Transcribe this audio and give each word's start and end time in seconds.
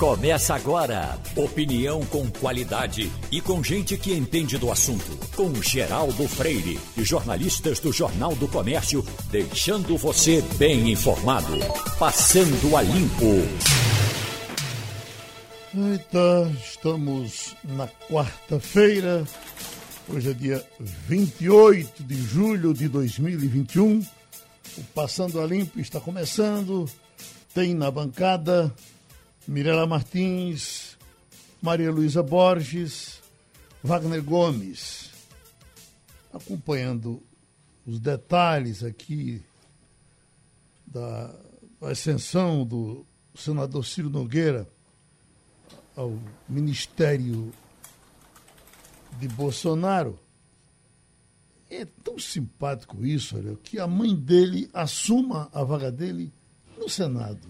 Começa 0.00 0.54
agora. 0.54 1.18
Opinião 1.36 2.00
com 2.06 2.26
qualidade 2.30 3.12
e 3.30 3.38
com 3.38 3.62
gente 3.62 3.98
que 3.98 4.14
entende 4.14 4.56
do 4.56 4.72
assunto. 4.72 5.14
Com 5.36 5.52
Geraldo 5.62 6.26
Freire 6.26 6.80
e 6.96 7.04
jornalistas 7.04 7.80
do 7.80 7.92
Jornal 7.92 8.34
do 8.34 8.48
Comércio, 8.48 9.04
deixando 9.30 9.98
você 9.98 10.40
bem 10.56 10.90
informado. 10.90 11.52
Passando 11.98 12.74
a 12.78 12.80
limpo. 12.80 13.26
Eita, 15.74 16.50
estamos 16.64 17.54
na 17.62 17.86
quarta-feira. 17.86 19.22
Hoje 20.08 20.30
é 20.30 20.32
dia 20.32 20.66
28 21.08 22.02
de 22.04 22.22
julho 22.22 22.72
de 22.72 22.88
2021. 22.88 24.00
O 24.78 24.82
Passando 24.94 25.42
a 25.42 25.46
Limpo 25.46 25.78
está 25.78 26.00
começando. 26.00 26.88
Tem 27.52 27.74
na 27.74 27.90
bancada 27.90 28.72
Mirela 29.50 29.84
Martins, 29.84 30.96
Maria 31.60 31.90
Luísa 31.90 32.22
Borges, 32.22 33.20
Wagner 33.82 34.22
Gomes. 34.22 35.10
Acompanhando 36.32 37.20
os 37.84 37.98
detalhes 37.98 38.84
aqui 38.84 39.42
da 40.86 41.34
ascensão 41.80 42.64
do 42.64 43.04
senador 43.34 43.84
Ciro 43.84 44.08
Nogueira 44.08 44.68
ao 45.96 46.16
Ministério 46.48 47.52
de 49.18 49.26
Bolsonaro. 49.26 50.16
É 51.68 51.84
tão 52.04 52.20
simpático 52.20 53.04
isso, 53.04 53.36
olha, 53.36 53.56
que 53.56 53.80
a 53.80 53.88
mãe 53.88 54.14
dele 54.14 54.70
assuma 54.72 55.50
a 55.52 55.64
vaga 55.64 55.90
dele 55.90 56.32
no 56.78 56.88
Senado. 56.88 57.48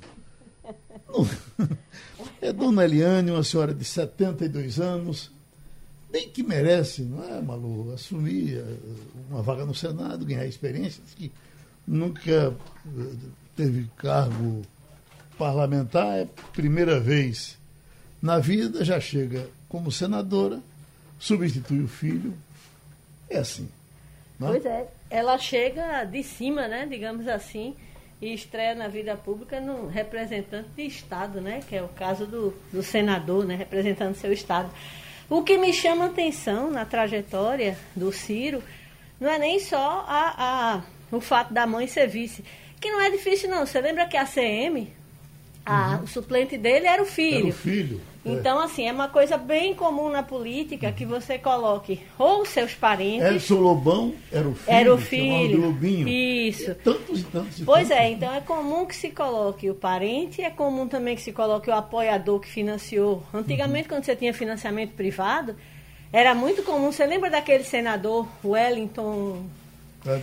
É 2.41 2.53
Dona 2.53 2.85
Eliane, 2.85 3.31
uma 3.31 3.45
senhora 3.45 3.75
de 3.75 3.85
72 3.85 4.81
anos, 4.81 5.31
bem 6.11 6.29
que 6.29 6.43
merece, 6.43 7.03
não 7.03 7.23
é, 7.23 7.41
Malu? 7.41 7.93
Assumir 7.93 8.59
eh, 8.59 8.77
uma 9.31 9.43
vaga 9.43 9.65
no 9.65 9.75
Senado, 9.75 10.25
ganhar 10.25 10.47
experiência, 10.47 11.03
que 11.17 11.31
nunca 11.87 12.31
eh, 12.31 13.15
teve 13.57 13.89
cargo 13.97 14.63
parlamentar, 15.37 16.19
é 16.19 16.29
primeira 16.53 16.99
vez 16.99 17.59
na 18.21 18.39
vida, 18.39 18.85
já 18.85 19.01
chega 19.01 19.49
como 19.69 19.91
senadora, 19.91 20.61
substitui 21.19 21.81
o 21.81 21.89
filho. 21.89 22.35
É 23.29 23.39
assim. 23.39 23.69
Não? 24.39 24.49
É? 24.49 24.51
Pois 24.53 24.67
é, 24.67 24.89
ela 25.09 25.39
chega 25.39 26.05
de 26.05 26.23
cima, 26.23 26.67
né, 26.69 26.87
digamos 26.87 27.27
assim, 27.29 27.75
e 28.21 28.35
estreia 28.35 28.75
na 28.75 28.89
vida 28.89 29.17
pública 29.17 29.61
no 29.61 29.89
representante 29.89 30.69
de 30.77 30.83
Estado, 30.83 31.41
né? 31.41 31.61
Que 31.69 31.77
é 31.77 31.83
o 31.83 31.89
caso 31.89 32.27
do, 32.27 32.55
do 32.73 32.83
senador, 32.83 33.47
né? 33.47 33.55
Representando 33.55 34.15
seu 34.15 34.33
Estado. 34.33 34.71
O 35.29 35.43
que 35.43 35.57
me 35.57 35.73
chama 35.73 36.07
atenção 36.07 36.71
na 36.71 36.85
trajetória 36.85 37.79
do 37.95 38.13
Ciro 38.13 38.63
não 39.21 39.31
é 39.31 39.39
nem 39.39 39.61
só 39.61 40.05
a, 40.09 40.35
a, 40.37 40.83
o 41.15 41.21
fato 41.21 41.55
da 41.55 41.67
mãe 41.67 41.87
ser 41.87 42.09
vice, 42.09 42.45
que 42.81 42.91
não 42.91 43.01
é 43.01 43.11
difícil 43.11 43.49
não. 43.49 43.65
Você 43.65 43.81
lembra 43.81 44.07
que 44.07 44.17
a 44.17 44.27
CM, 44.27 44.93
a, 45.65 45.97
uhum. 45.97 46.05
o 46.05 46.07
suplente 46.07 46.57
dele 46.57 46.87
era 46.87 47.03
o 47.03 47.07
filho. 47.07 47.39
Era 47.39 47.49
o 47.49 47.53
filho. 47.53 48.01
É. 48.25 48.33
Então, 48.33 48.59
assim, 48.59 48.87
é 48.87 48.93
uma 48.93 49.09
coisa 49.09 49.39
bem 49.39 49.75
comum 49.75 50.11
na 50.11 50.23
política 50.23 50.93
que 50.93 51.07
você 51.07 51.39
coloque 51.39 52.01
ou 52.19 52.45
seus 52.45 52.75
parentes. 52.75 53.27
Edson 53.27 53.61
Lobão 53.61 54.15
era 54.31 54.49
o 54.49 54.55
filho. 54.55 54.77
Era 54.77 54.95
o 54.95 54.99
filho. 54.99 55.61
Lobinho. 55.63 56.09
Isso. 56.09 56.71
E 56.71 56.75
tantos, 56.75 57.23
tantos, 57.25 57.63
pois 57.65 57.89
tantos. 57.89 58.03
é, 58.03 58.11
então 58.11 58.35
é 58.35 58.41
comum 58.41 58.85
que 58.85 58.95
se 58.95 59.11
coloque 59.11 59.71
o 59.71 59.75
parente, 59.75 60.43
é 60.43 60.51
comum 60.51 60.87
também 60.87 61.17
que 61.17 61.23
se 61.23 61.33
coloque 61.33 61.71
o 61.71 61.75
apoiador 61.75 62.41
que 62.41 62.49
financiou. 62.49 63.23
Antigamente, 63.33 63.85
uhum. 63.85 63.97
quando 63.97 64.05
você 64.05 64.15
tinha 64.15 64.35
financiamento 64.35 64.93
privado, 64.93 65.57
era 66.13 66.35
muito 66.35 66.63
comum. 66.63 66.93
Você 66.93 67.07
lembra 67.07 67.31
daquele 67.31 67.65
senador 67.65 68.27
Wellington 68.45 69.45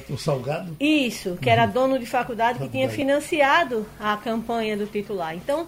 o 0.09 0.17
Salgado? 0.17 0.75
Isso, 0.79 1.37
que 1.41 1.49
era 1.49 1.65
uhum. 1.65 1.71
dono 1.71 1.99
de 1.99 2.05
faculdade, 2.05 2.59
que 2.59 2.69
tinha 2.69 2.89
financiado 2.89 3.85
a 3.99 4.17
campanha 4.17 4.75
do 4.75 4.87
titular. 4.87 5.35
Então, 5.35 5.67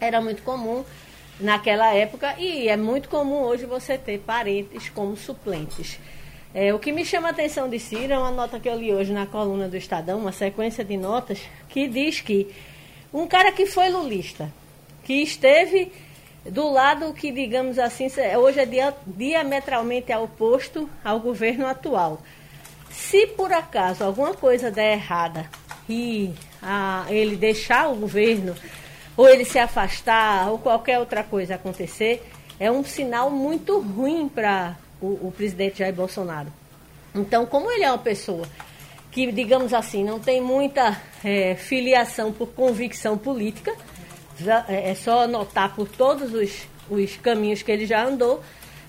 era 0.00 0.20
muito 0.20 0.42
comum 0.42 0.84
naquela 1.38 1.92
época 1.94 2.34
e 2.38 2.68
é 2.68 2.76
muito 2.76 3.08
comum 3.08 3.42
hoje 3.42 3.66
você 3.66 3.96
ter 3.98 4.18
parentes 4.18 4.88
como 4.88 5.16
suplentes. 5.16 5.98
É, 6.52 6.74
o 6.74 6.78
que 6.78 6.92
me 6.92 7.04
chama 7.04 7.28
a 7.28 7.30
atenção 7.30 7.68
de 7.68 7.78
Ciro 7.78 8.12
é 8.12 8.18
uma 8.18 8.30
nota 8.30 8.58
que 8.58 8.68
eu 8.68 8.76
li 8.76 8.92
hoje 8.92 9.12
na 9.12 9.26
coluna 9.26 9.68
do 9.68 9.76
Estadão, 9.76 10.18
uma 10.18 10.32
sequência 10.32 10.84
de 10.84 10.96
notas, 10.96 11.40
que 11.68 11.86
diz 11.86 12.20
que 12.20 12.48
um 13.12 13.26
cara 13.26 13.52
que 13.52 13.66
foi 13.66 13.88
lulista, 13.88 14.52
que 15.04 15.14
esteve 15.14 15.92
do 16.44 16.70
lado 16.70 17.12
que, 17.12 17.30
digamos 17.30 17.78
assim, 17.78 18.08
hoje 18.38 18.60
é 18.60 18.66
dia, 18.66 18.94
diametralmente 19.06 20.12
oposto 20.12 20.88
ao 21.04 21.20
governo 21.20 21.66
atual. 21.66 22.20
Se 23.08 23.26
por 23.26 23.52
acaso 23.52 24.04
alguma 24.04 24.34
coisa 24.34 24.70
der 24.70 24.92
errada 24.92 25.50
e 25.88 26.32
a, 26.62 27.06
ele 27.08 27.34
deixar 27.34 27.88
o 27.90 27.96
governo 27.96 28.54
ou 29.16 29.28
ele 29.28 29.44
se 29.44 29.58
afastar, 29.58 30.50
ou 30.50 30.58
qualquer 30.58 30.98
outra 30.98 31.24
coisa 31.24 31.56
acontecer, 31.56 32.22
é 32.58 32.70
um 32.70 32.84
sinal 32.84 33.30
muito 33.30 33.80
ruim 33.80 34.28
para 34.28 34.76
o, 35.00 35.28
o 35.28 35.34
presidente 35.36 35.78
Jair 35.78 35.94
Bolsonaro. 35.94 36.52
Então, 37.14 37.46
como 37.46 37.70
ele 37.70 37.84
é 37.84 37.90
uma 37.90 37.98
pessoa 37.98 38.46
que, 39.10 39.32
digamos 39.32 39.74
assim, 39.74 40.04
não 40.04 40.20
tem 40.20 40.40
muita 40.40 41.00
é, 41.24 41.56
filiação 41.56 42.32
por 42.32 42.48
convicção 42.48 43.18
política, 43.18 43.74
é, 44.68 44.90
é 44.90 44.94
só 44.94 45.26
notar 45.26 45.74
por 45.74 45.88
todos 45.88 46.32
os, 46.32 46.68
os 46.88 47.16
caminhos 47.16 47.62
que 47.62 47.72
ele 47.72 47.86
já 47.86 48.04
andou, 48.04 48.40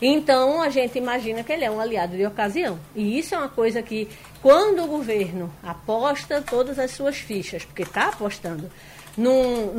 então 0.01 0.61
a 0.61 0.69
gente 0.69 0.97
imagina 0.97 1.43
que 1.43 1.53
ele 1.53 1.63
é 1.63 1.69
um 1.69 1.79
aliado 1.79 2.17
de 2.17 2.25
ocasião. 2.25 2.79
E 2.95 3.19
isso 3.19 3.35
é 3.35 3.37
uma 3.37 3.49
coisa 3.49 3.81
que, 3.83 4.09
quando 4.41 4.83
o 4.83 4.87
governo 4.87 5.53
aposta 5.61 6.41
todas 6.41 6.79
as 6.79 6.91
suas 6.91 7.17
fichas, 7.17 7.63
porque 7.63 7.83
está 7.83 8.07
apostando 8.09 8.69
num, 9.15 9.73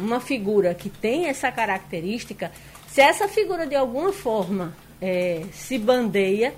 numa 0.00 0.20
figura 0.20 0.74
que 0.74 0.90
tem 0.90 1.26
essa 1.26 1.50
característica, 1.50 2.52
se 2.88 3.00
essa 3.00 3.26
figura 3.26 3.66
de 3.66 3.74
alguma 3.74 4.12
forma 4.12 4.74
é, 5.00 5.42
se 5.52 5.78
bandeia, 5.78 6.54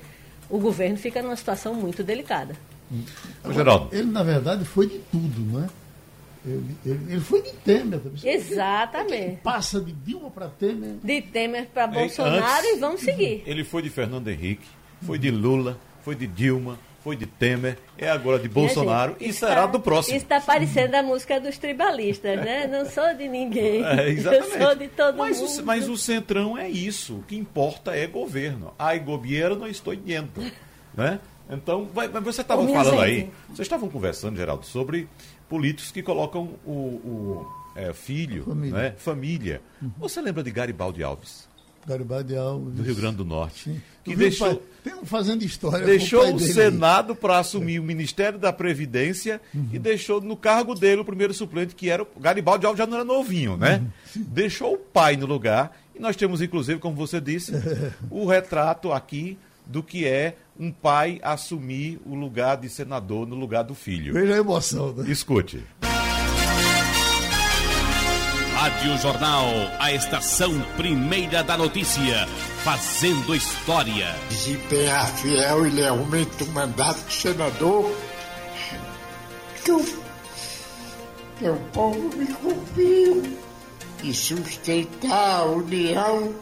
o 0.51 0.59
governo 0.59 0.97
fica 0.97 1.23
numa 1.23 1.37
situação 1.37 1.75
muito 1.75 2.03
delicada. 2.03 2.57
Agora, 3.43 3.55
Geraldo. 3.55 3.89
Ele, 3.93 4.11
na 4.11 4.23
verdade, 4.23 4.65
foi 4.65 4.87
de 4.87 4.99
tudo, 5.11 5.41
não 5.41 5.65
é? 5.65 5.69
Ele, 6.47 6.77
ele, 6.87 7.13
ele 7.13 7.21
foi 7.21 7.43
de 7.43 7.53
Temer 7.53 7.99
também. 7.99 8.35
Exatamente. 8.35 9.15
Ele 9.15 9.39
passa 9.43 9.81
de 9.81 9.93
Dilma 9.93 10.31
para 10.31 10.49
Temer. 10.49 10.95
De 11.03 11.23
Temer 11.23 11.67
para 11.67 11.89
Bolsonaro 11.89 12.45
Antes, 12.45 12.77
e 12.77 12.79
vamos 12.79 13.01
seguir. 13.01 13.43
Ele 13.45 13.65
foi 13.65 13.83
de 13.83 13.91
Fernando 13.91 14.29
Henrique, 14.29 14.67
foi 15.03 15.19
de 15.19 15.31
Lula, 15.31 15.79
foi 16.03 16.15
de 16.15 16.27
Dilma, 16.27 16.79
foi 17.03 17.17
de 17.17 17.27
Temer, 17.27 17.79
é 17.97 18.09
agora 18.09 18.39
de 18.39 18.49
Bolsonaro 18.49 19.13
gente, 19.19 19.31
e 19.31 19.33
será 19.33 19.67
do 19.67 19.79
próximo. 19.79 20.17
Isso 20.17 20.25
está 20.25 20.41
parecendo 20.41 20.97
a 20.97 21.03
música 21.03 21.41
dos 21.41 21.57
tribalistas, 21.59 22.37
né? 22.37 22.67
Não 22.67 22.85
sou 22.85 23.15
de 23.15 23.29
ninguém. 23.29 23.85
É, 23.85 24.09
exatamente. 24.09 24.57
Eu 24.57 24.63
sou 24.63 24.75
de 24.75 24.89
todo 24.89 25.17
mas 25.17 25.41
mundo. 25.41 25.61
O, 25.61 25.67
mas 25.67 25.89
o 25.89 25.97
centrão 25.97 26.59
é 26.59 26.69
isso. 26.69 27.19
O 27.19 27.23
que 27.23 27.37
importa 27.37 27.97
é 27.97 28.07
governo. 28.07 28.75
Ai, 28.79 28.99
governo 28.99 29.57
não 29.57 29.69
estou 29.69 29.95
dentro. 29.95 30.43
Né? 30.97 31.21
Então, 31.49 31.89
vai, 31.95 32.09
mas 32.09 32.25
você 32.25 32.41
estava 32.41 32.67
falando 32.67 32.91
gente. 32.91 33.01
aí, 33.01 33.31
vocês 33.49 33.67
estavam 33.67 33.89
conversando, 33.89 34.37
Geraldo, 34.37 34.67
sobre 34.67 35.09
políticos 35.49 35.93
que 35.93 36.03
colocam 36.03 36.55
o, 36.65 36.71
o 36.73 37.47
é, 37.77 37.93
filho, 37.93 38.45
família. 38.45 38.77
Né? 38.77 38.95
família. 38.97 39.63
Uhum. 39.81 39.91
Você 39.99 40.21
lembra 40.21 40.43
de 40.43 40.51
Garibaldi 40.51 41.03
Alves? 41.03 41.47
Garibaldi 41.87 42.37
Alves. 42.37 42.75
Do 42.75 42.83
Rio 42.83 42.97
Grande 42.97 43.19
do 43.19 43.25
Norte. 43.25 43.65
Sim. 43.71 43.83
Que 44.03 44.17
deixou, 44.17 44.57
pai, 44.57 44.61
tem 44.83 44.95
um 44.95 45.05
fazendo 45.05 45.45
história. 45.45 45.87
Deixou 45.87 46.33
o, 46.33 46.35
o 46.35 46.41
Senado 46.41 47.15
para 47.15 47.39
assumir 47.39 47.79
o 47.79 47.83
Ministério 47.83 48.39
da 48.39 48.53
Previdência 48.53 49.41
uhum. 49.55 49.69
e 49.73 49.79
deixou 49.79 50.21
no 50.21 50.37
cargo 50.37 50.75
dele 50.75 51.03
o 51.03 51.05
primeiro 51.05 51.33
suplente, 51.33 51.77
que 51.77 51.89
era 51.89 52.03
o 52.03 52.21
Garibaldi 52.21 52.67
Alves, 52.67 52.79
já 52.79 52.87
não 52.87 52.97
era 52.97 53.05
novinho, 53.05 53.57
né? 53.57 53.85
Uhum. 54.17 54.25
Deixou 54.29 54.75
o 54.75 54.79
pai 54.79 55.17
no 55.17 55.27
lugar. 55.27 55.77
E 55.95 56.01
nós 56.01 56.17
temos, 56.17 56.43
inclusive, 56.43 56.81
como 56.81 56.97
você 56.97 57.21
disse, 57.21 57.53
o 58.11 58.27
retrato 58.27 58.93
aqui 58.93 59.39
do 59.67 59.83
que 59.83 60.07
é 60.07 60.37
um 60.59 60.73
pai 60.73 61.21
assumir 61.23 62.01
o 62.07 62.15
lugar 62.15 62.57
de 62.57 62.69
senador 62.69 63.27
no 63.27 63.37
lugar 63.37 63.65
do 63.65 63.75
filho. 63.75 64.15
Veja 64.15 64.35
a 64.35 64.39
emoção, 64.39 64.93
né? 64.93 65.11
Escute. 65.11 65.63
Rádio 68.55 68.97
Jornal, 68.99 69.45
a 69.79 69.93
estação 69.93 70.59
primeira 70.77 71.45
da 71.45 71.59
notícia, 71.59 72.27
fazendo 72.65 73.35
história. 73.35 74.15
Desempenhar 74.31 75.07
fiel 75.19 75.67
e 75.67 75.71
lealmente 75.71 76.43
o 76.43 76.47
mandato 76.53 77.07
de 77.07 77.13
senador 77.13 77.95
que 79.63 79.73
o 79.73 79.85
meu 81.41 81.57
povo 81.73 82.17
me 82.17 82.27
cumpriu 82.27 83.37
e 84.03 84.15
sustentar 84.15 85.41
a 85.41 85.45
união 85.45 86.33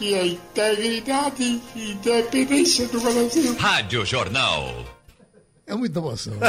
e 0.00 0.14
a 0.14 0.26
integridade 0.26 1.60
e 1.74 1.92
independência 1.92 2.86
do 2.88 3.00
Brasil. 3.00 3.56
Rádio 3.56 4.04
Jornal. 4.04 4.96
É 5.66 5.74
muita 5.74 5.98
emoção. 5.98 6.34
Né? 6.34 6.48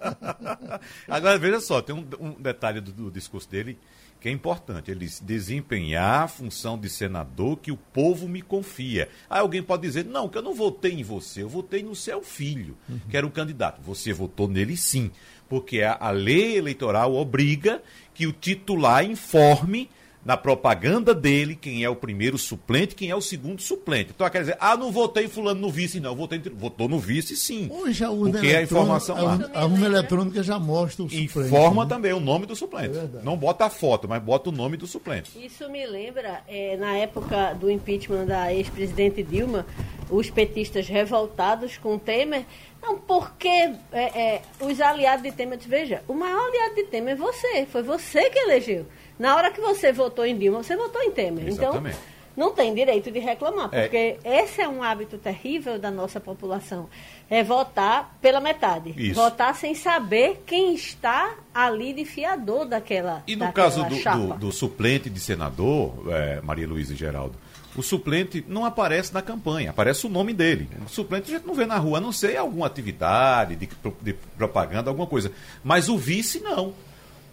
Agora, 1.06 1.38
veja 1.38 1.60
só, 1.60 1.82
tem 1.82 1.94
um, 1.94 2.06
um 2.18 2.30
detalhe 2.32 2.80
do, 2.80 2.90
do, 2.90 3.10
discurso 3.10 3.48
dele 3.50 3.78
que 4.18 4.28
é 4.28 4.32
importante. 4.32 4.90
Ele 4.90 5.00
diz, 5.00 5.20
desempenhar 5.20 6.22
a 6.22 6.28
função 6.28 6.78
de 6.78 6.88
senador 6.88 7.58
que 7.58 7.70
o 7.70 7.76
povo 7.76 8.26
me 8.26 8.40
confia. 8.40 9.10
Aí 9.28 9.40
alguém 9.40 9.62
pode 9.62 9.82
dizer, 9.82 10.06
não, 10.06 10.28
que 10.28 10.38
eu 10.38 10.42
não 10.42 10.54
votei 10.54 10.92
em 10.92 11.02
você, 11.02 11.42
eu 11.42 11.48
votei 11.50 11.82
no 11.82 11.94
seu 11.94 12.22
filho, 12.22 12.74
uhum. 12.88 13.00
que 13.10 13.16
era 13.16 13.26
um 13.26 13.30
candidato. 13.30 13.82
Você 13.82 14.14
votou 14.14 14.48
nele 14.48 14.76
sim, 14.76 15.10
porque 15.46 15.82
a, 15.82 15.98
a 16.00 16.10
lei 16.10 16.56
eleitoral 16.56 17.14
obriga 17.14 17.82
que 18.14 18.26
o 18.26 18.32
titular 18.32 19.04
informe 19.04 19.90
na 20.24 20.36
propaganda 20.36 21.14
dele 21.14 21.54
quem 21.54 21.84
é 21.84 21.88
o 21.88 21.94
primeiro 21.94 22.38
suplente, 22.38 22.94
quem 22.94 23.10
é 23.10 23.16
o 23.16 23.20
segundo 23.20 23.60
suplente. 23.60 24.12
Então 24.14 24.28
quer 24.30 24.40
dizer, 24.40 24.56
ah, 24.58 24.76
não 24.76 24.90
votei 24.90 25.28
fulano 25.28 25.60
no 25.60 25.70
vice, 25.70 26.00
não. 26.00 26.14
Votei, 26.16 26.38
votou 26.38 26.88
no 26.88 26.98
vice, 26.98 27.36
sim. 27.36 27.68
Hoje 27.70 28.02
a 28.02 28.10
urna 28.10 28.32
porque 28.32 28.54
a 28.54 28.62
informação 28.62 29.16
a, 29.16 29.60
a 29.60 29.66
urna 29.66 29.86
eletrônica 29.86 30.42
já 30.42 30.58
mostra 30.58 31.04
o 31.04 31.10
suplente. 31.10 31.24
Informa 31.24 31.84
né? 31.84 31.88
também 31.88 32.12
o 32.12 32.20
nome 32.20 32.46
do 32.46 32.56
suplente. 32.56 32.96
É 32.96 33.22
não 33.22 33.36
bota 33.36 33.66
a 33.66 33.70
foto, 33.70 34.08
mas 34.08 34.22
bota 34.22 34.48
o 34.48 34.52
nome 34.52 34.76
do 34.76 34.86
suplente. 34.86 35.30
Isso 35.44 35.68
me 35.68 35.86
lembra, 35.86 36.42
é, 36.48 36.76
na 36.76 36.96
época 36.96 37.52
do 37.54 37.70
impeachment 37.70 38.24
da 38.24 38.52
ex-presidente 38.52 39.22
Dilma, 39.22 39.66
os 40.10 40.30
petistas 40.30 40.88
revoltados 40.88 41.76
com 41.76 41.98
Temer. 41.98 42.44
Não, 42.82 42.98
porque 42.98 43.48
é, 43.48 43.74
é, 43.92 44.42
os 44.60 44.80
aliados 44.80 45.22
de 45.22 45.32
Temer, 45.32 45.58
veja, 45.66 46.02
o 46.06 46.14
maior 46.14 46.46
aliado 46.48 46.74
de 46.74 46.84
Temer 46.84 47.14
é 47.14 47.16
você, 47.16 47.66
foi 47.66 47.82
você 47.82 48.30
que 48.30 48.38
elegeu. 48.38 48.86
Na 49.18 49.36
hora 49.36 49.50
que 49.50 49.60
você 49.60 49.92
votou 49.92 50.24
em 50.24 50.36
Dilma, 50.36 50.62
você 50.62 50.76
votou 50.76 51.02
em 51.02 51.10
Temer. 51.10 51.48
Então, 51.48 51.70
Exatamente. 51.70 51.96
Então, 51.96 52.14
não 52.36 52.52
tem 52.52 52.74
direito 52.74 53.10
de 53.10 53.20
reclamar, 53.20 53.68
é. 53.70 53.82
porque 53.82 53.96
é. 53.96 54.42
esse 54.42 54.60
é 54.60 54.68
um 54.68 54.82
hábito 54.82 55.18
terrível 55.18 55.78
da 55.78 55.90
nossa 55.90 56.18
população. 56.18 56.88
É 57.30 57.44
votar 57.44 58.16
pela 58.20 58.40
metade. 58.40 58.92
Isso. 58.96 59.14
Votar 59.14 59.54
sem 59.54 59.74
saber 59.74 60.42
quem 60.44 60.74
está 60.74 61.34
ali 61.54 61.92
de 61.92 62.04
fiador 62.04 62.66
daquela 62.66 63.22
E 63.26 63.36
no 63.36 63.52
caso 63.52 63.84
do, 63.84 63.96
do, 63.96 64.34
do, 64.38 64.52
suplente 64.52 65.08
de 65.08 65.20
senador, 65.20 65.94
é, 66.10 66.40
Maria 66.42 66.66
Luísa 66.66 66.92
e 66.92 66.96
Geraldo, 66.96 67.34
o 67.76 67.82
suplente 67.82 68.44
não 68.48 68.64
aparece 68.64 69.12
na 69.14 69.22
campanha, 69.22 69.70
aparece 69.70 70.06
o 70.06 70.10
nome 70.10 70.32
dele. 70.32 70.68
O 70.84 70.88
suplente 70.88 71.30
a 71.30 71.36
gente 71.36 71.46
não 71.46 71.54
vê 71.54 71.66
na 71.66 71.76
rua, 71.76 71.98
a 71.98 72.00
não 72.00 72.12
ser 72.12 72.36
alguma 72.36 72.66
atividade 72.66 73.56
de, 73.56 73.68
de 74.02 74.12
propaganda, 74.36 74.90
alguma 74.90 75.06
coisa. 75.06 75.32
Mas 75.62 75.88
o 75.88 75.96
vice 75.96 76.40
não. 76.40 76.74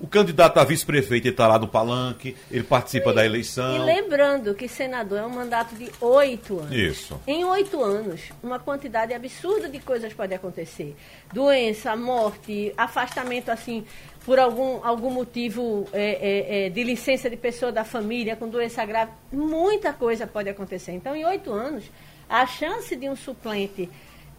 O 0.01 0.07
candidato 0.07 0.59
a 0.59 0.63
vice-prefeito 0.63 1.27
está 1.27 1.47
lá 1.47 1.59
no 1.59 1.67
palanque, 1.67 2.35
ele 2.49 2.63
participa 2.63 3.13
da 3.13 3.23
eleição. 3.23 3.75
E 3.75 3.79
lembrando 3.79 4.55
que 4.55 4.67
senador 4.67 5.19
é 5.19 5.25
um 5.25 5.29
mandato 5.29 5.75
de 5.75 5.91
oito 6.01 6.57
anos. 6.57 6.71
Isso. 6.71 7.21
Em 7.27 7.45
oito 7.45 7.83
anos, 7.83 8.19
uma 8.41 8.57
quantidade 8.57 9.13
absurda 9.13 9.69
de 9.69 9.79
coisas 9.79 10.11
pode 10.11 10.33
acontecer. 10.33 10.95
Doença, 11.31 11.95
morte, 11.95 12.73
afastamento 12.75 13.49
assim 13.49 13.85
por 14.25 14.39
algum, 14.39 14.83
algum 14.83 15.11
motivo 15.11 15.87
é, 15.93 16.01
é, 16.01 16.65
é, 16.65 16.69
de 16.69 16.83
licença 16.83 17.29
de 17.29 17.37
pessoa 17.37 17.71
da 17.71 17.83
família 17.83 18.35
com 18.35 18.49
doença 18.49 18.83
grave. 18.83 19.11
Muita 19.31 19.93
coisa 19.93 20.25
pode 20.25 20.49
acontecer. 20.49 20.93
Então, 20.93 21.15
em 21.15 21.25
oito 21.25 21.53
anos, 21.53 21.83
a 22.27 22.47
chance 22.47 22.95
de 22.95 23.07
um 23.07 23.15
suplente 23.15 23.87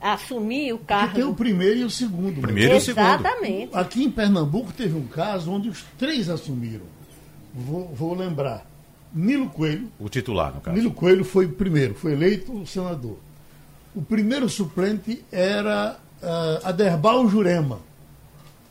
assumir 0.02 0.72
o 0.72 0.78
cargo. 0.78 1.06
Porque 1.06 1.20
tem 1.20 1.30
o 1.30 1.34
primeiro 1.34 1.80
e 1.80 1.84
o 1.84 1.90
segundo. 1.90 2.34
Né? 2.34 2.42
Primeiro 2.42 2.74
e 2.74 2.76
o 2.76 2.80
segundo. 2.80 3.04
Exatamente. 3.04 3.76
Aqui 3.76 4.04
em 4.04 4.10
Pernambuco 4.10 4.72
teve 4.72 4.96
um 4.96 5.06
caso 5.06 5.50
onde 5.50 5.68
os 5.68 5.84
três 5.96 6.28
assumiram. 6.28 6.84
Vou, 7.54 7.94
vou 7.94 8.14
lembrar. 8.14 8.66
Nilo 9.14 9.48
Coelho. 9.48 9.88
O 10.00 10.08
titular, 10.08 10.54
no 10.54 10.60
caso. 10.60 10.76
Nilo 10.76 10.90
Coelho 10.90 11.24
foi 11.24 11.46
o 11.46 11.52
primeiro, 11.52 11.94
foi 11.94 12.12
eleito 12.12 12.66
senador. 12.66 13.18
O 13.94 14.02
primeiro 14.02 14.48
suplente 14.48 15.22
era 15.30 15.98
uh, 16.22 16.66
Aderbal 16.66 17.28
Jurema. 17.28 17.78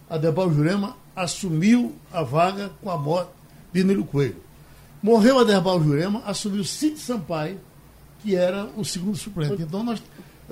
Aderbal 0.09 0.51
Jurema 0.51 0.97
assumiu 1.15 1.93
a 2.11 2.23
vaga 2.23 2.71
com 2.81 2.89
a 2.89 2.97
morte 2.97 3.31
de 3.71 3.83
Nilo 3.83 4.03
Coelho. 4.03 4.37
Morreu 5.01 5.39
Aderbal 5.39 5.81
Jurema, 5.81 6.21
assumiu 6.25 6.63
Cid 6.63 6.99
Sampaio, 6.99 7.59
que 8.21 8.35
era 8.35 8.67
o 8.75 8.83
segundo 8.83 9.17
suplente. 9.17 9.61
Então 9.61 9.83
nós 9.83 10.01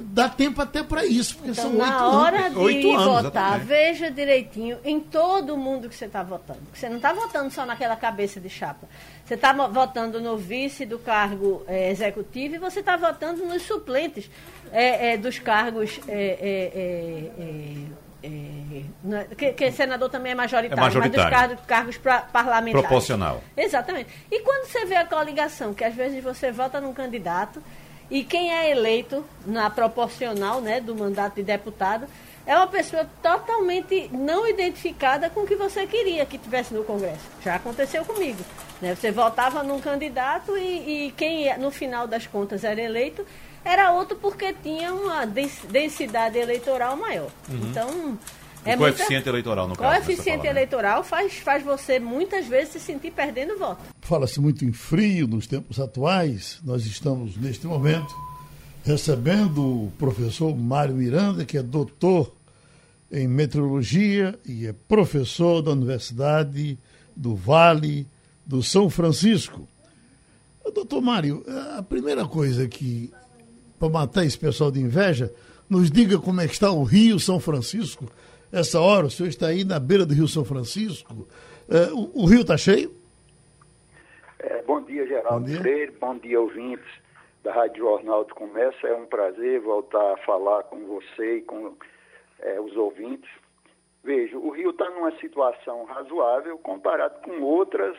dá 0.02 0.30
tempo 0.30 0.62
até 0.62 0.84
para 0.84 1.06
isso, 1.06 1.36
porque 1.36 1.52
então, 1.52 1.66
são 1.66 1.74
na 1.74 2.08
hora 2.08 2.50
de 2.50 2.58
oito 2.58 2.92
anos, 2.92 3.24
votar, 3.24 3.60
exatamente. 3.60 3.66
veja 3.66 4.12
direitinho 4.12 4.78
em 4.84 5.00
todo 5.00 5.58
mundo 5.58 5.88
que 5.90 5.96
você 5.96 6.06
está 6.06 6.24
votando. 6.24 6.62
Você 6.74 6.90
não 6.90 6.98
está 6.98 7.14
votando 7.14 7.52
só 7.52 7.66
naquela 7.66 7.96
cabeça 7.96 8.40
de 8.40 8.50
chapa. 8.50 8.88
Você 9.26 9.36
está 9.36 9.54
votando 9.54 10.20
no 10.20 10.38
vice 10.38 10.86
do 10.86 10.98
cargo 10.98 11.64
é, 11.68 11.92
executivo 11.92 12.56
e 12.56 12.58
você 12.58 12.80
está 12.80 12.98
votando 12.98 13.46
nos 13.46 13.62
suplentes 13.62 14.30
é, 14.72 15.14
é, 15.14 15.18
dos 15.18 15.40
cargos. 15.40 16.00
É, 16.08 16.38
é, 16.42 17.80
é, 18.22 19.36
que, 19.38 19.54
que, 19.54 19.72
senador 19.72 20.10
também 20.10 20.34
é 20.34 20.36
majoritário, 20.36 20.84
majoritário. 20.84 21.18
mas 21.18 21.32
dos 21.32 21.40
cargos, 21.40 21.66
cargos 21.66 21.98
pra, 21.98 22.22
parlamentares. 22.22 22.88
Proporcional. 22.88 23.42
Exatamente. 23.56 24.10
E 24.30 24.42
quando 24.42 24.66
você 24.66 24.86
vê 24.86 24.96
a 24.96 25.06
coligação, 25.06 25.74
que 25.74 25.84
às 25.84 25.96
vezes 25.96 26.22
você 26.24 26.52
vota 26.52 26.82
num 26.82 26.94
candidato 26.94 27.64
e 28.10 28.24
quem 28.24 28.54
é 28.54 28.72
eleito 28.72 29.24
na 29.46 29.70
proporcional 29.70 30.62
né, 30.62 30.82
do 30.82 30.96
mandato 30.96 31.36
de 31.36 31.44
deputado 31.44 32.08
é 32.46 32.56
uma 32.56 32.68
pessoa 32.68 33.08
totalmente 33.22 34.10
não 34.12 34.48
identificada 34.48 35.30
com 35.30 35.42
o 35.42 35.46
que 35.46 35.56
você 35.56 35.86
queria 35.86 36.26
que 36.26 36.38
tivesse 36.38 36.74
no 36.74 36.84
Congresso. 36.84 37.22
Já 37.44 37.56
aconteceu 37.56 38.04
comigo. 38.04 38.44
Né? 38.82 38.96
Você 38.96 39.12
votava 39.12 39.62
num 39.62 39.80
candidato 39.80 40.58
e, 40.58 41.08
e 41.08 41.12
quem 41.12 41.56
no 41.60 41.70
final 41.70 42.08
das 42.08 42.26
contas 42.26 42.64
era 42.64 42.82
eleito 42.82 43.26
era 43.64 43.92
outro 43.92 44.18
porque 44.18 44.54
tinha 44.54 44.94
uma 44.94 45.26
densidade 45.26 46.40
eleitoral 46.40 46.96
maior. 46.96 47.30
Uhum. 47.50 47.60
Então, 47.70 48.18
é 48.66 48.76
o 48.76 48.78
coeficiente 48.78 49.14
muita... 49.14 49.30
eleitoral, 49.30 49.68
no 49.68 49.76
caso. 49.76 50.06
Coeficiente 50.06 50.48
eleitoral 50.48 51.04
faz, 51.04 51.34
faz 51.36 51.64
você 51.64 52.00
muitas 52.00 52.46
vezes 52.48 52.74
se 52.74 52.80
sentir 52.80 53.12
perdendo 53.12 53.58
voto. 53.58 53.82
Fala-se 54.02 54.40
muito 54.40 54.66
em 54.66 54.72
frio 54.72 55.28
nos 55.28 55.48
tempos 55.48 55.80
atuais. 55.80 56.60
Nós 56.64 56.86
estamos, 56.86 57.38
neste 57.38 57.66
momento, 57.68 58.16
recebendo 58.84 59.62
o 59.86 59.94
professor 59.98 60.56
Mário 60.56 60.96
Miranda, 60.96 61.46
que 61.46 61.58
é 61.58 61.64
doutor 61.64 62.34
em 63.12 63.28
meteorologia 63.28 64.38
e 64.46 64.68
é 64.68 64.74
professor 64.74 65.62
da 65.62 65.72
Universidade 65.72 66.78
do 67.16 67.36
Vale 67.36 68.08
do 68.46 68.62
São 68.62 68.90
Francisco. 68.90 69.68
Doutor 70.74 71.02
Mário, 71.02 71.44
a 71.78 71.82
primeira 71.82 72.28
coisa 72.28 72.68
que, 72.68 73.12
para 73.80 73.90
matar 73.90 74.26
esse 74.26 74.38
pessoal 74.38 74.70
de 74.70 74.80
inveja, 74.80 75.34
nos 75.68 75.90
diga 75.90 76.20
como 76.20 76.42
é 76.42 76.48
que 76.48 76.54
está 76.54 76.72
o 76.72 76.84
Rio 76.84 77.20
São 77.20 77.40
Francisco 77.40 78.06
essa 78.52 78.80
hora, 78.80 79.06
o 79.06 79.10
senhor 79.10 79.30
está 79.30 79.48
aí 79.48 79.64
na 79.64 79.80
beira 79.80 80.06
do 80.06 80.14
Rio 80.14 80.28
São 80.28 80.44
Francisco. 80.44 81.28
É, 81.70 81.92
o, 81.94 82.24
o, 82.24 82.26
rio 82.26 82.42
está 82.42 82.58
cheio? 82.58 82.92
É, 84.40 84.62
bom 84.64 84.82
dia, 84.82 85.06
Geraldo 85.06 85.42
bom 85.42 85.46
dia. 85.46 85.60
Freire. 85.62 85.92
Bom 86.00 86.18
dia, 86.18 86.42
ouvintes 86.42 86.88
da 87.44 87.54
Rádio 87.54 87.84
Jornal 87.84 88.26
do 88.26 88.34
Comércio. 88.34 88.88
É 88.88 88.96
um 88.96 89.06
prazer 89.06 89.60
voltar 89.62 90.14
a 90.14 90.18
falar 90.18 90.64
com 90.64 90.86
você 90.86 91.38
e 91.38 91.42
com 91.42 91.76
é, 92.40 92.60
os 92.60 92.76
ouvintes. 92.76 93.30
Veja, 94.04 94.38
o 94.38 94.50
Rio 94.50 94.72
está 94.72 94.90
numa 94.90 95.12
situação 95.20 95.86
razoável 95.86 96.58
comparado 96.58 97.22
com 97.22 97.42
outras 97.42 97.98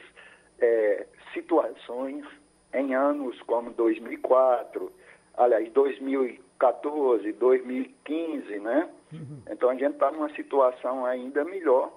é, 0.59 1.07
situações 1.33 2.25
em 2.73 2.95
anos 2.95 3.40
como 3.42 3.71
2004, 3.71 4.90
aliás, 5.37 5.71
2014, 5.73 7.33
2015, 7.33 8.59
né? 8.61 8.88
Uhum. 9.12 9.43
Então 9.50 9.71
a 9.71 9.75
gente 9.75 9.93
está 9.95 10.11
numa 10.11 10.33
situação 10.35 11.05
ainda 11.05 11.45
melhor, 11.45 11.93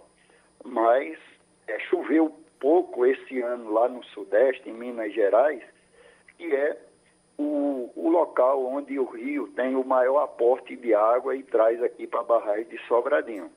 mas 0.63 1.17
é, 1.67 1.79
choveu 1.79 2.33
pouco 2.59 3.05
esse 3.05 3.41
ano 3.41 3.71
lá 3.71 3.89
no 3.89 4.03
Sudeste, 4.05 4.69
em 4.69 4.73
Minas 4.73 5.13
Gerais, 5.13 5.61
que 6.37 6.55
é 6.55 6.77
o, 7.37 7.91
o 7.95 8.09
local 8.09 8.65
onde 8.65 8.97
o 8.97 9.05
rio 9.05 9.47
tem 9.49 9.75
o 9.75 9.83
maior 9.83 10.19
aporte 10.19 10.75
de 10.75 10.93
água 10.93 11.35
e 11.35 11.43
traz 11.43 11.81
aqui 11.83 12.07
para 12.07 12.21
a 12.21 12.23
barragem 12.23 12.65
de 12.65 12.77
Sobradinho. 12.87 13.51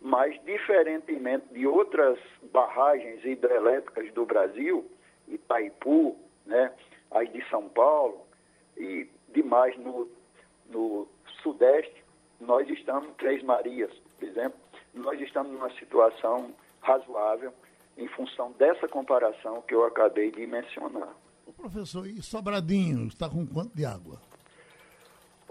Mas, 0.00 0.38
diferentemente 0.44 1.46
de 1.52 1.66
outras 1.66 2.18
barragens 2.52 3.24
hidrelétricas 3.24 4.12
do 4.12 4.26
Brasil, 4.26 4.84
Itaipu, 5.26 6.16
né, 6.44 6.70
as 7.10 7.32
de 7.32 7.42
São 7.48 7.68
Paulo 7.70 8.20
e 8.76 9.08
demais 9.30 9.76
no, 9.78 10.08
no 10.68 11.08
Sudeste, 11.42 12.03
nós 12.46 12.68
estamos, 12.68 13.14
Três 13.16 13.42
Marias, 13.42 13.92
por 14.18 14.28
exemplo, 14.28 14.58
nós 14.94 15.20
estamos 15.20 15.52
numa 15.52 15.70
situação 15.74 16.54
razoável 16.80 17.52
em 17.96 18.08
função 18.08 18.52
dessa 18.52 18.88
comparação 18.88 19.62
que 19.62 19.74
eu 19.74 19.84
acabei 19.84 20.30
de 20.30 20.46
mencionar. 20.46 21.14
O 21.46 21.52
professor, 21.52 22.06
e 22.06 22.22
Sobradinho 22.22 23.06
está 23.06 23.28
com 23.28 23.46
quanto 23.46 23.74
de 23.76 23.84
água? 23.84 24.20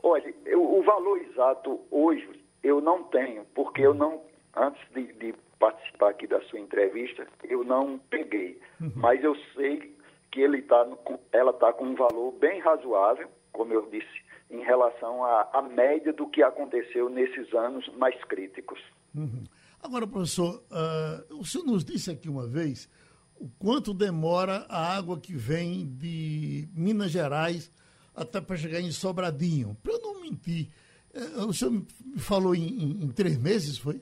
Olha, 0.02 0.34
eu, 0.46 0.62
o 0.62 0.84
valor 0.84 1.18
exato 1.22 1.80
hoje 1.90 2.44
eu 2.62 2.82
não 2.82 3.04
tenho, 3.04 3.46
porque 3.54 3.82
eu 3.82 3.94
não, 3.94 4.22
antes 4.56 4.82
de, 4.94 5.14
de 5.14 5.34
participar 5.60 6.10
aqui 6.10 6.28
da 6.28 6.42
sua 6.42 6.60
entrevista, 6.60 7.28
eu 7.44 7.64
não 7.64 8.00
peguei. 8.10 8.60
Uhum. 8.82 8.92
Mas 8.96 9.24
eu 9.24 9.36
sei 9.56 9.96
que 10.32 10.42
ele 10.42 10.62
tá 10.64 10.88
ela 11.32 11.52
está 11.52 11.72
com 11.72 11.86
um 11.86 11.96
valor 11.96 12.32
bem 12.34 12.60
razoável, 12.60 13.30
como 13.54 13.72
eu 13.72 13.90
disse 13.90 14.24
em 14.50 14.62
relação 14.62 15.24
à, 15.24 15.62
média 15.62 16.12
do 16.12 16.28
que 16.28 16.44
aconteceu 16.44 17.10
nesses 17.10 17.54
anos 17.54 17.88
mais 17.96 18.22
críticos. 18.26 18.80
Uhum. 19.16 19.44
Agora, 19.82 20.06
professor, 20.06 20.64
uh, 20.72 21.40
o 21.40 21.46
senhor 21.46 21.66
nos 21.66 21.84
disse 21.84 22.12
aqui 22.12 22.30
uma 22.30 22.48
vez 22.48 22.90
o 23.36 23.50
quanto 23.60 23.94
demora 23.94 24.66
a 24.70 24.96
água 24.96 25.20
que 25.20 25.36
vem 25.36 25.88
de 25.98 26.68
Minas 26.74 27.12
Gerais 27.12 27.72
até 28.16 28.40
para 28.40 28.56
chegar 28.56 28.80
em 28.80 28.92
Sobradinho. 28.92 29.76
Para 29.82 29.94
eu 29.94 30.02
não 30.02 30.22
mentir, 30.22 30.70
uh, 31.16 31.48
o 31.48 31.54
senhor 31.54 31.72
me 31.72 31.86
falou 32.20 32.54
em, 32.54 32.68
em, 32.68 33.04
em, 33.06 33.12
três 33.12 33.38
meses, 33.38 33.78
foi? 33.78 34.02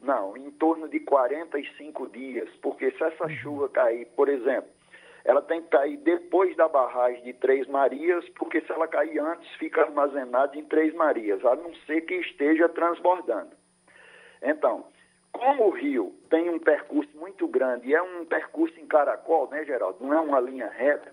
Não, 0.00 0.36
em 0.36 0.50
torno 0.52 0.88
de 0.88 1.00
45 1.00 2.08
dias, 2.08 2.48
porque 2.62 2.90
se 2.92 3.02
essa 3.02 3.24
uhum. 3.24 3.36
chuva 3.36 3.68
cair, 3.70 4.06
por 4.14 4.28
exemplo, 4.28 4.70
ela 5.28 5.42
tem 5.42 5.60
que 5.60 5.68
cair 5.68 5.98
depois 5.98 6.56
da 6.56 6.66
barragem 6.66 7.22
de 7.22 7.34
Três 7.34 7.66
Marias, 7.66 8.26
porque 8.30 8.62
se 8.62 8.72
ela 8.72 8.88
cair 8.88 9.18
antes, 9.18 9.46
fica 9.56 9.82
armazenada 9.82 10.56
em 10.56 10.64
Três 10.64 10.94
Marias, 10.94 11.44
a 11.44 11.54
não 11.54 11.74
ser 11.84 12.00
que 12.00 12.14
esteja 12.14 12.66
transbordando. 12.70 13.50
Então, 14.42 14.86
como 15.30 15.66
o 15.66 15.70
rio 15.70 16.14
tem 16.30 16.48
um 16.48 16.58
percurso 16.58 17.14
muito 17.18 17.46
grande, 17.46 17.90
e 17.90 17.94
é 17.94 18.00
um 18.00 18.24
percurso 18.24 18.80
em 18.80 18.86
caracol, 18.86 19.50
né, 19.50 19.66
Geraldo? 19.66 20.02
Não 20.02 20.14
é 20.14 20.18
uma 20.18 20.40
linha 20.40 20.68
reta, 20.70 21.12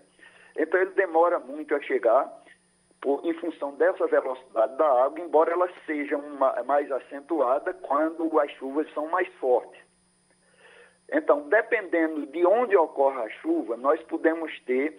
então 0.58 0.80
ele 0.80 0.92
demora 0.92 1.38
muito 1.38 1.76
a 1.76 1.82
chegar 1.82 2.32
por, 3.02 3.20
em 3.26 3.34
função 3.34 3.76
dessa 3.76 4.08
velocidade 4.08 4.78
da 4.78 5.04
água, 5.04 5.20
embora 5.20 5.52
ela 5.52 5.70
seja 5.86 6.16
uma, 6.16 6.64
mais 6.64 6.90
acentuada 6.90 7.74
quando 7.74 8.40
as 8.40 8.50
chuvas 8.52 8.90
são 8.94 9.10
mais 9.10 9.28
fortes. 9.42 9.85
Então, 11.12 11.48
dependendo 11.50 12.26
de 12.28 12.46
onde 12.46 12.76
ocorre 12.76 13.22
a 13.22 13.30
chuva, 13.42 13.78
nós 13.78 14.02
podemos 14.04 14.52
ter 14.66 14.98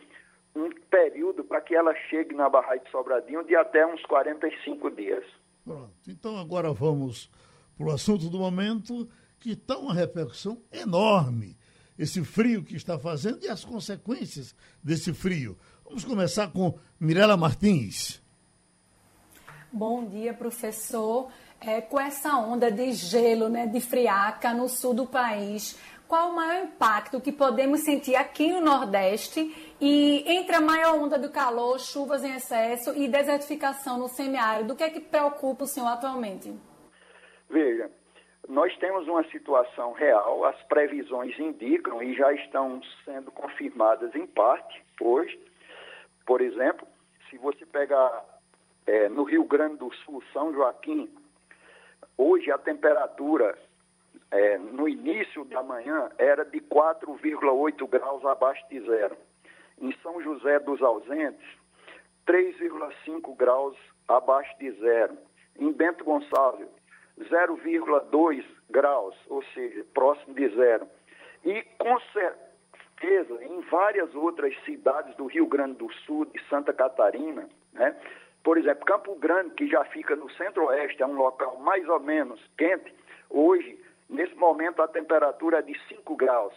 um 0.54 0.70
período 0.88 1.44
para 1.44 1.60
que 1.60 1.74
ela 1.74 1.94
chegue 2.08 2.34
na 2.34 2.48
Barra 2.48 2.76
de 2.76 2.90
Sobradinho 2.90 3.44
de 3.44 3.54
até 3.54 3.86
uns 3.86 4.02
45 4.06 4.90
dias. 4.92 5.24
Pronto. 5.64 5.92
Então, 6.08 6.38
agora 6.38 6.72
vamos 6.72 7.30
para 7.76 7.86
o 7.86 7.92
assunto 7.92 8.30
do 8.30 8.38
momento, 8.38 9.08
que 9.38 9.52
está 9.52 9.76
uma 9.76 9.92
repercussão 9.92 10.62
enorme. 10.72 11.56
Esse 11.98 12.24
frio 12.24 12.62
que 12.62 12.76
está 12.76 12.98
fazendo 12.98 13.44
e 13.44 13.48
as 13.48 13.64
consequências 13.64 14.54
desse 14.82 15.12
frio. 15.12 15.56
Vamos 15.84 16.04
começar 16.04 16.48
com 16.48 16.78
Mirela 16.98 17.36
Martins. 17.36 18.22
Bom 19.72 20.06
dia, 20.06 20.32
professor. 20.32 21.30
É, 21.60 21.80
com 21.80 21.98
essa 21.98 22.36
onda 22.36 22.70
de 22.70 22.92
gelo, 22.92 23.48
né, 23.48 23.66
de 23.66 23.80
friaca 23.80 24.52
no 24.52 24.68
sul 24.68 24.92
do 24.92 25.06
país, 25.06 25.78
qual 26.08 26.30
o 26.30 26.36
maior 26.36 26.64
impacto 26.64 27.20
que 27.20 27.32
podemos 27.32 27.80
sentir 27.80 28.14
aqui 28.14 28.52
no 28.52 28.60
Nordeste 28.60 29.74
e 29.80 30.24
entre 30.26 30.56
a 30.56 30.60
maior 30.60 30.94
onda 30.96 31.18
do 31.18 31.30
calor, 31.30 31.78
chuvas 31.78 32.24
em 32.24 32.34
excesso 32.34 32.96
e 32.96 33.08
desertificação 33.08 33.98
no 33.98 34.08
semiárido? 34.08 34.72
O 34.72 34.76
que 34.76 34.84
é 34.84 34.90
que 34.90 35.00
preocupa 35.00 35.64
o 35.64 35.66
senhor 35.66 35.88
atualmente? 35.88 36.52
Veja, 37.50 37.90
nós 38.48 38.76
temos 38.78 39.08
uma 39.08 39.24
situação 39.30 39.92
real, 39.92 40.44
as 40.44 40.60
previsões 40.64 41.36
indicam 41.38 42.02
e 42.02 42.14
já 42.14 42.32
estão 42.32 42.80
sendo 43.04 43.30
confirmadas 43.32 44.14
em 44.14 44.26
parte 44.26 44.84
hoje. 45.00 45.38
Por 46.24 46.40
exemplo, 46.40 46.86
se 47.28 47.36
você 47.38 47.66
pegar 47.66 48.24
é, 48.86 49.08
no 49.08 49.24
Rio 49.24 49.44
Grande 49.44 49.76
do 49.78 49.92
Sul, 49.96 50.22
São 50.32 50.52
Joaquim, 50.52 51.10
hoje 52.16 52.50
a 52.50 52.58
temperatura 52.58 53.58
é, 54.30 54.58
no 54.58 54.88
início 54.88 55.44
da 55.44 55.62
manhã 55.62 56.10
era 56.18 56.44
de 56.44 56.60
4,8 56.60 57.88
graus 57.88 58.24
abaixo 58.24 58.64
de 58.68 58.80
zero. 58.80 59.16
Em 59.80 59.92
São 60.02 60.20
José 60.22 60.58
dos 60.58 60.82
Ausentes, 60.82 61.46
3,5 62.26 63.36
graus 63.36 63.76
abaixo 64.08 64.56
de 64.58 64.70
zero. 64.72 65.16
Em 65.58 65.72
Bento 65.72 66.04
Gonçalves, 66.04 66.68
0,2 67.18 68.44
graus, 68.68 69.14
ou 69.28 69.42
seja, 69.54 69.84
próximo 69.94 70.34
de 70.34 70.48
zero. 70.54 70.86
E 71.44 71.62
com 71.78 71.98
certeza, 72.12 73.44
em 73.44 73.60
várias 73.70 74.14
outras 74.14 74.54
cidades 74.64 75.14
do 75.16 75.26
Rio 75.26 75.46
Grande 75.46 75.74
do 75.74 75.92
Sul, 76.04 76.26
de 76.26 76.42
Santa 76.48 76.72
Catarina, 76.72 77.48
né? 77.72 77.96
por 78.42 78.58
exemplo, 78.58 78.84
Campo 78.84 79.14
Grande, 79.16 79.54
que 79.54 79.66
já 79.66 79.84
fica 79.86 80.14
no 80.16 80.30
centro-oeste, 80.32 81.02
é 81.02 81.06
um 81.06 81.16
local 81.16 81.58
mais 81.60 81.88
ou 81.88 82.00
menos 82.00 82.40
quente, 82.58 82.92
hoje, 83.30 83.78
nesse 84.08 84.34
momento, 84.34 84.82
a 84.82 84.88
temperatura 84.88 85.58
é 85.58 85.62
de 85.62 85.78
5 85.88 86.16
graus. 86.16 86.54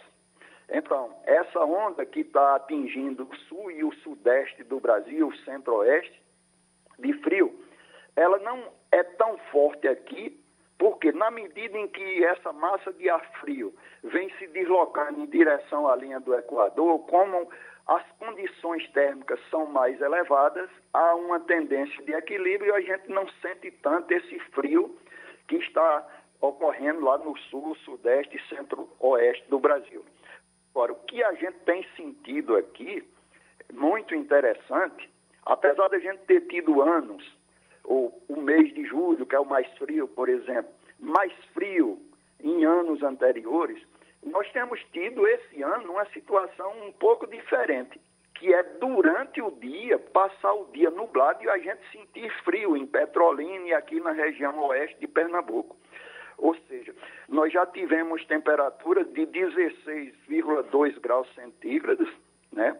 Então, 0.68 1.14
essa 1.24 1.60
onda 1.64 2.06
que 2.06 2.20
está 2.20 2.56
atingindo 2.56 3.24
o 3.24 3.36
sul 3.48 3.70
e 3.70 3.82
o 3.82 3.92
sudeste 3.96 4.62
do 4.64 4.78
Brasil, 4.78 5.28
o 5.28 5.36
centro-oeste, 5.38 6.22
de 6.98 7.12
frio, 7.14 7.52
ela 8.14 8.38
não 8.38 8.72
é 8.92 9.02
tão 9.02 9.36
forte 9.50 9.88
aqui 9.88 10.38
porque 10.80 11.12
na 11.12 11.30
medida 11.30 11.76
em 11.76 11.86
que 11.88 12.24
essa 12.24 12.54
massa 12.54 12.90
de 12.94 13.10
ar 13.10 13.22
frio 13.40 13.74
vem 14.02 14.30
se 14.38 14.46
deslocando 14.46 15.20
em 15.20 15.26
direção 15.26 15.86
à 15.86 15.94
linha 15.94 16.18
do 16.20 16.34
Equador, 16.34 17.00
como 17.00 17.50
as 17.86 18.02
condições 18.12 18.88
térmicas 18.92 19.38
são 19.50 19.66
mais 19.66 20.00
elevadas, 20.00 20.70
há 20.94 21.14
uma 21.16 21.38
tendência 21.40 22.02
de 22.02 22.12
equilíbrio 22.12 22.72
e 22.72 22.76
a 22.76 22.80
gente 22.80 23.10
não 23.10 23.28
sente 23.42 23.70
tanto 23.82 24.10
esse 24.10 24.38
frio 24.54 24.96
que 25.48 25.56
está 25.56 26.06
ocorrendo 26.40 27.04
lá 27.04 27.18
no 27.18 27.36
sul, 27.38 27.74
sudeste 27.84 28.36
e 28.36 28.54
centro-oeste 28.54 29.48
do 29.48 29.58
Brasil. 29.58 30.04
Agora, 30.72 30.92
o 30.92 30.96
que 31.00 31.22
a 31.22 31.32
gente 31.34 31.58
tem 31.64 31.84
sentido 31.96 32.56
aqui, 32.56 33.04
muito 33.72 34.14
interessante, 34.14 35.08
apesar 35.44 35.88
da 35.88 35.98
gente 35.98 36.20
ter 36.20 36.42
tido 36.46 36.80
anos 36.80 37.24
ou 37.84 38.22
o 38.28 38.40
mês 38.40 38.72
de 38.74 38.84
julho, 38.84 39.26
que 39.26 39.34
é 39.34 39.40
o 39.40 39.44
mais 39.44 39.66
frio, 39.78 40.06
por 40.08 40.28
exemplo, 40.28 40.70
mais 40.98 41.32
frio 41.52 42.00
em 42.42 42.64
anos 42.64 43.02
anteriores, 43.02 43.82
nós 44.22 44.50
temos 44.52 44.80
tido 44.92 45.26
esse 45.26 45.62
ano 45.62 45.92
uma 45.92 46.04
situação 46.06 46.72
um 46.86 46.92
pouco 46.92 47.26
diferente, 47.26 48.00
que 48.34 48.52
é 48.52 48.62
durante 48.62 49.40
o 49.42 49.50
dia, 49.50 49.98
passar 49.98 50.52
o 50.54 50.66
dia 50.72 50.90
nublado 50.90 51.42
e 51.42 51.48
a 51.48 51.58
gente 51.58 51.80
sentir 51.90 52.30
frio 52.44 52.76
em 52.76 52.86
Petrolina 52.86 53.68
e 53.68 53.74
aqui 53.74 54.00
na 54.00 54.12
região 54.12 54.58
oeste 54.64 54.98
de 55.00 55.08
Pernambuco. 55.08 55.76
Ou 56.40 56.54
seja, 56.68 56.94
nós 57.28 57.52
já 57.52 57.66
tivemos 57.66 58.24
temperaturas 58.24 59.06
de 59.12 59.26
16,2 59.26 60.98
graus 61.00 61.28
centígrados, 61.34 62.08
né? 62.52 62.78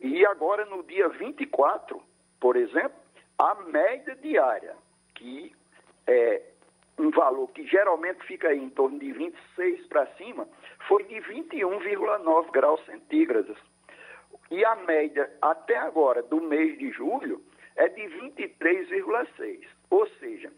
E 0.00 0.26
agora 0.26 0.64
no 0.66 0.82
dia 0.82 1.08
24, 1.08 2.02
por 2.40 2.56
exemplo, 2.56 2.98
a 3.38 3.54
média 3.54 4.14
diária, 4.16 4.74
que 5.14 5.54
é 6.06 6.42
um 6.98 7.10
valor 7.10 7.48
que 7.52 7.66
geralmente 7.66 8.24
fica 8.26 8.54
em 8.54 8.68
torno 8.70 8.98
de 8.98 9.12
26 9.12 9.86
para 9.86 10.06
cima, 10.16 10.48
foi 10.88 11.04
de 11.04 11.14
21,9 11.16 12.50
graus 12.50 12.84
centígrados. 12.86 13.56
E 14.50 14.64
a 14.64 14.76
média 14.76 15.30
até 15.40 15.76
agora 15.76 16.22
do 16.22 16.40
mês 16.40 16.78
de 16.78 16.90
julho 16.90 17.42
é 17.76 17.88
de 17.88 18.02
23,6. 18.02 19.66
Ou 19.90 20.06
seja, 20.18 20.52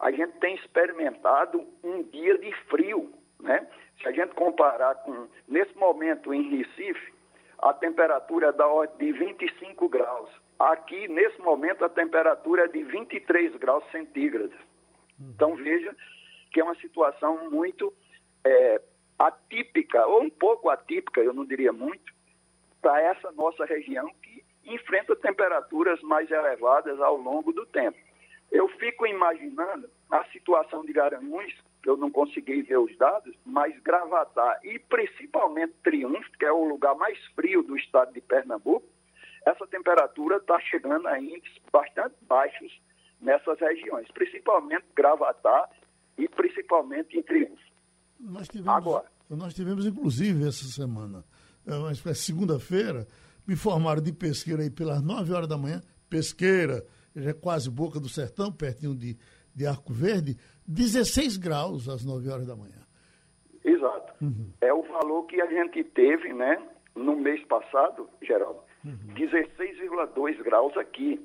a 0.00 0.10
gente 0.10 0.32
tem 0.38 0.54
experimentado 0.56 1.66
um 1.82 2.02
dia 2.04 2.38
de 2.38 2.52
frio, 2.68 3.12
né? 3.40 3.66
Se 4.00 4.08
a 4.08 4.12
gente 4.12 4.34
comparar 4.34 4.94
com 4.96 5.26
nesse 5.48 5.76
momento 5.76 6.32
em 6.34 6.56
Recife, 6.56 7.14
a 7.58 7.72
temperatura 7.72 8.48
é 8.48 8.52
da 8.52 8.66
ordem 8.66 9.12
de 9.12 9.18
25 9.18 9.88
graus. 9.88 10.30
Aqui, 10.58 11.08
nesse 11.08 11.40
momento, 11.40 11.84
a 11.84 11.88
temperatura 11.88 12.64
é 12.64 12.68
de 12.68 12.82
23 12.84 13.56
graus 13.56 13.84
centígrados. 13.90 14.56
Então, 15.18 15.54
veja 15.56 15.94
que 16.52 16.60
é 16.60 16.64
uma 16.64 16.74
situação 16.76 17.50
muito 17.50 17.92
é, 18.44 18.80
atípica, 19.18 20.06
ou 20.06 20.22
um 20.22 20.30
pouco 20.30 20.68
atípica, 20.68 21.20
eu 21.20 21.32
não 21.32 21.44
diria 21.44 21.72
muito, 21.72 22.14
para 22.80 23.00
essa 23.00 23.32
nossa 23.32 23.64
região 23.64 24.08
que 24.22 24.44
enfrenta 24.64 25.16
temperaturas 25.16 26.00
mais 26.02 26.30
elevadas 26.30 27.00
ao 27.00 27.16
longo 27.16 27.52
do 27.52 27.64
tempo. 27.66 27.98
Eu 28.50 28.68
fico 28.68 29.06
imaginando 29.06 29.88
a 30.10 30.24
situação 30.26 30.84
de 30.84 30.92
Garanhuns, 30.92 31.52
eu 31.84 31.96
não 31.96 32.10
consegui 32.10 32.62
ver 32.62 32.78
os 32.78 32.96
dados, 32.96 33.34
mas 33.44 33.78
Gravatar 33.80 34.60
e 34.64 34.78
principalmente 34.78 35.74
Triunfo, 35.82 36.30
que 36.38 36.44
é 36.44 36.52
o 36.52 36.64
lugar 36.64 36.94
mais 36.94 37.18
frio 37.34 37.62
do 37.62 37.76
estado 37.76 38.12
de 38.12 38.20
Pernambuco, 38.20 38.86
essa 39.44 39.66
temperatura 39.66 40.36
está 40.36 40.58
chegando 40.60 41.06
a 41.06 41.20
índices 41.20 41.60
bastante 41.72 42.16
baixos 42.22 42.80
nessas 43.20 43.58
regiões, 43.60 44.08
principalmente 44.12 44.84
Gravatar 44.94 45.70
e 46.18 46.28
principalmente 46.28 47.16
em 47.16 47.22
Triunfo. 47.22 47.62
Nós 48.18 48.48
tivemos, 48.48 48.76
Agora, 48.76 49.06
nós 49.30 49.54
tivemos 49.54 49.86
inclusive 49.86 50.48
essa 50.48 50.64
semana, 50.64 51.24
é 51.66 52.14
segunda-feira, 52.14 53.06
me 53.46 53.54
informaram 53.54 54.02
de 54.02 54.12
pesqueira 54.12 54.62
aí 54.62 54.70
pelas 54.70 55.02
9 55.02 55.32
horas 55.32 55.48
da 55.48 55.56
manhã, 55.56 55.80
pesqueira, 56.08 56.84
já 57.16 57.30
é 57.30 57.34
quase 57.34 57.70
boca 57.70 57.98
do 57.98 58.08
sertão, 58.08 58.52
pertinho 58.52 58.94
de, 58.94 59.16
de 59.54 59.66
Arco 59.66 59.92
Verde, 59.92 60.36
16 60.66 61.36
graus 61.38 61.88
às 61.88 62.04
9 62.04 62.28
horas 62.28 62.46
da 62.46 62.54
manhã. 62.54 62.86
Exato. 63.64 64.12
Uhum. 64.22 64.52
É 64.60 64.72
o 64.72 64.82
valor 64.82 65.24
que 65.24 65.40
a 65.40 65.46
gente 65.46 65.82
teve, 65.82 66.32
né, 66.32 66.62
no 66.94 67.16
mês 67.16 67.42
passado, 67.44 68.08
Geraldo, 68.22 68.60
uhum. 68.84 69.14
16,2 69.14 70.42
graus 70.42 70.76
aqui, 70.76 71.20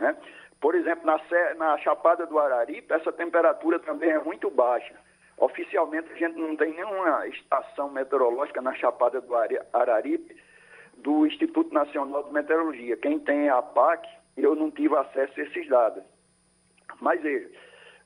né? 0.00 0.16
Por 0.60 0.76
exemplo, 0.76 1.04
na, 1.04 1.20
na 1.56 1.76
Chapada 1.78 2.24
do 2.24 2.38
Araripe, 2.38 2.92
essa 2.92 3.12
temperatura 3.12 3.80
também 3.80 4.10
é 4.10 4.22
muito 4.22 4.48
baixa. 4.48 4.94
Oficialmente, 5.36 6.12
a 6.12 6.16
gente 6.16 6.38
não 6.38 6.56
tem 6.56 6.72
nenhuma 6.72 7.26
estação 7.26 7.90
meteorológica 7.90 8.62
na 8.62 8.72
Chapada 8.74 9.20
do 9.20 9.34
Araripe 9.72 10.36
do 10.98 11.26
Instituto 11.26 11.74
Nacional 11.74 12.22
de 12.22 12.32
Meteorologia. 12.32 12.96
Quem 12.96 13.18
tem 13.18 13.48
é 13.48 13.50
a 13.50 13.60
PAC, 13.60 14.08
eu 14.36 14.54
não 14.54 14.70
tive 14.70 14.96
acesso 14.96 15.38
a 15.38 15.42
esses 15.42 15.68
dados. 15.68 16.02
Mas 17.00 17.20
veja, 17.20 17.50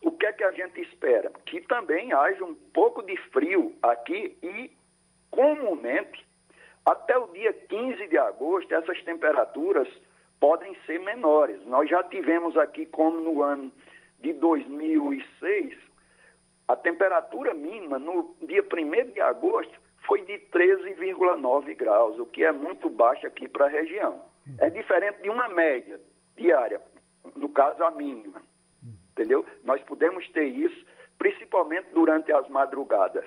o 0.02 0.12
que 0.12 0.26
é 0.26 0.32
que 0.32 0.44
a 0.44 0.52
gente 0.52 0.80
espera? 0.80 1.30
Que 1.46 1.60
também 1.62 2.12
haja 2.12 2.44
um 2.44 2.54
pouco 2.54 3.02
de 3.02 3.16
frio 3.30 3.74
aqui 3.82 4.36
e, 4.42 4.70
comumente, 5.30 6.26
até 6.84 7.16
o 7.18 7.26
dia 7.28 7.52
15 7.52 8.06
de 8.06 8.18
agosto, 8.18 8.72
essas 8.72 9.02
temperaturas 9.02 9.88
podem 10.38 10.76
ser 10.86 11.00
menores. 11.00 11.64
Nós 11.66 11.88
já 11.88 12.02
tivemos 12.04 12.56
aqui, 12.56 12.86
como 12.86 13.20
no 13.20 13.42
ano 13.42 13.72
de 14.20 14.32
2006, 14.34 15.76
a 16.68 16.76
temperatura 16.76 17.54
mínima 17.54 17.98
no 17.98 18.34
dia 18.42 18.62
1 18.62 19.12
de 19.12 19.20
agosto 19.20 19.74
foi 20.06 20.22
de 20.22 20.38
13,9 20.52 21.74
graus, 21.76 22.18
o 22.18 22.26
que 22.26 22.44
é 22.44 22.52
muito 22.52 22.88
baixo 22.88 23.26
aqui 23.26 23.48
para 23.48 23.66
a 23.66 23.68
região. 23.68 24.22
É 24.60 24.70
diferente 24.70 25.22
de 25.22 25.28
uma 25.28 25.48
média 25.48 26.00
diária, 26.36 26.80
no 27.34 27.48
caso 27.48 27.82
a 27.82 27.90
mínima. 27.90 28.42
Entendeu? 29.12 29.44
Nós 29.64 29.82
podemos 29.82 30.28
ter 30.30 30.44
isso, 30.44 30.84
principalmente 31.18 31.88
durante 31.92 32.32
as 32.32 32.48
madrugadas. 32.48 33.24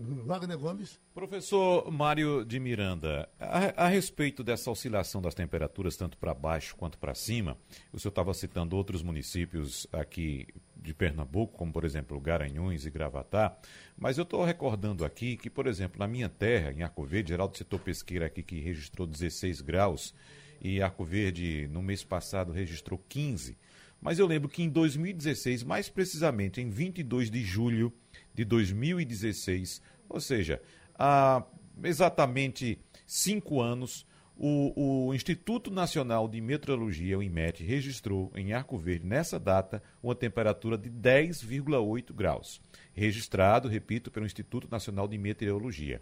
Wagner 0.00 0.56
Gomes. 0.56 1.00
Professor 1.12 1.90
Mário 1.90 2.44
de 2.44 2.60
Miranda, 2.60 3.28
a, 3.40 3.84
a, 3.84 3.88
respeito 3.88 4.44
dessa 4.44 4.70
oscilação 4.70 5.20
das 5.20 5.34
temperaturas, 5.34 5.96
tanto 5.96 6.16
para 6.16 6.32
baixo 6.32 6.76
quanto 6.76 6.96
para 6.98 7.16
cima, 7.16 7.58
o 7.92 7.98
senhor 7.98 8.10
estava 8.10 8.32
citando 8.32 8.76
outros 8.76 9.02
municípios 9.02 9.88
aqui 9.92 10.46
de 10.76 10.94
Pernambuco, 10.94 11.58
como 11.58 11.72
por 11.72 11.84
exemplo 11.84 12.20
Garanhuns 12.20 12.86
e 12.86 12.90
Gravatá, 12.90 13.56
mas 13.96 14.18
eu 14.18 14.22
estou 14.22 14.44
recordando 14.44 15.04
aqui 15.04 15.36
que, 15.36 15.50
por 15.50 15.66
exemplo, 15.66 15.98
na 15.98 16.06
minha 16.06 16.28
terra, 16.28 16.70
em 16.70 16.84
Arco 16.84 17.02
Verde, 17.02 17.30
Geraldo 17.30 17.58
citou 17.58 17.80
pesqueira 17.80 18.26
aqui 18.26 18.44
que 18.44 18.60
registrou 18.60 19.04
16 19.04 19.60
graus 19.62 20.14
e 20.60 20.82
Arco 20.82 21.04
Verde 21.04 21.68
no 21.70 21.82
mês 21.82 22.04
passado 22.04 22.52
registrou 22.52 23.02
15. 23.08 23.56
Mas 24.00 24.18
eu 24.18 24.26
lembro 24.26 24.48
que 24.48 24.62
em 24.62 24.68
2016, 24.68 25.64
mais 25.64 25.88
precisamente 25.88 26.60
em 26.60 26.70
22 26.70 27.30
de 27.30 27.42
julho, 27.42 27.92
de 28.32 28.44
2016, 28.44 29.82
ou 30.08 30.20
seja, 30.20 30.62
há 30.96 31.44
exatamente 31.82 32.78
cinco 33.06 33.60
anos, 33.60 34.06
o, 34.40 35.08
o, 35.08 35.14
Instituto 35.14 35.68
Nacional 35.68 36.28
de 36.28 36.40
Meteorologia, 36.40 37.18
o 37.18 37.22
IMET, 37.22 37.64
registrou 37.64 38.30
em 38.36 38.52
Arco 38.52 38.78
Verde, 38.78 39.04
nessa 39.04 39.36
data, 39.36 39.82
uma 40.00 40.14
temperatura 40.14 40.78
de 40.78 40.88
10,8 40.88 42.14
graus. 42.14 42.60
Registrado, 42.94 43.66
repito, 43.66 44.12
pelo 44.12 44.26
Instituto 44.26 44.68
Nacional 44.70 45.08
de 45.08 45.18
Meteorologia. 45.18 46.00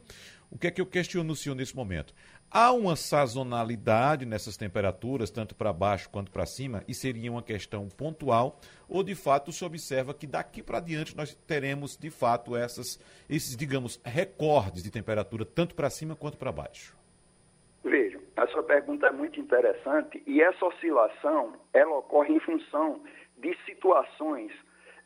O 0.51 0.59
que 0.59 0.67
é 0.67 0.71
que 0.71 0.83
eu 0.83 0.87
questiono 0.87 1.33
o 1.33 1.37
senhor 1.37 1.55
nesse 1.55 1.75
momento? 1.75 2.15
Há 2.59 2.73
uma 2.73 2.97
sazonalidade 2.97 4.25
nessas 4.25 4.57
temperaturas, 4.57 5.31
tanto 5.31 5.55
para 5.55 5.75
baixo 5.75 6.09
quanto 6.09 6.31
para 6.31 6.47
cima, 6.47 6.83
e 6.89 6.95
seria 6.95 7.31
uma 7.31 7.43
questão 7.43 7.87
pontual, 7.87 8.59
ou 8.89 9.03
de 9.03 9.15
fato 9.15 9.53
se 9.53 9.63
observa 9.63 10.15
que 10.15 10.27
daqui 10.27 10.63
para 10.63 10.81
diante 10.81 11.15
nós 11.15 11.35
teremos 11.47 11.99
de 11.99 12.09
fato 12.09 12.57
essas, 12.57 12.99
esses, 13.29 13.55
digamos, 13.55 14.01
recordes 14.03 14.83
de 14.83 14.91
temperatura, 14.91 15.45
tanto 15.45 15.75
para 15.75 15.91
cima 15.91 16.17
quanto 16.17 16.39
para 16.39 16.51
baixo? 16.51 16.97
Vejam, 17.85 18.23
a 18.35 18.47
sua 18.47 18.63
pergunta 18.63 19.09
é 19.09 19.13
muito 19.13 19.39
interessante 19.39 20.23
e 20.27 20.41
essa 20.41 20.65
oscilação 20.65 21.57
ela 21.75 21.99
ocorre 21.99 22.33
em 22.33 22.41
função 22.41 23.03
de 23.37 23.55
situações 23.67 24.51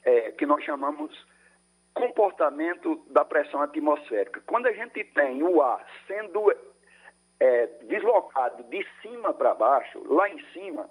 é, 0.04 0.30
que 0.30 0.47
nós 0.47 0.62
chamamos 0.62 1.11
comportamento 1.95 3.04
da 3.11 3.25
pressão 3.25 3.61
atmosférica. 3.61 4.40
Quando 4.47 4.66
a 4.66 4.73
gente 4.73 5.02
tem 5.02 5.42
o 5.42 5.61
ar 5.61 5.85
sendo 6.07 6.49
é, 7.40 7.66
deslocado 7.85 8.62
de 8.64 8.87
cima 9.00 9.32
para 9.32 9.54
baixo, 9.54 10.00
lá 10.06 10.28
em 10.28 10.38
cima, 10.52 10.88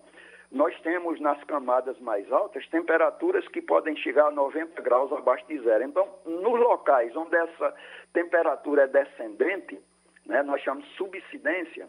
nós 0.52 0.78
temos 0.82 1.20
nas 1.20 1.42
camadas 1.44 2.00
mais 2.00 2.30
altas 2.32 2.68
temperaturas 2.70 3.48
que 3.50 3.62
podem 3.62 3.96
chegar 3.96 4.28
a 4.28 4.32
90 4.32 4.82
graus 4.82 5.12
abaixo 5.14 5.46
de 5.48 5.60
zero. 5.60 5.84
Então, 5.84 6.10
nos 6.26 6.60
locais 6.60 7.16
onde 7.16 7.36
essa 7.36 7.76
temperatura 8.14 8.84
é 8.84 8.88
descendente, 8.88 9.80
né, 10.26 10.42
nós 10.42 10.62
chamamos 10.62 10.90
subsidência, 10.96 11.88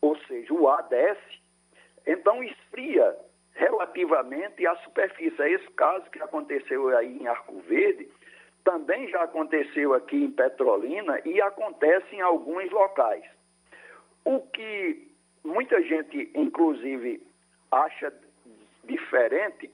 ou 0.00 0.16
seja, 0.20 0.52
o 0.54 0.68
ar 0.68 0.82
desce, 0.84 1.40
então 2.06 2.42
esfria 2.42 3.14
relativamente 3.52 4.66
a 4.66 4.74
superfície. 4.76 5.40
É 5.42 5.50
esse 5.50 5.70
caso 5.72 6.08
que 6.10 6.22
aconteceu 6.22 6.96
aí 6.96 7.18
em 7.18 7.26
Arco 7.26 7.60
Verde, 7.60 8.08
também 8.64 9.08
já 9.08 9.22
aconteceu 9.22 9.92
aqui 9.92 10.16
em 10.16 10.30
Petrolina 10.30 11.20
e 11.24 11.40
acontece 11.42 12.16
em 12.16 12.20
alguns 12.20 12.70
locais. 12.70 13.24
O 14.26 14.40
que 14.40 15.08
muita 15.44 15.80
gente, 15.82 16.32
inclusive, 16.34 17.24
acha 17.70 18.12
diferente 18.82 19.70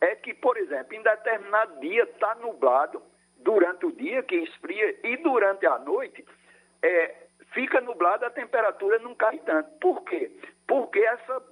é 0.00 0.16
que, 0.16 0.32
por 0.32 0.56
exemplo, 0.56 0.94
em 0.94 1.02
determinado 1.02 1.78
dia 1.80 2.04
está 2.04 2.34
nublado 2.36 3.02
durante 3.36 3.84
o 3.84 3.92
dia, 3.92 4.22
que 4.22 4.36
esfria, 4.36 4.98
e 5.04 5.18
durante 5.18 5.66
a 5.66 5.78
noite 5.80 6.24
é, 6.82 7.14
fica 7.52 7.78
nublado, 7.82 8.24
a 8.24 8.30
temperatura 8.30 8.98
não 9.00 9.14
cai 9.14 9.38
tanto. 9.40 9.70
Por 9.78 10.02
quê? 10.04 10.30
Porque 10.66 10.98
essa 11.00 11.42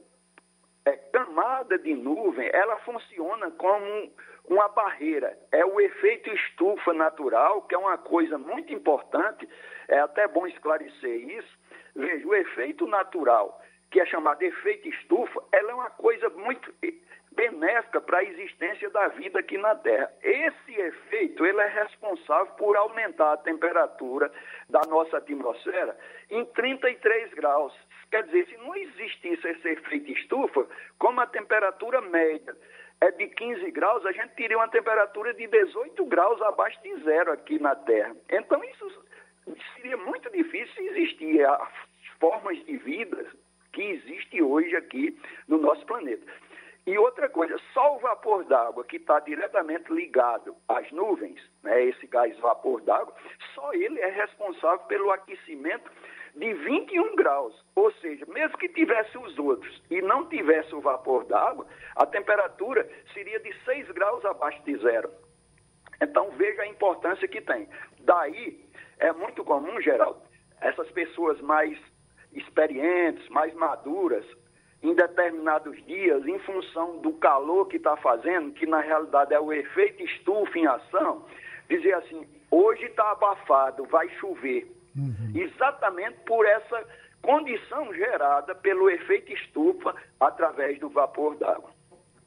é, 0.87 0.93
camada 1.13 1.79
de 1.79 1.95
nuvem, 1.95 2.49
ela 2.51 2.79
funciona 2.79 3.51
como 3.51 4.11
uma 4.49 4.69
barreira. 4.69 5.39
É 5.53 5.67
o 5.67 5.79
efeito 5.79 6.33
estufa 6.33 6.95
natural, 6.95 7.61
que 7.61 7.75
é 7.75 7.79
uma 7.79 7.99
coisa 7.99 8.39
muito 8.39 8.73
importante, 8.73 9.47
é 9.87 9.99
até 9.99 10.27
bom 10.27 10.47
esclarecer 10.47 11.29
isso, 11.29 11.58
Veja, 11.99 12.29
o 12.29 12.35
efeito 12.35 12.87
natural, 12.87 13.61
que 13.91 14.01
é 14.01 14.07
chamado 14.07 14.41
efeito 14.41 14.89
estufa, 14.89 15.43
ela 15.51 15.73
é 15.73 15.75
uma 15.75 15.91
coisa 15.91 16.29
muito 16.31 16.73
benéfica 17.33 18.01
para 18.01 18.19
a 18.19 18.25
existência 18.25 18.89
da 18.91 19.09
vida 19.09 19.41
aqui 19.41 19.59
na 19.59 19.75
Terra. 19.75 20.09
Esse 20.23 20.75
efeito 20.75 21.45
ele 21.45 21.61
é 21.61 21.67
responsável 21.67 22.53
por 22.55 22.77
aumentar 22.77 23.33
a 23.33 23.37
temperatura 23.39 24.31
da 24.71 24.81
nossa 24.89 25.19
atmosfera 25.19 25.99
em 26.31 26.45
33 26.45 27.35
graus. 27.35 27.75
Quer 28.13 28.23
dizer, 28.23 28.47
se 28.47 28.57
não 28.59 28.77
existisse 28.77 29.49
esse 29.49 29.69
efeito 29.69 30.13
estufa, 30.13 30.69
como 31.01 31.21
a 31.21 31.27
temperatura 31.27 32.01
média 32.01 32.57
é 33.01 33.11
de 33.11 33.27
15 33.27 33.73
graus, 33.73 34.07
a 34.07 34.13
gente 34.13 34.35
teria 34.37 34.57
uma 34.57 34.69
temperatura 34.69 35.35
de 35.35 35.49
18 35.49 36.05
graus 36.07 36.41
abaixo 36.43 36.81
de 36.81 36.97
zero 37.03 37.33
aqui 37.33 37.59
na 37.59 37.75
Terra. 37.75 38.15
Então, 38.31 38.63
isso 38.63 39.05
seria 39.75 39.97
muito 39.97 40.31
difícil 40.31 40.87
existir 40.93 41.45
as 41.45 41.88
formas 42.21 42.59
de 42.65 42.77
vida 42.77 43.27
que 43.73 43.83
existe 43.83 44.43
hoje 44.43 44.75
aqui 44.77 45.19
no 45.47 45.59
nosso 45.59 45.85
planeta. 45.87 46.25
E 46.87 46.97
outra 46.97 47.29
coisa, 47.29 47.55
só 47.75 47.97
o 47.97 47.99
vapor 47.99 48.45
d'água 48.45 48.83
que 48.83 48.97
está 48.97 49.21
diretamente 49.21 49.93
ligado 49.93 50.57
às 50.67 50.91
nuvens, 50.91 51.39
né, 51.63 51.85
esse 51.85 52.07
gás 52.07 52.35
vapor 52.39 52.81
d'água, 52.81 53.15
só 53.55 53.75
ele 53.75 54.01
é 54.01 54.09
responsável 54.09 54.87
pelo 54.87 55.11
aquecimento 55.11 55.91
de 56.35 56.55
21 56.55 57.15
graus. 57.15 57.55
Ou 57.75 57.93
seja, 58.01 58.25
mesmo 58.27 58.57
que 58.57 58.71
tivesse 58.71 59.19
os 59.19 59.39
outros 59.39 59.83
e 59.91 60.01
não 60.01 60.27
tivesse 60.31 60.75
o 60.75 60.81
vapor 60.81 61.25
d'água, 61.27 61.67
a 61.95 62.07
temperatura 62.07 62.89
seria 63.13 63.39
de 63.41 63.53
6 63.65 63.91
graus 63.91 64.25
abaixo 64.25 64.63
de 64.65 64.75
zero. 64.79 65.11
Então 66.01 66.31
veja 66.39 66.63
a 66.63 66.69
importância 66.69 67.29
que 67.29 67.43
tem. 67.43 67.69
Daí 68.01 68.65
é 68.99 69.13
muito 69.13 69.45
comum, 69.45 69.79
Geraldo, 69.83 70.23
essas 70.63 70.91
pessoas 70.93 71.39
mais 71.43 71.79
experientes, 72.39 73.29
mais 73.29 73.53
maduras, 73.55 74.25
em 74.83 74.95
determinados 74.95 75.77
dias, 75.87 76.25
em 76.27 76.39
função 76.41 76.99
do 76.99 77.13
calor 77.15 77.67
que 77.67 77.77
está 77.77 77.97
fazendo, 77.97 78.53
que 78.53 78.67
na 78.67 78.81
realidade 78.81 79.35
é 79.35 79.41
o 79.41 79.53
efeito 79.53 80.03
estufa 80.03 80.59
em 80.59 80.67
ação, 80.67 81.25
dizer 81.69 81.95
assim: 81.95 82.27
hoje 82.51 82.85
está 82.85 83.11
abafado, 83.11 83.85
vai 83.87 84.09
chover. 84.21 84.73
Uhum. 84.97 85.33
Exatamente 85.35 86.19
por 86.27 86.47
essa 86.47 86.85
condição 87.21 87.93
gerada 87.93 88.55
pelo 88.55 88.89
efeito 88.89 89.33
estufa 89.33 89.95
através 90.19 90.79
do 90.79 90.89
vapor 90.89 91.37
d'água. 91.37 91.71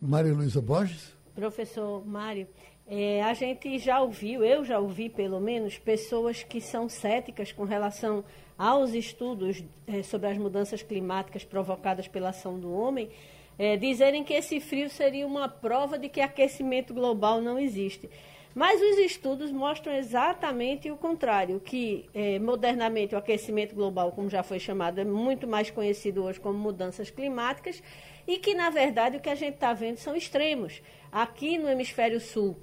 Maria 0.02 0.34
Luísa 0.34 0.62
Borges? 0.62 1.16
Professor 1.34 2.06
Mário, 2.06 2.48
é, 2.88 3.24
a 3.24 3.34
gente 3.34 3.80
já 3.80 4.02
ouviu, 4.02 4.44
eu 4.44 4.66
já 4.66 4.78
ouvi 4.80 5.10
pelo 5.10 5.40
menos, 5.40 5.78
pessoas 5.78 6.44
que 6.44 6.60
são 6.60 6.90
céticas 6.90 7.52
com 7.52 7.64
relação 7.64 8.24
aos 8.62 8.94
estudos 8.94 9.64
é, 9.88 10.04
sobre 10.04 10.30
as 10.30 10.38
mudanças 10.38 10.84
climáticas 10.84 11.44
provocadas 11.44 12.08
pela 12.08 12.30
ação 12.30 12.60
do 12.60 12.72
homem, 12.72 13.10
é, 13.58 13.76
dizerem 13.76 14.24
que 14.24 14.36
esse 14.36 14.60
frio 14.60 14.88
seria 14.88 15.26
uma 15.26 15.50
prova 15.50 15.98
de 15.98 16.08
que 16.08 16.22
aquecimento 16.22 16.94
global 16.94 17.42
não 17.42 17.58
existe. 17.58 18.08
Mas 18.54 18.80
os 18.80 19.00
estudos 19.00 19.52
mostram 19.52 19.96
exatamente 19.96 20.92
o 20.92 20.98
contrário, 20.98 21.60
que 21.60 22.08
eh, 22.14 22.38
modernamente 22.38 23.16
o 23.16 23.18
aquecimento 23.18 23.74
global, 23.74 24.12
como 24.12 24.30
já 24.30 24.44
foi 24.44 24.60
chamado, 24.60 25.00
é 25.00 25.06
muito 25.06 25.48
mais 25.48 25.72
conhecido 25.72 26.22
hoje 26.26 26.38
como 26.38 26.60
mudanças 26.60 27.10
climáticas 27.10 27.82
e 28.28 28.38
que, 28.38 28.54
na 28.54 28.70
verdade, 28.70 29.16
o 29.16 29.22
que 29.22 29.30
a 29.30 29.36
gente 29.36 29.54
está 29.54 29.72
vendo 29.72 29.98
são 29.98 30.18
extremos. 30.18 30.82
Aqui 31.10 31.58
no 31.58 31.70
hemisfério 31.70 32.20
sul, 32.20 32.58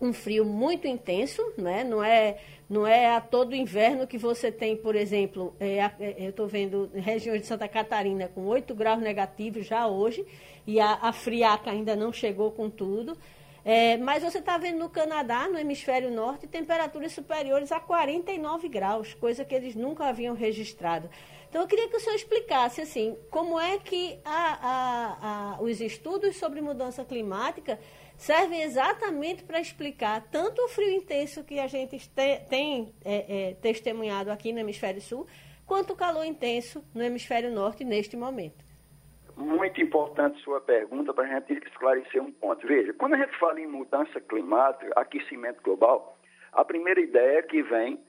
um 0.00 0.12
frio 0.12 0.44
muito 0.44 0.86
intenso, 0.86 1.42
né? 1.56 1.84
não, 1.84 2.02
é, 2.02 2.38
não 2.68 2.86
é 2.86 3.14
a 3.14 3.20
todo 3.20 3.54
inverno 3.54 4.06
que 4.06 4.18
você 4.18 4.50
tem, 4.50 4.76
por 4.76 4.96
exemplo, 4.96 5.54
é, 5.60 5.78
é, 5.78 6.16
eu 6.18 6.30
estou 6.30 6.48
vendo 6.48 6.90
regiões 6.94 7.42
de 7.42 7.46
Santa 7.46 7.68
Catarina 7.68 8.28
com 8.28 8.44
8 8.46 8.74
graus 8.74 9.00
negativos 9.00 9.66
já 9.66 9.86
hoje, 9.86 10.26
e 10.66 10.80
a, 10.80 10.98
a 11.00 11.12
friaca 11.12 11.70
ainda 11.70 11.94
não 11.94 12.12
chegou 12.12 12.50
com 12.50 12.68
tudo. 12.68 13.16
É, 13.64 13.96
mas 13.96 14.22
você 14.22 14.38
está 14.38 14.56
vendo 14.58 14.78
no 14.78 14.88
Canadá, 14.88 15.48
no 15.48 15.58
hemisfério 15.58 16.08
norte, 16.10 16.46
temperaturas 16.46 17.12
superiores 17.12 17.72
a 17.72 17.80
49 17.80 18.68
graus, 18.68 19.12
coisa 19.14 19.44
que 19.44 19.54
eles 19.54 19.74
nunca 19.74 20.06
haviam 20.06 20.34
registrado. 20.34 21.10
Então, 21.48 21.62
eu 21.62 21.66
queria 21.66 21.88
que 21.88 21.96
o 21.96 22.00
senhor 22.00 22.14
explicasse, 22.14 22.80
assim, 22.80 23.16
como 23.30 23.58
é 23.58 23.78
que 23.78 24.18
a, 24.24 25.56
a, 25.58 25.62
os 25.62 25.80
estudos 25.80 26.36
sobre 26.36 26.60
mudança 26.60 27.04
climática 27.04 27.78
servem 28.16 28.62
exatamente 28.62 29.44
para 29.44 29.60
explicar 29.60 30.22
tanto 30.30 30.62
o 30.62 30.68
frio 30.68 30.90
intenso 30.90 31.44
que 31.44 31.58
a 31.58 31.66
gente 31.66 31.98
te, 32.08 32.40
tem 32.48 32.94
é, 33.04 33.50
é, 33.50 33.54
testemunhado 33.54 34.30
aqui 34.30 34.52
no 34.52 34.60
hemisfério 34.60 35.00
sul, 35.00 35.26
quanto 35.66 35.92
o 35.92 35.96
calor 35.96 36.24
intenso 36.24 36.84
no 36.94 37.02
hemisfério 37.02 37.50
norte 37.50 37.84
neste 37.84 38.16
momento 38.16 38.66
muito 39.36 39.80
importante 39.82 40.40
sua 40.42 40.60
pergunta 40.60 41.12
para 41.12 41.24
a 41.24 41.40
gente 41.40 41.52
esclarecer 41.68 42.22
um 42.22 42.32
ponto. 42.32 42.66
Veja, 42.66 42.92
quando 42.94 43.14
a 43.14 43.18
gente 43.18 43.38
fala 43.38 43.60
em 43.60 43.66
mudança 43.66 44.20
climática, 44.20 44.90
aquecimento 44.96 45.62
global, 45.62 46.18
a 46.52 46.64
primeira 46.64 47.00
ideia 47.00 47.42
que 47.42 47.62
vem 47.62 48.00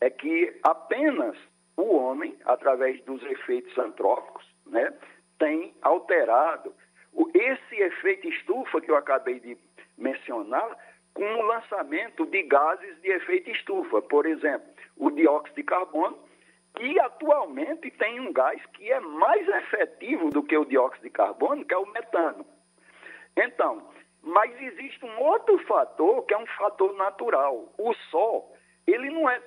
é 0.00 0.10
que 0.10 0.54
apenas 0.62 1.36
o 1.76 1.96
homem, 1.96 2.36
através 2.44 3.02
dos 3.04 3.22
efeitos 3.22 3.76
antrópicos, 3.78 4.44
né, 4.66 4.92
tem 5.38 5.74
alterado 5.82 6.74
esse 7.34 7.76
efeito 7.76 8.28
estufa 8.28 8.80
que 8.80 8.90
eu 8.90 8.96
acabei 8.96 9.40
de 9.40 9.56
mencionar 9.96 10.76
com 11.12 11.24
o 11.24 11.42
lançamento 11.42 12.26
de 12.26 12.42
gases 12.42 13.00
de 13.00 13.10
efeito 13.10 13.50
estufa. 13.50 14.02
Por 14.02 14.26
exemplo, 14.26 14.66
o 14.96 15.10
dióxido 15.10 15.54
de 15.54 15.62
carbono 15.62 16.18
que 16.76 16.98
atualmente 16.98 17.90
tem 17.92 18.18
um 18.20 18.32
gás 18.32 18.60
que 18.72 18.90
é 18.90 18.98
mais 18.98 19.46
efetivo 19.46 20.30
do 20.30 20.42
que 20.42 20.56
o 20.56 20.64
dióxido 20.64 21.04
de 21.04 21.10
carbono, 21.10 21.64
que 21.64 21.72
é 21.72 21.78
o 21.78 21.86
metano. 21.86 22.44
Então, 23.36 23.88
mas 24.22 24.50
existe 24.60 25.04
um 25.04 25.20
outro 25.20 25.56
fator 25.66 26.24
que 26.24 26.34
é 26.34 26.38
um 26.38 26.46
fator 26.46 26.92
natural. 26.94 27.72
O 27.78 27.94
Sol, 28.10 28.56
ele 28.86 29.10
não 29.10 29.30
é 29.30 29.40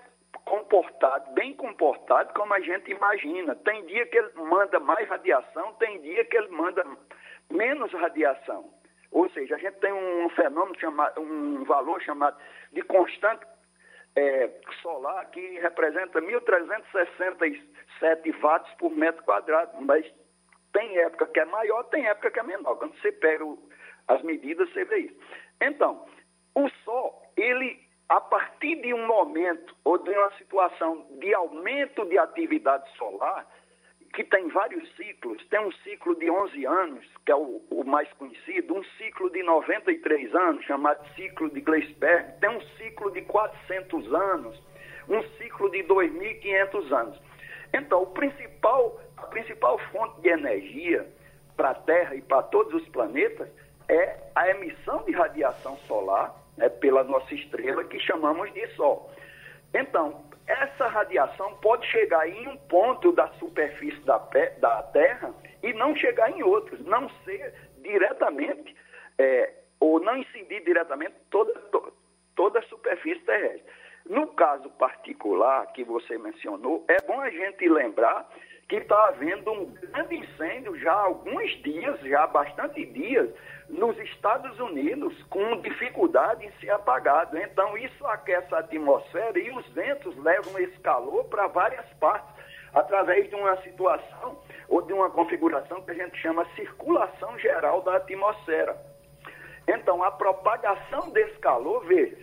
comportado, 0.45 1.33
bem 1.33 1.53
comportado 1.53 2.33
como 2.33 2.53
a 2.53 2.59
gente 2.61 2.91
imagina. 2.91 3.55
Tem 3.55 3.85
dia 3.85 4.05
que 4.05 4.17
ele 4.17 4.31
manda 4.35 4.79
mais 4.79 5.07
radiação, 5.09 5.73
tem 5.73 5.99
dia 6.01 6.23
que 6.25 6.37
ele 6.37 6.49
manda 6.49 6.85
menos 7.51 7.91
radiação. 7.93 8.71
Ou 9.11 9.29
seja, 9.29 9.55
a 9.55 9.57
gente 9.57 9.79
tem 9.79 9.93
um 9.93 10.29
fenômeno 10.29 10.79
chamado, 10.79 11.21
um 11.21 11.63
valor 11.63 12.01
chamado 12.01 12.37
de 12.73 12.81
constante 12.83 13.45
é, 14.15 14.49
solar 14.81 15.25
que 15.31 15.59
representa 15.59 16.21
1.367 16.21 18.39
watts 18.41 18.73
por 18.75 18.91
metro 18.91 19.23
quadrado, 19.23 19.81
mas 19.81 20.05
tem 20.73 20.97
época 20.99 21.25
que 21.27 21.39
é 21.39 21.45
maior, 21.45 21.83
tem 21.85 22.05
época 22.07 22.31
que 22.31 22.39
é 22.39 22.43
menor. 22.43 22.75
Quando 22.77 22.99
você 22.99 23.11
pega 23.11 23.45
o, 23.45 23.57
as 24.07 24.21
medidas, 24.23 24.71
você 24.73 24.83
vê 24.85 24.97
isso. 24.99 25.15
Então, 25.61 26.05
o 26.55 26.69
Sol, 26.83 27.21
ele, 27.37 27.79
a 28.09 28.19
partir 28.19 28.81
de 28.81 28.93
um 28.93 29.05
momento 29.05 29.75
ou 29.83 29.97
de 29.97 30.09
uma 30.09 30.31
situação 30.37 31.05
de 31.19 31.33
aumento 31.33 32.05
de 32.05 32.17
atividade 32.17 32.89
solar, 32.97 33.45
que 34.17 34.23
tem 34.23 34.47
vários 34.47 34.83
ciclos, 34.95 35.45
tem 35.47 35.59
um 35.59 35.71
ciclo 35.83 36.15
de 36.15 36.27
11 36.27 36.65
anos, 36.65 37.05
que 37.23 37.31
é 37.31 37.35
o, 37.35 37.61
o, 37.69 37.83
mais 37.83 38.11
conhecido, 38.13 38.73
um 38.73 38.83
ciclo 38.97 39.29
de 39.29 39.43
93 39.43 40.33
anos, 40.33 40.65
chamado 40.65 41.07
ciclo 41.13 41.47
de 41.51 41.61
Gleisberg, 41.61 42.39
tem 42.41 42.49
um 42.49 42.59
ciclo 42.79 43.11
de 43.11 43.21
400 43.21 44.11
anos, 44.11 44.59
um 45.07 45.21
ciclo 45.37 45.69
de 45.69 45.83
2.500 45.83 46.91
anos. 46.99 47.21
Então, 47.71 48.01
o 48.01 48.07
principal, 48.07 48.99
a 49.17 49.27
principal 49.27 49.77
fonte 49.91 50.19
de 50.21 50.29
energia 50.29 51.07
para 51.55 51.69
a 51.69 51.75
Terra 51.75 52.15
e 52.15 52.21
para 52.23 52.41
todos 52.41 52.73
os 52.73 52.89
planetas 52.89 53.47
é 53.87 54.17
a 54.33 54.49
emissão 54.49 55.03
de 55.03 55.11
radiação 55.11 55.77
solar 55.85 56.33
né, 56.57 56.67
pela 56.69 57.03
nossa 57.03 57.35
estrela, 57.35 57.83
que 57.83 57.99
chamamos 57.99 58.51
de 58.51 58.65
Sol. 58.69 59.11
Então, 59.75 60.26
essa 60.47 60.87
radiação 60.87 61.55
pode 61.55 61.85
chegar 61.87 62.27
em 62.27 62.47
um 62.47 62.57
ponto 62.57 63.11
da 63.11 63.27
superfície 63.33 63.99
da, 64.01 64.17
da 64.59 64.83
Terra 64.83 65.33
e 65.61 65.73
não 65.73 65.95
chegar 65.95 66.31
em 66.31 66.41
outros, 66.41 66.79
não 66.85 67.09
ser 67.25 67.53
diretamente, 67.81 68.75
é, 69.17 69.53
ou 69.79 69.99
não 69.99 70.17
incidir 70.17 70.63
diretamente 70.63 71.15
toda, 71.29 71.53
toda 72.35 72.59
a 72.59 72.63
superfície 72.63 73.21
terrestre. 73.21 73.63
No 74.05 74.27
caso 74.27 74.69
particular 74.71 75.67
que 75.73 75.83
você 75.83 76.17
mencionou, 76.17 76.85
é 76.87 76.97
bom 77.05 77.19
a 77.19 77.29
gente 77.29 77.67
lembrar 77.67 78.29
que 78.69 78.77
está 78.77 79.07
havendo 79.07 79.51
um 79.51 79.65
grande 79.65 80.15
incêndio 80.15 80.77
já 80.79 80.93
há 80.93 81.05
alguns 81.05 81.51
dias, 81.63 81.99
já 82.01 82.23
há 82.23 82.27
bastante 82.27 82.85
dias, 82.85 83.29
nos 83.69 83.97
Estados 83.99 84.57
Unidos 84.59 85.13
com 85.29 85.59
dificuldade 85.61 86.45
em 86.45 86.51
ser 86.59 86.69
apagado. 86.69 87.37
Então, 87.37 87.77
isso 87.77 88.05
aquece 88.07 88.53
a 88.53 88.59
atmosfera 88.59 89.37
e 89.37 89.51
os 89.51 89.67
ventos 89.69 90.15
levam 90.17 90.57
esse 90.59 90.77
calor 90.79 91.25
para 91.25 91.47
várias 91.47 91.85
partes, 91.99 92.33
através 92.73 93.29
de 93.29 93.35
uma 93.35 93.57
situação 93.61 94.39
ou 94.69 94.81
de 94.81 94.93
uma 94.93 95.09
configuração 95.09 95.81
que 95.81 95.91
a 95.91 95.95
gente 95.95 96.17
chama 96.17 96.45
circulação 96.55 97.37
geral 97.39 97.81
da 97.81 97.97
atmosfera. 97.97 98.77
Então, 99.67 100.01
a 100.01 100.11
propagação 100.11 101.09
desse 101.09 101.37
calor, 101.39 101.85
veja, 101.85 102.17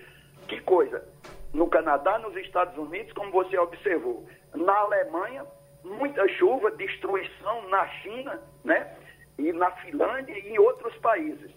que 0.49 0.61
coisa, 0.61 1.07
no 1.53 1.69
Canadá, 1.69 2.19
nos 2.19 2.35
Estados 2.37 2.77
Unidos, 2.79 3.13
como 3.13 3.31
você 3.31 3.59
observou, 3.59 4.27
na 4.55 4.75
Alemanha, 4.75 5.45
muita 5.85 6.27
chuva, 6.29 6.71
destruição 6.71 7.69
na 7.69 7.87
China, 7.89 8.43
né? 8.65 8.97
E 9.39 9.53
na 9.53 9.71
Finlândia 9.73 10.39
e 10.39 10.53
em 10.53 10.59
outros 10.59 10.97
países. 10.99 11.51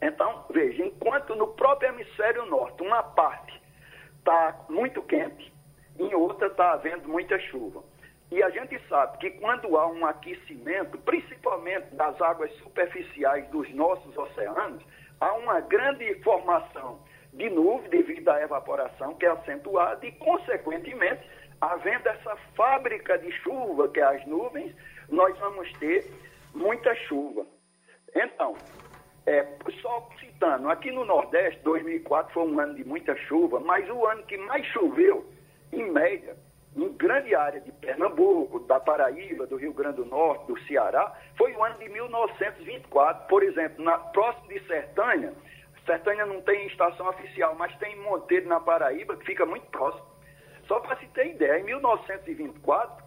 Então, 0.00 0.44
veja, 0.50 0.84
enquanto 0.84 1.34
no 1.36 1.48
próprio 1.48 1.90
hemisfério 1.90 2.44
norte 2.46 2.82
uma 2.82 3.02
parte 3.02 3.62
está 4.18 4.64
muito 4.68 5.02
quente, 5.02 5.52
em 5.98 6.14
outra 6.14 6.48
está 6.48 6.72
havendo 6.72 7.08
muita 7.08 7.38
chuva. 7.38 7.82
E 8.30 8.42
a 8.42 8.50
gente 8.50 8.80
sabe 8.88 9.18
que 9.18 9.30
quando 9.32 9.76
há 9.76 9.86
um 9.86 10.06
aquecimento, 10.06 10.96
principalmente 10.98 11.94
das 11.94 12.20
águas 12.20 12.50
superficiais 12.56 13.46
dos 13.50 13.72
nossos 13.74 14.16
oceanos, 14.16 14.82
há 15.20 15.34
uma 15.34 15.60
grande 15.60 16.14
formação 16.22 16.98
de 17.32 17.48
nuvem 17.50 17.90
devido 17.90 18.28
à 18.30 18.40
evaporação 18.42 19.14
que 19.14 19.26
é 19.26 19.28
acentuada 19.28 20.04
e, 20.06 20.12
consequentemente, 20.12 21.22
havendo 21.60 22.08
essa 22.08 22.36
fábrica 22.56 23.18
de 23.18 23.30
chuva 23.32 23.88
que 23.88 24.00
é 24.00 24.04
as 24.04 24.26
nuvens, 24.26 24.74
nós 25.08 25.38
vamos 25.38 25.70
ter 25.74 26.10
muita 26.54 26.94
chuva. 26.94 27.46
Então, 28.14 28.54
é, 29.26 29.46
só 29.80 30.08
citando, 30.18 30.68
aqui 30.68 30.90
no 30.90 31.04
Nordeste, 31.04 31.60
2004 31.62 32.32
foi 32.32 32.42
um 32.44 32.58
ano 32.58 32.74
de 32.74 32.84
muita 32.84 33.16
chuva, 33.16 33.60
mas 33.60 33.88
o 33.88 34.06
ano 34.06 34.22
que 34.24 34.36
mais 34.36 34.66
choveu, 34.66 35.24
em 35.72 35.90
média, 35.90 36.36
em 36.76 36.92
grande 36.94 37.34
área 37.34 37.60
de 37.60 37.70
Pernambuco, 37.72 38.60
da 38.60 38.80
Paraíba, 38.80 39.46
do 39.46 39.56
Rio 39.56 39.72
Grande 39.72 39.96
do 39.96 40.06
Norte, 40.06 40.46
do 40.46 40.58
Ceará, 40.62 41.12
foi 41.36 41.52
o 41.52 41.62
ano 41.62 41.78
de 41.78 41.88
1924. 41.88 43.28
Por 43.28 43.42
exemplo, 43.42 43.84
na, 43.84 43.98
próximo 43.98 44.48
de 44.48 44.66
Sertânia, 44.66 45.32
Sertânia 45.84 46.24
não 46.26 46.40
tem 46.42 46.66
estação 46.66 47.08
oficial, 47.08 47.54
mas 47.58 47.76
tem 47.78 47.96
Monteiro 48.00 48.48
na 48.48 48.60
Paraíba, 48.60 49.16
que 49.16 49.26
fica 49.26 49.44
muito 49.44 49.66
próximo. 49.66 50.06
Só 50.66 50.78
para 50.80 50.96
se 50.96 51.06
ter 51.08 51.26
ideia, 51.26 51.58
em 51.58 51.64
1924, 51.64 53.01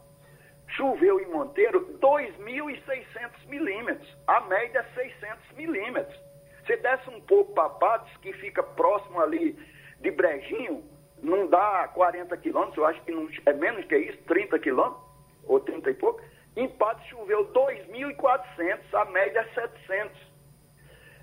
choveu 0.75 1.19
em 1.19 1.27
Monteiro 1.27 1.97
2.600 1.99 3.47
milímetros, 3.47 4.17
a 4.27 4.41
média 4.41 4.85
600 4.93 5.51
milímetros. 5.57 6.19
Se 6.65 6.75
desce 6.77 7.09
um 7.09 7.21
pouco 7.21 7.53
para 7.53 7.69
Patos, 7.69 8.15
que 8.17 8.33
fica 8.33 8.63
próximo 8.63 9.19
ali 9.21 9.57
de 10.01 10.11
Brejinho, 10.11 10.83
não 11.21 11.47
dá 11.47 11.89
40 11.93 12.35
quilômetros, 12.37 12.77
eu 12.77 12.85
acho 12.85 13.01
que 13.03 13.11
não, 13.11 13.27
é 13.45 13.53
menos 13.53 13.85
que 13.85 13.97
isso, 13.97 14.17
30 14.23 14.59
quilômetros, 14.59 15.03
ou 15.45 15.59
30 15.59 15.89
e 15.89 15.93
pouco. 15.93 16.21
Em 16.55 16.67
Patos 16.69 17.05
choveu 17.07 17.51
2.400, 17.53 18.79
a 18.93 19.05
média 19.05 19.39
é 19.39 19.53
700. 19.53 20.17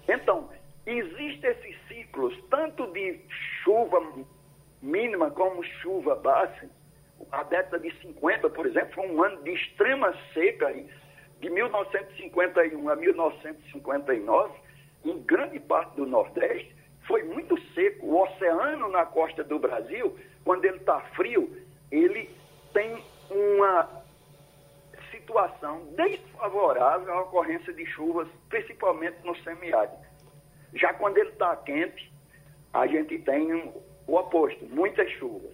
Então, 0.08 0.50
existem 0.86 1.50
esses 1.50 1.76
ciclos, 1.88 2.36
tanto 2.50 2.86
de 2.92 3.20
chuva 3.62 4.00
mínima 4.80 5.30
como 5.30 5.62
chuva 5.64 6.16
baixa, 6.16 6.68
a 7.30 7.42
década 7.44 7.78
de 7.78 7.90
50, 8.00 8.50
por 8.50 8.66
exemplo, 8.66 8.94
foi 8.94 9.08
um 9.08 9.22
ano 9.22 9.42
de 9.42 9.52
extrema 9.52 10.14
seca, 10.35 10.72
de 11.40 11.50
1951 11.50 12.88
a 12.88 12.96
1959, 12.96 14.52
em 15.04 15.18
grande 15.22 15.58
parte 15.61 15.96
do 15.96 16.06
Nordeste, 16.06 16.74
foi 17.06 17.22
muito 17.24 17.61
seco. 17.72 18.06
O 18.06 18.22
oceano 18.22 18.88
na 18.88 19.04
costa 19.04 19.42
do 19.42 19.58
Brasil, 19.58 20.16
quando 20.44 20.64
ele 20.64 20.76
está 20.76 21.00
frio, 21.16 21.56
ele 21.90 22.30
tem 22.72 23.02
uma 23.30 24.02
situação 25.11 25.85
desfavorável 25.96 27.12
à 27.12 27.22
ocorrência 27.22 27.72
de 27.72 27.85
chuvas, 27.87 28.28
principalmente 28.48 29.16
no 29.24 29.37
semiárido. 29.42 29.96
Já 30.74 30.94
quando 30.94 31.18
ele 31.18 31.30
está 31.30 31.54
quente, 31.56 32.12
a 32.72 32.87
gente 32.87 33.18
tem 33.18 33.52
o 34.06 34.16
oposto, 34.16 34.64
muitas 34.66 35.11
chuvas. 35.12 35.52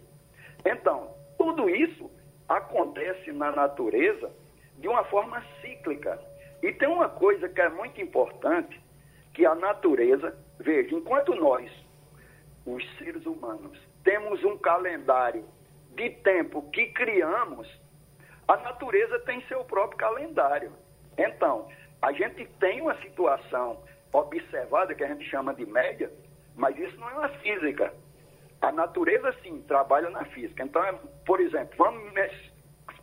Então, 0.64 1.14
tudo 1.38 1.70
isso 1.70 2.10
acontece 2.48 3.32
na 3.32 3.52
natureza 3.52 4.30
de 4.76 4.88
uma 4.88 5.04
forma 5.04 5.42
cíclica. 5.60 6.20
E 6.62 6.72
tem 6.72 6.88
uma 6.88 7.08
coisa 7.08 7.48
que 7.48 7.60
é 7.60 7.68
muito 7.68 8.00
importante, 8.00 8.80
que 9.32 9.46
a 9.46 9.54
natureza, 9.54 10.36
veja, 10.58 10.94
enquanto 10.94 11.34
nós, 11.34 11.70
os 12.66 12.84
seres 12.98 13.24
humanos, 13.24 13.78
temos 14.02 14.42
um 14.44 14.58
calendário 14.58 15.44
de 15.94 16.10
tempo 16.10 16.68
que 16.70 16.86
criamos, 16.86 17.68
a 18.46 18.56
natureza 18.56 19.18
tem 19.20 19.40
seu 19.42 19.64
próprio 19.64 19.98
calendário. 19.98 20.72
Então, 21.16 21.68
a 22.00 22.12
gente 22.12 22.46
tem 22.58 22.80
uma 22.80 22.96
situação 23.00 23.82
observada, 24.12 24.94
que 24.94 25.04
a 25.04 25.08
gente 25.08 25.28
chama 25.28 25.54
de 25.54 25.66
média, 25.66 26.10
mas 26.56 26.76
isso 26.78 26.96
não 26.98 27.10
é 27.10 27.14
uma 27.14 27.28
física. 27.28 27.92
A 28.60 28.72
natureza, 28.72 29.32
sim, 29.42 29.62
trabalha 29.62 30.10
na 30.10 30.24
física. 30.26 30.62
Então, 30.62 30.82
é, 30.84 30.92
por 31.24 31.40
exemplo, 31.40 31.74
vamos 31.78 32.12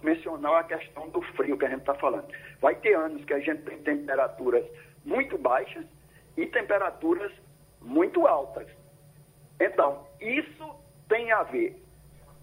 mencionar 0.01 0.59
a 0.59 0.63
questão 0.63 1.09
do 1.09 1.21
frio 1.33 1.57
que 1.57 1.65
a 1.65 1.69
gente 1.69 1.79
está 1.79 1.95
falando. 1.95 2.27
Vai 2.59 2.75
ter 2.75 2.95
anos 2.95 3.23
que 3.23 3.33
a 3.33 3.39
gente 3.39 3.63
tem 3.63 3.81
temperaturas 3.81 4.65
muito 5.05 5.37
baixas 5.37 5.85
e 6.35 6.45
temperaturas 6.45 7.31
muito 7.81 8.27
altas. 8.27 8.67
Então, 9.59 10.05
isso 10.19 10.75
tem 11.07 11.31
a 11.31 11.43
ver 11.43 11.81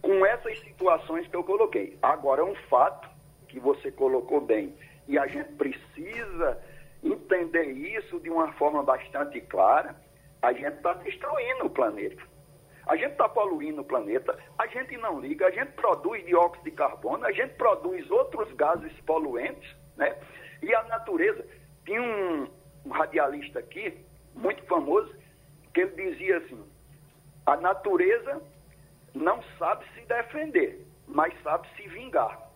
com 0.01 0.25
essas 0.25 0.59
situações 0.61 1.27
que 1.29 1.37
eu 1.37 1.45
coloquei. 1.45 1.99
Agora, 2.03 2.45
um 2.45 2.55
fato 2.69 3.09
que 3.49 3.61
você 3.61 3.93
colocou 3.93 4.41
bem, 4.41 4.75
e 5.07 5.19
a 5.19 5.27
gente 5.27 5.53
precisa 5.53 6.59
entender 7.03 7.67
isso 7.73 8.19
de 8.21 8.31
uma 8.31 8.53
forma 8.53 8.83
bastante 8.83 9.41
clara, 9.43 9.95
a 10.41 10.53
gente 10.53 10.77
está 10.77 10.95
destruindo 10.95 11.67
o 11.67 11.71
planeta. 11.71 12.23
A 12.87 12.97
gente 12.97 13.13
está 13.13 13.29
poluindo 13.29 13.83
o 13.83 13.85
planeta, 13.85 14.37
a 14.59 14.67
gente 14.67 14.97
não 14.97 15.21
liga, 15.21 15.47
a 15.47 15.51
gente 15.51 15.73
produz 15.73 16.25
dióxido 16.25 16.65
de 16.65 16.73
carbono, 16.73 17.25
a 17.25 17.33
gente 17.33 17.55
produz 17.55 18.11
outros 18.11 18.53
gases 18.55 18.93
poluentes, 19.07 19.75
né? 19.97 20.17
E 20.63 20.75
a 20.75 20.83
natureza, 20.85 21.45
tinha 21.85 22.03
um, 22.03 22.49
um 22.85 22.91
radialista 22.91 23.61
aqui, 23.61 24.05
muito 24.35 24.63
famoso, 24.65 25.15
que 25.73 25.81
ele 25.81 26.11
dizia 26.11 26.39
assim, 26.39 26.63
a 27.47 27.57
natureza 27.57 28.43
não 29.15 29.43
sabe 29.59 29.85
se 29.95 30.01
defender, 30.07 30.87
mas 31.07 31.33
sabe 31.43 31.69
se 31.77 31.89
vingar. 31.89 32.51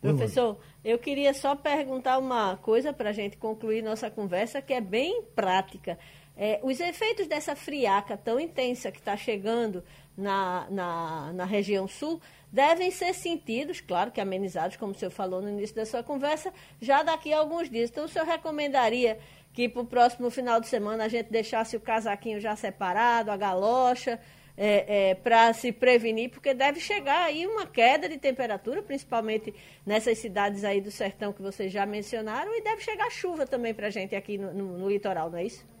Professor, 0.00 0.58
eu 0.84 0.98
queria 0.98 1.34
só 1.34 1.56
perguntar 1.56 2.18
uma 2.18 2.56
coisa 2.58 2.92
para 2.92 3.10
a 3.10 3.12
gente 3.12 3.36
concluir 3.36 3.82
nossa 3.82 4.10
conversa, 4.10 4.62
que 4.62 4.72
é 4.72 4.80
bem 4.80 5.22
prática. 5.34 5.98
É, 6.36 6.60
os 6.62 6.78
efeitos 6.80 7.26
dessa 7.26 7.56
friaca 7.56 8.16
tão 8.16 8.38
intensa 8.38 8.92
que 8.92 8.98
está 8.98 9.16
chegando 9.16 9.82
na, 10.16 10.66
na, 10.70 11.32
na, 11.32 11.44
região 11.46 11.88
sul 11.88 12.20
devem 12.52 12.90
ser 12.90 13.14
sentidos, 13.14 13.80
claro 13.80 14.10
que 14.10 14.20
amenizados, 14.20 14.76
como 14.76 14.92
o 14.92 14.94
senhor 14.94 15.10
falou 15.10 15.40
no 15.40 15.48
início 15.48 15.74
da 15.74 15.86
sua 15.86 16.02
conversa, 16.02 16.52
já 16.80 17.02
daqui 17.02 17.32
a 17.32 17.38
alguns 17.38 17.70
dias. 17.70 17.90
Então, 17.90 18.04
o 18.04 18.08
senhor 18.08 18.26
recomendaria 18.26 19.18
que 19.54 19.66
para 19.66 19.80
o 19.80 19.86
próximo 19.86 20.30
final 20.30 20.60
de 20.60 20.68
semana 20.68 21.04
a 21.04 21.08
gente 21.08 21.30
deixasse 21.30 21.74
o 21.74 21.80
casaquinho 21.80 22.38
já 22.38 22.54
separado, 22.54 23.30
a 23.30 23.36
galocha, 23.36 24.20
é, 24.56 25.10
é, 25.10 25.14
para 25.14 25.52
se 25.54 25.72
prevenir, 25.72 26.30
porque 26.30 26.52
deve 26.52 26.80
chegar 26.80 27.24
aí 27.24 27.46
uma 27.46 27.66
queda 27.66 28.08
de 28.08 28.18
temperatura, 28.18 28.82
principalmente 28.82 29.54
nessas 29.84 30.18
cidades 30.18 30.64
aí 30.64 30.82
do 30.82 30.90
sertão 30.90 31.32
que 31.32 31.40
vocês 31.40 31.72
já 31.72 31.86
mencionaram, 31.86 32.54
e 32.54 32.62
deve 32.62 32.82
chegar 32.82 33.10
chuva 33.10 33.46
também 33.46 33.72
para 33.72 33.86
a 33.86 33.90
gente 33.90 34.14
aqui 34.14 34.36
no, 34.36 34.52
no, 34.52 34.78
no 34.78 34.88
litoral, 34.88 35.30
não 35.30 35.38
é 35.38 35.44
isso? 35.44 35.75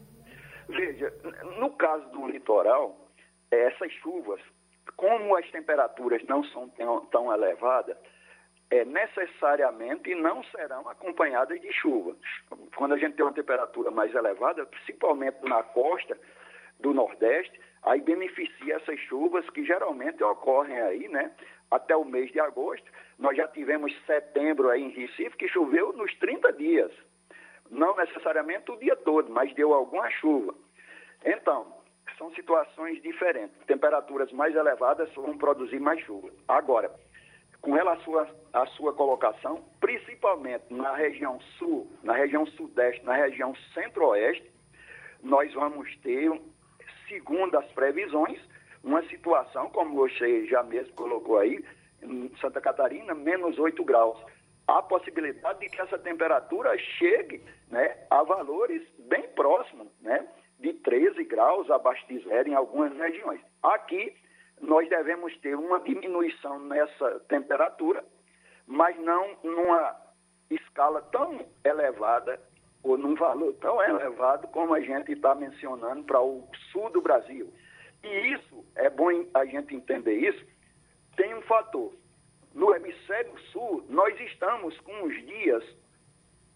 Veja, 0.68 1.12
no 1.58 1.70
caso 1.76 2.08
do 2.10 2.26
litoral, 2.26 2.96
essas 3.50 3.92
chuvas, 3.92 4.40
como 4.96 5.36
as 5.36 5.48
temperaturas 5.50 6.22
não 6.24 6.42
são 6.44 6.68
tão, 7.10 7.32
elevadas, 7.32 7.96
é, 8.70 8.84
necessariamente 8.84 10.14
não 10.14 10.42
serão 10.44 10.88
acompanhadas 10.88 11.60
de 11.60 11.72
chuva. 11.72 12.16
Quando 12.74 12.94
a 12.94 12.98
gente 12.98 13.14
tem 13.14 13.24
uma 13.24 13.32
temperatura 13.32 13.90
mais 13.90 14.12
elevada, 14.14 14.66
principalmente 14.66 15.38
na 15.44 15.62
costa 15.62 16.18
do 16.80 16.92
Nordeste, 16.92 17.60
aí 17.84 18.00
beneficia 18.00 18.74
essas 18.74 18.98
chuvas 19.00 19.48
que 19.50 19.64
geralmente 19.64 20.22
ocorrem 20.24 20.80
aí, 20.80 21.08
né? 21.08 21.30
Até 21.70 21.94
o 21.96 22.04
mês 22.04 22.30
de 22.32 22.40
agosto. 22.40 22.90
Nós 23.18 23.36
já 23.36 23.46
tivemos 23.48 23.92
setembro 24.04 24.68
aí 24.68 24.82
em 24.82 24.90
Recife, 24.90 25.36
que 25.36 25.48
choveu 25.48 25.92
nos 25.92 26.12
30 26.18 26.52
dias 26.54 26.92
não 27.70 27.96
necessariamente 27.96 28.70
o 28.70 28.76
dia 28.76 28.96
todo, 28.96 29.30
mas 29.30 29.54
deu 29.54 29.72
alguma 29.72 30.08
chuva. 30.10 30.54
Então, 31.24 31.66
são 32.18 32.30
situações 32.34 33.00
diferentes. 33.02 33.56
Temperaturas 33.66 34.30
mais 34.32 34.54
elevadas 34.54 35.12
vão 35.14 35.36
produzir 35.36 35.80
mais 35.80 36.00
chuva. 36.00 36.30
Agora, 36.48 36.90
com 37.60 37.72
relação 37.72 38.26
à 38.52 38.66
sua 38.66 38.92
colocação, 38.92 39.64
principalmente 39.80 40.64
na 40.70 40.94
região 40.94 41.40
sul, 41.58 41.90
na 42.02 42.14
região 42.14 42.46
sudeste, 42.46 43.04
na 43.04 43.14
região 43.14 43.54
centro-oeste, 43.74 44.50
nós 45.22 45.52
vamos 45.52 45.94
ter, 45.98 46.30
segundo 47.08 47.56
as 47.58 47.66
previsões, 47.72 48.40
uma 48.84 49.02
situação, 49.08 49.68
como 49.70 49.96
você 49.96 50.46
já 50.46 50.62
mesmo 50.62 50.94
colocou 50.94 51.38
aí, 51.38 51.64
em 52.02 52.30
Santa 52.40 52.60
Catarina, 52.60 53.14
menos 53.14 53.58
8 53.58 53.84
graus 53.84 54.18
há 54.66 54.82
possibilidade 54.82 55.60
de 55.60 55.68
que 55.68 55.80
essa 55.80 55.98
temperatura 55.98 56.76
chegue 56.78 57.42
né, 57.70 57.96
a 58.10 58.22
valores 58.22 58.82
bem 58.98 59.22
próximos, 59.28 59.88
né, 60.00 60.26
de 60.58 60.72
13 60.74 61.24
graus 61.24 61.70
abaixo 61.70 62.06
de 62.08 62.18
zero 62.20 62.48
em 62.48 62.54
algumas 62.54 62.92
regiões. 62.96 63.40
Aqui, 63.62 64.14
nós 64.60 64.88
devemos 64.88 65.36
ter 65.38 65.54
uma 65.54 65.80
diminuição 65.80 66.58
nessa 66.60 67.20
temperatura, 67.28 68.04
mas 68.66 68.98
não 68.98 69.36
numa 69.42 69.96
escala 70.50 71.02
tão 71.12 71.44
elevada 71.64 72.40
ou 72.82 72.96
num 72.96 73.14
valor 73.14 73.52
tão 73.54 73.82
elevado 73.82 74.48
como 74.48 74.72
a 74.72 74.80
gente 74.80 75.12
está 75.12 75.34
mencionando 75.34 76.04
para 76.04 76.20
o 76.20 76.48
sul 76.72 76.88
do 76.90 77.00
Brasil. 77.00 77.52
E 78.02 78.32
isso, 78.32 78.64
é 78.76 78.88
bom 78.88 79.08
a 79.34 79.44
gente 79.44 79.74
entender 79.74 80.14
isso, 80.14 80.44
tem 81.16 81.34
um 81.34 81.42
fator 81.42 81.92
no 82.56 82.74
hemisfério 82.74 83.38
sul, 83.52 83.84
nós 83.86 84.18
estamos 84.18 84.80
com 84.80 85.02
os 85.04 85.14
dias 85.26 85.62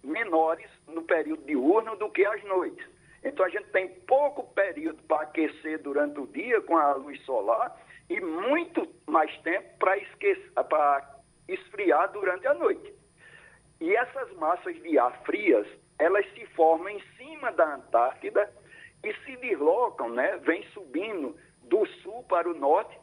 menores 0.02 0.70
no 0.88 1.02
período 1.02 1.44
diurno 1.44 1.94
do 1.96 2.10
que 2.10 2.24
as 2.24 2.42
noites. 2.44 2.84
Então 3.22 3.44
a 3.44 3.50
gente 3.50 3.68
tem 3.68 3.86
pouco 4.06 4.44
período 4.54 5.02
para 5.02 5.24
aquecer 5.24 5.78
durante 5.82 6.18
o 6.18 6.26
dia 6.26 6.58
com 6.62 6.78
a 6.78 6.94
luz 6.94 7.22
solar 7.26 7.78
e 8.08 8.18
muito 8.18 8.88
mais 9.06 9.30
tempo 9.42 9.68
para 9.78 9.98
esfriar 11.46 12.10
durante 12.12 12.46
a 12.46 12.54
noite. 12.54 12.94
E 13.78 13.94
essas 13.94 14.32
massas 14.36 14.74
de 14.82 14.98
ar 14.98 15.22
frias, 15.24 15.66
elas 15.98 16.24
se 16.32 16.46
formam 16.56 16.88
em 16.88 17.00
cima 17.18 17.52
da 17.52 17.74
Antártida 17.74 18.50
e 19.04 19.12
se 19.26 19.36
deslocam, 19.36 20.08
né, 20.08 20.38
vem 20.38 20.62
subindo 20.68 21.36
do 21.64 21.86
sul 22.02 22.22
para 22.22 22.48
o 22.48 22.54
norte, 22.54 22.98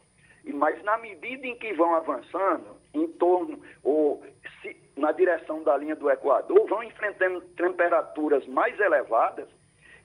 mas 0.53 0.81
na 0.83 0.97
medida 0.97 1.45
em 1.45 1.55
que 1.59 1.73
vão 1.73 1.93
avançando, 1.93 2.77
em 3.03 3.07
torno 3.13 3.61
ou 3.83 4.23
se, 4.61 4.75
na 4.95 5.11
direção 5.11 5.63
da 5.63 5.77
linha 5.77 5.95
do 5.95 6.09
Equador 6.09 6.67
vão 6.67 6.83
enfrentando 6.83 7.41
temperaturas 7.55 8.45
mais 8.47 8.79
elevadas 8.79 9.47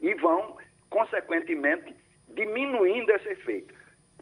e 0.01 0.15
vão, 0.15 0.57
consequentemente, 0.91 1.95
diminuindo 2.29 3.11
esse 3.13 3.29
efeito. 3.29 3.75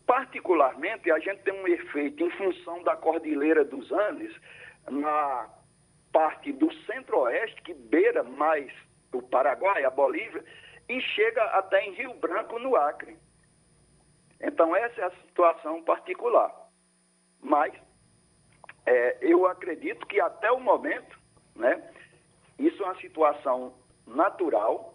Particularmente, 0.06 1.11
a 1.11 1.18
gente 1.18 1.42
tem 1.42 1.54
um 1.54 1.68
efeito 1.68 2.24
em 2.24 2.30
função 2.30 2.83
da 2.83 2.96
Cordilheira 2.96 3.64
dos 3.64 3.90
Andes, 3.92 4.35
na 4.90 5.48
parte 6.12 6.52
do 6.52 6.72
centro-oeste, 6.85 7.62
que 7.62 7.72
beira 7.74 8.22
mais 8.22 8.72
o 9.12 9.22
Paraguai, 9.22 9.85
a 9.85 9.90
Bolívia, 9.90 10.44
e 10.88 11.00
chega 11.00 11.42
até 11.44 11.85
em 11.85 11.92
Rio 11.92 12.14
Branco, 12.14 12.59
no 12.59 12.74
Acre. 12.74 13.16
Então, 14.40 14.74
essa 14.74 15.00
é 15.00 15.04
a 15.04 15.11
situação 15.26 15.83
particular. 15.83 16.52
Mas 17.40 17.72
é, 18.86 19.18
eu 19.20 19.46
acredito 19.46 20.06
que 20.06 20.20
até 20.20 20.50
o 20.50 20.60
momento, 20.60 21.18
né, 21.54 21.82
isso 22.58 22.82
é 22.82 22.86
uma 22.86 23.00
situação 23.00 23.72
natural 24.06 24.94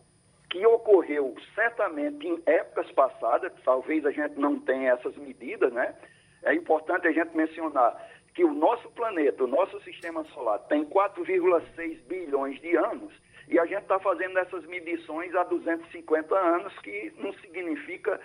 que 0.49 0.65
ocorreu 0.65 1.35
certamente 1.53 2.27
em 2.27 2.41
épocas 2.45 2.89
passadas, 2.91 3.51
talvez 3.63 4.05
a 4.05 4.11
gente 4.11 4.39
não 4.39 4.59
tenha 4.59 4.93
essas 4.93 5.15
medidas, 5.17 5.73
né? 5.73 5.95
É 6.43 6.53
importante 6.53 7.07
a 7.07 7.11
gente 7.11 7.35
mencionar 7.35 7.93
que 8.33 8.43
o 8.43 8.53
nosso 8.53 8.89
planeta, 8.91 9.43
o 9.43 9.47
nosso 9.47 9.81
sistema 9.81 10.23
solar, 10.25 10.59
tem 10.67 10.85
4,6 10.85 12.01
bilhões 12.07 12.59
de 12.61 12.75
anos 12.75 13.13
e 13.47 13.59
a 13.59 13.65
gente 13.65 13.81
está 13.81 13.99
fazendo 13.99 14.37
essas 14.39 14.65
medições 14.65 15.33
há 15.35 15.43
250 15.43 16.35
anos, 16.35 16.77
que 16.79 17.13
não 17.17 17.33
significa 17.33 18.19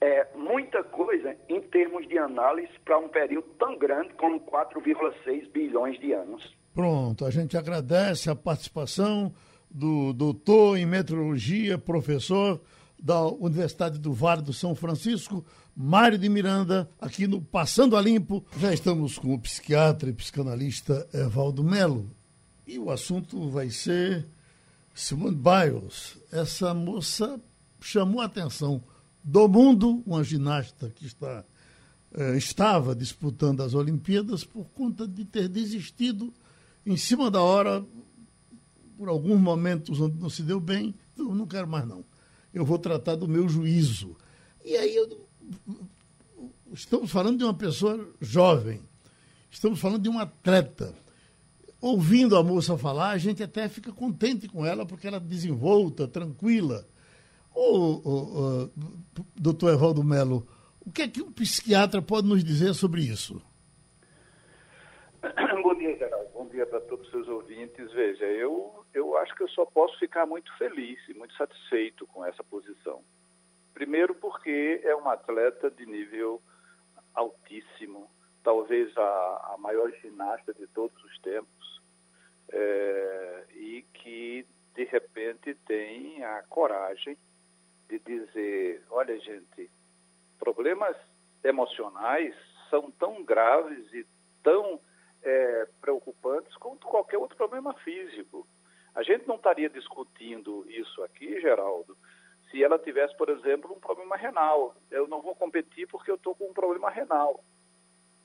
é, 0.00 0.26
muita 0.34 0.82
coisa 0.84 1.36
em 1.48 1.60
termos 1.60 2.06
de 2.08 2.18
análise 2.18 2.72
para 2.84 2.98
um 2.98 3.08
período 3.08 3.48
tão 3.58 3.76
grande 3.76 4.14
como 4.14 4.40
4,6 4.40 5.50
bilhões 5.52 5.98
de 5.98 6.12
anos. 6.12 6.56
Pronto, 6.74 7.24
a 7.24 7.30
gente 7.30 7.56
agradece 7.56 8.30
a 8.30 8.36
participação 8.36 9.32
do 9.70 10.12
doutor 10.12 10.78
em 10.78 10.86
meteorologia, 10.86 11.76
professor 11.76 12.60
da 13.00 13.22
Universidade 13.22 13.98
do 13.98 14.12
Vale 14.12 14.42
do 14.42 14.52
São 14.52 14.74
Francisco, 14.74 15.44
Mário 15.76 16.18
de 16.18 16.28
Miranda, 16.28 16.88
aqui 17.00 17.26
no 17.26 17.40
Passando 17.40 17.96
a 17.96 18.00
Limpo. 18.00 18.44
Já 18.58 18.72
estamos 18.72 19.18
com 19.18 19.34
o 19.34 19.38
psiquiatra 19.38 20.10
e 20.10 20.12
psicanalista 20.12 21.08
Evaldo 21.14 21.62
Melo. 21.62 22.10
E 22.66 22.78
o 22.78 22.90
assunto 22.90 23.48
vai 23.50 23.70
ser 23.70 24.26
Simone 24.92 25.36
Biles. 25.36 26.18
Essa 26.32 26.74
moça 26.74 27.40
chamou 27.80 28.20
a 28.20 28.24
atenção 28.24 28.82
do 29.22 29.48
mundo, 29.48 30.02
uma 30.06 30.22
ginasta 30.22 30.90
que 30.90 31.06
está, 31.06 31.44
eh, 32.12 32.36
estava 32.36 32.94
disputando 32.94 33.62
as 33.62 33.74
Olimpíadas 33.74 34.44
por 34.44 34.64
conta 34.70 35.06
de 35.06 35.24
ter 35.24 35.48
desistido 35.48 36.32
em 36.86 36.96
cima 36.96 37.30
da 37.30 37.42
hora, 37.42 37.84
por 38.96 39.08
alguns 39.08 39.40
momentos 39.40 40.00
onde 40.00 40.18
não 40.18 40.30
se 40.30 40.42
deu 40.42 40.60
bem, 40.60 40.94
eu 41.16 41.34
não 41.34 41.46
quero 41.46 41.68
mais 41.68 41.86
não 41.86 42.04
eu 42.52 42.64
vou 42.64 42.78
tratar 42.78 43.16
do 43.16 43.28
meu 43.28 43.48
juízo. 43.48 44.16
E 44.64 44.76
aí 44.76 44.94
eu, 44.94 45.26
estamos 46.72 47.10
falando 47.10 47.38
de 47.38 47.44
uma 47.44 47.54
pessoa 47.54 48.08
jovem, 48.20 48.80
estamos 49.50 49.78
falando 49.78 50.02
de 50.02 50.08
uma 50.08 50.22
atleta. 50.22 50.94
Ouvindo 51.80 52.36
a 52.36 52.42
moça 52.42 52.76
falar, 52.76 53.10
a 53.10 53.18
gente 53.18 53.40
até 53.40 53.68
fica 53.68 53.92
contente 53.92 54.48
com 54.48 54.66
ela, 54.66 54.84
porque 54.84 55.06
ela 55.06 55.18
é 55.18 55.20
desenvolta, 55.20 56.08
tranquila. 56.08 56.84
Ô, 57.60 58.70
doutor 59.34 59.74
Evaldo 59.74 60.04
Melo, 60.04 60.46
o 60.80 60.92
que 60.92 61.02
é 61.02 61.08
que 61.08 61.20
um 61.20 61.32
psiquiatra 61.32 62.00
pode 62.00 62.28
nos 62.28 62.44
dizer 62.44 62.72
sobre 62.72 63.00
isso? 63.00 63.42
Bom 65.64 65.74
dia, 65.74 65.98
Geraldo. 65.98 66.30
Bom 66.32 66.46
dia 66.46 66.64
para 66.64 66.80
todos 66.82 67.04
os 67.06 67.10
seus 67.10 67.26
ouvintes. 67.26 67.92
Veja, 67.92 68.26
eu 68.26 68.86
eu 68.94 69.16
acho 69.18 69.34
que 69.34 69.42
eu 69.42 69.48
só 69.48 69.66
posso 69.66 69.98
ficar 69.98 70.24
muito 70.24 70.56
feliz 70.56 71.00
e 71.08 71.14
muito 71.14 71.34
satisfeito 71.34 72.06
com 72.06 72.24
essa 72.24 72.44
posição. 72.44 73.02
Primeiro, 73.74 74.14
porque 74.14 74.80
é 74.84 74.94
uma 74.94 75.14
atleta 75.14 75.68
de 75.68 75.84
nível 75.84 76.40
altíssimo, 77.12 78.08
talvez 78.44 78.96
a, 78.96 79.54
a 79.54 79.56
maior 79.58 79.90
ginasta 80.00 80.54
de 80.54 80.68
todos 80.68 80.96
os 81.02 81.18
tempos, 81.22 81.82
é, 82.52 83.46
e 83.50 83.84
que, 83.94 84.46
de 84.76 84.84
repente, 84.84 85.56
tem 85.66 86.22
a 86.22 86.44
coragem 86.44 87.18
de 87.88 87.98
dizer: 87.98 88.84
olha, 88.90 89.18
gente, 89.18 89.70
problemas 90.38 90.96
emocionais 91.42 92.34
são 92.70 92.90
tão 92.90 93.24
graves 93.24 93.92
e 93.92 94.06
tão 94.42 94.80
é, 95.22 95.68
preocupantes 95.80 96.54
quanto 96.56 96.86
qualquer 96.86 97.18
outro 97.18 97.36
problema 97.36 97.74
físico. 97.74 98.46
A 98.94 99.02
gente 99.02 99.26
não 99.26 99.36
estaria 99.36 99.68
discutindo 99.68 100.64
isso 100.68 101.02
aqui, 101.02 101.40
Geraldo, 101.40 101.96
se 102.50 102.62
ela 102.62 102.78
tivesse, 102.78 103.16
por 103.16 103.28
exemplo, 103.28 103.72
um 103.72 103.80
problema 103.80 104.16
renal. 104.16 104.74
Eu 104.90 105.06
não 105.06 105.20
vou 105.20 105.34
competir 105.34 105.86
porque 105.86 106.10
eu 106.10 106.16
estou 106.16 106.34
com 106.34 106.50
um 106.50 106.52
problema 106.52 106.90
renal. 106.90 107.42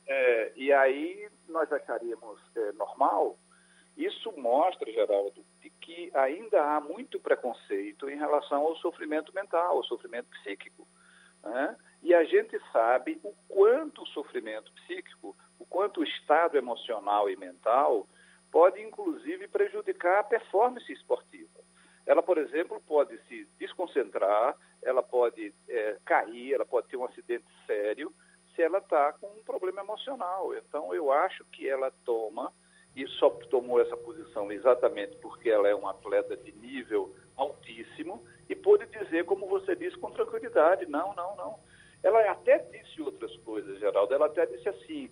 É, 0.08 0.52
e 0.56 0.74
aí 0.74 1.30
nós 1.48 1.72
acharíamos 1.72 2.40
é, 2.56 2.72
normal. 2.74 3.38
Isso 3.96 4.32
mostra, 4.38 4.92
Geraldo, 4.92 5.46
que 5.82 6.12
ainda 6.14 6.64
há 6.64 6.82
muito 6.82 7.20
preconceito 7.20 8.10
em 8.10 8.18
relação 8.18 8.64
ao 8.64 8.76
sofrimento 8.78 9.34
mental, 9.34 9.78
ao 9.78 9.84
sofrimento 9.84 10.30
psíquico. 10.30 10.88
Né? 11.44 11.78
E 12.02 12.14
a 12.14 12.24
gente 12.24 12.60
sabe 12.72 13.20
o 13.24 13.34
quanto 13.48 14.02
o 14.02 14.08
sofrimento 14.08 14.72
psíquico, 14.74 15.36
o 15.60 15.66
quanto 15.66 16.02
o 16.02 16.04
estado 16.04 16.58
emocional 16.58 17.30
e 17.30 17.36
mental 17.36 18.08
pode 18.52 18.82
inclusive 18.82 19.48
prejudicar 19.48 20.20
a 20.20 20.24
performance 20.24 20.92
esportiva. 20.92 21.60
Ela, 22.06 22.22
por 22.22 22.38
exemplo, 22.38 22.82
pode 22.86 23.18
se 23.28 23.48
desconcentrar, 23.58 24.56
ela 24.82 25.02
pode 25.02 25.54
é, 25.68 25.98
cair, 26.06 26.54
ela 26.54 26.66
pode 26.66 26.88
ter 26.88 26.98
um 26.98 27.06
acidente 27.06 27.46
sério 27.66 28.14
se 28.54 28.62
ela 28.62 28.78
está 28.78 29.14
com 29.14 29.28
um 29.28 29.44
problema 29.44 29.82
emocional. 29.82 30.54
Então, 30.56 30.94
eu 30.94 31.12
acho 31.12 31.44
que 31.46 31.68
ela 31.68 31.92
toma, 32.06 32.54
e 32.96 33.08
só 33.08 33.30
tomou 33.50 33.82
essa 33.82 33.98
posição 33.98 34.52
exatamente 34.52 35.16
porque 35.18 35.50
ela 35.50 35.68
é 35.68 35.76
uma 35.76 35.92
atleta 35.92 36.38
de 36.38 36.52
nível 36.52 37.14
altíssimo, 37.36 38.24
e 38.48 38.56
pôde 38.56 38.86
dizer, 38.88 39.26
como 39.26 39.48
você 39.48 39.76
disse, 39.76 39.98
com 39.98 40.12
tranquilidade: 40.12 40.86
não, 40.86 41.14
não, 41.16 41.36
não. 41.36 41.60
Ela 42.04 42.32
até 42.32 42.60
disse 42.60 43.02
outras 43.02 43.36
coisas, 43.38 43.80
Geraldo. 43.80 44.14
Ela 44.14 44.28
até 44.28 44.46
disse 44.46 44.68
assim: 44.70 45.10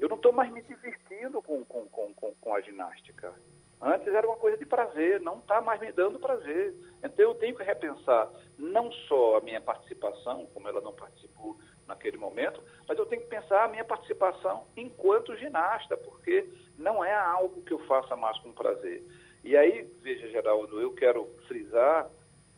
eu 0.00 0.08
não 0.08 0.16
estou 0.16 0.32
mais 0.32 0.50
me 0.50 0.62
divertindo 0.62 1.42
com, 1.42 1.62
com, 1.64 1.86
com, 1.88 2.34
com, 2.34 2.54
a 2.54 2.60
ginástica. 2.62 3.34
Antes 3.82 4.08
era 4.08 4.26
uma 4.26 4.36
coisa 4.36 4.56
de 4.56 4.64
prazer, 4.64 5.20
não 5.20 5.38
está 5.38 5.60
mais 5.60 5.78
me 5.80 5.92
dando 5.92 6.18
prazer. 6.18 6.74
Então 7.02 7.26
eu 7.26 7.34
tenho 7.34 7.54
que 7.54 7.62
repensar 7.62 8.30
não 8.58 8.90
só 8.92 9.36
a 9.36 9.40
minha 9.40 9.60
participação, 9.60 10.46
como 10.54 10.68
ela 10.68 10.80
não 10.80 10.94
participou 10.94 11.58
naquele 11.86 12.16
momento, 12.16 12.62
mas 12.88 12.98
eu 12.98 13.04
tenho 13.06 13.22
que 13.22 13.28
pensar 13.28 13.64
a 13.64 13.68
minha 13.68 13.84
participação 13.84 14.66
enquanto 14.76 15.36
ginasta, 15.36 15.96
porque 15.96 16.48
não 16.80 17.04
é 17.04 17.14
algo 17.14 17.62
que 17.62 17.72
eu 17.72 17.78
faça 17.80 18.16
mais 18.16 18.38
com 18.38 18.52
prazer. 18.52 19.04
E 19.44 19.56
aí, 19.56 19.88
veja, 20.02 20.28
Geraldo, 20.28 20.80
eu 20.80 20.92
quero 20.92 21.26
frisar 21.46 22.10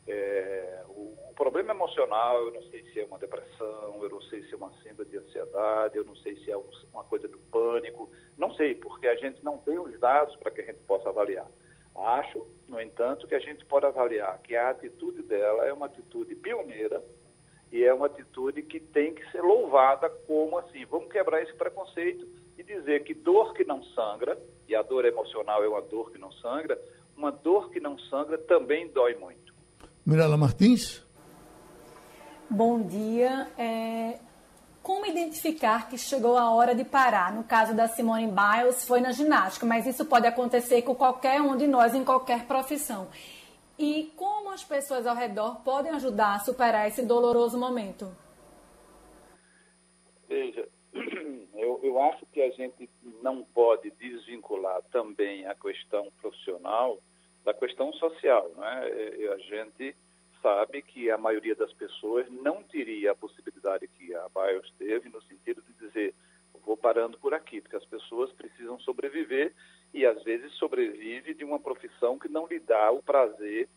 é, 0.06 0.82
o, 0.88 1.14
o, 1.30 1.35
problema 1.35 1.72
emocional, 1.72 2.38
eu 2.44 2.52
não 2.52 2.62
sei 2.62 2.82
se 2.90 3.00
é 3.00 3.04
uma 3.04 3.18
depressão, 3.18 4.00
eu 4.02 4.08
não 4.08 4.20
sei 4.22 4.42
se 4.42 4.52
é 4.52 4.56
uma 4.56 4.72
síndrome 4.82 5.11
de 5.11 5.18
ansiedade, 5.18 5.96
eu 5.96 6.04
não 6.04 6.16
sei 6.16 6.37
se 6.37 6.50
é 6.50 6.56
uma 6.56 7.04
coisa 7.04 7.28
do 7.28 7.38
pânico, 7.38 8.11
não 8.37 8.52
sei, 8.54 8.74
porque 8.74 9.06
a 9.06 9.14
gente 9.16 9.44
não 9.44 9.58
tem 9.58 9.78
os 9.78 9.98
dados 10.00 10.35
para 10.37 10.50
que 10.50 10.61
a 10.61 10.64
gente 10.64 10.80
possa 10.80 11.08
avaliar. 11.08 11.48
Acho, 11.94 12.46
no 12.66 12.80
entanto, 12.80 13.28
que 13.28 13.35
a 13.35 13.38
gente 13.38 13.64
pode 13.66 13.87
avaliar 13.87 14.40
que 14.42 14.56
a 14.56 14.70
atitude 14.70 15.22
dela 15.22 15.66
é 15.66 15.72
uma 15.72 15.87
atitude 15.87 16.35
pioneira 16.35 17.02
e 17.70 17.85
é 17.85 17.92
uma 17.92 18.06
atitude 18.06 18.62
que 18.62 18.80
tem 18.80 19.14
que 19.14 19.30
ser 19.30 19.42
louvada 19.42 20.08
como 20.26 20.58
assim, 20.58 20.85
vamos 20.87 21.12
quebrar 21.12 21.42
esse 21.42 21.54
preconceito 21.54 22.26
e 22.62 22.64
dizer 22.64 23.03
que 23.03 23.12
dor 23.12 23.53
que 23.55 23.64
não 23.64 23.83
sangra, 23.83 24.38
e 24.68 24.75
a 24.75 24.83
dor 24.83 25.05
emocional 25.05 25.62
é 25.62 25.68
uma 25.68 25.83
dor 25.83 26.11
que 26.12 26.18
não 26.18 26.31
sangra, 26.33 26.81
uma 27.16 27.31
dor 27.31 27.70
que 27.70 27.81
não 27.81 27.98
sangra 27.98 28.38
também 28.38 28.88
dói 28.88 29.14
muito. 29.16 29.53
Mirela 30.07 30.37
Martins. 30.37 31.05
Bom 32.48 32.81
dia. 32.83 33.48
É... 33.59 34.18
Como 34.83 35.07
identificar 35.07 35.88
que 35.88 35.96
chegou 35.96 36.37
a 36.37 36.51
hora 36.53 36.75
de 36.75 36.85
parar? 36.85 37.33
No 37.33 37.44
caso 37.44 37.75
da 37.75 37.87
Simone 37.87 38.27
Biles, 38.27 38.85
foi 38.85 39.01
na 39.01 39.12
ginástica, 39.12 39.64
mas 39.64 39.87
isso 39.87 40.05
pode 40.05 40.27
acontecer 40.27 40.83
com 40.83 40.94
qualquer 40.94 41.40
um 41.40 41.57
de 41.57 41.68
nós 41.68 41.94
em 41.94 42.05
qualquer 42.05 42.46
profissão. 42.46 43.09
E 43.79 44.12
como 44.16 44.51
as 44.51 44.64
pessoas 44.64 45.07
ao 45.07 45.14
redor 45.14 45.62
podem 45.62 45.92
ajudar 45.92 46.35
a 46.35 46.38
superar 46.40 46.88
esse 46.88 47.03
doloroso 47.03 47.59
momento? 47.59 48.09
Veja, 50.29 50.68
eu, 51.83 52.01
acho 52.01 52.25
que 52.27 52.40
a 52.40 52.51
gente 52.51 52.88
não 53.23 53.45
pode 53.45 53.90
desvincular 53.92 54.83
também 54.90 55.47
a 55.47 55.55
questão 55.55 56.11
profissional 56.21 56.99
da 57.45 57.53
questão 57.53 57.92
social. 57.95 58.49
Né? 58.57 58.90
A 59.33 59.38
gente 59.38 59.97
sabe 60.40 60.83
que 60.83 61.11
a 61.11 61.18
maioria 61.18 61.55
das 61.55 61.73
pessoas 61.73 62.27
não 62.31 62.62
teria 62.62 63.12
a 63.12 63.16
possibilidade 63.16 63.88
que 63.88 64.14
a 64.14 64.29
BIOS 64.29 64.73
teve, 64.79 65.09
no 65.09 65.23
sentido 65.23 65.62
de 65.62 65.73
dizer, 65.87 66.14
vou 66.64 66.77
parando 66.77 67.18
por 67.18 67.35
aqui, 67.35 67.61
porque 67.61 67.77
as 67.77 67.85
pessoas 67.85 68.33
precisam 68.33 68.79
sobreviver 68.81 69.53
e 69.92 70.07
às 70.07 70.23
vezes 70.23 70.53
sobrevive 70.55 71.35
de 71.35 71.45
uma 71.45 71.59
profissão 71.59 72.18
que 72.18 72.29
não 72.29 72.47
lhe 72.47 72.59
dá 72.61 72.90
o 72.90 73.03
prazer 73.03 73.68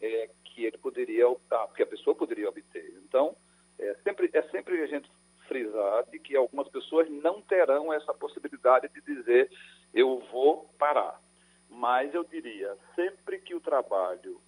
é, 0.00 0.30
que 0.44 0.64
ele 0.64 0.78
poderia 0.78 1.28
optar, 1.28 1.68
que 1.74 1.82
a 1.82 1.86
pessoa 1.86 2.16
poderia 2.16 2.48
obter. 2.48 2.94
Então, 3.04 3.36
é 3.78 3.94
sempre, 4.02 4.30
é 4.32 4.42
sempre 4.44 4.80
a 4.80 4.86
gente 4.86 5.10
frisar 5.50 6.04
de 6.04 6.20
que 6.20 6.36
algumas 6.36 6.68
pessoas 6.68 7.10
não 7.10 7.42
terão 7.42 7.92
essa 7.92 8.14
possibilidade 8.14 8.88
de 8.88 9.00
dizer 9.00 9.50
eu 9.92 10.20
vou 10.30 10.72
parar. 10.78 11.20
Mas 11.68 12.14
eu 12.14 12.22
diria, 12.22 12.76
sempre 12.94 13.40
que 13.40 13.52
o 13.52 13.60
trabalho 13.60 14.40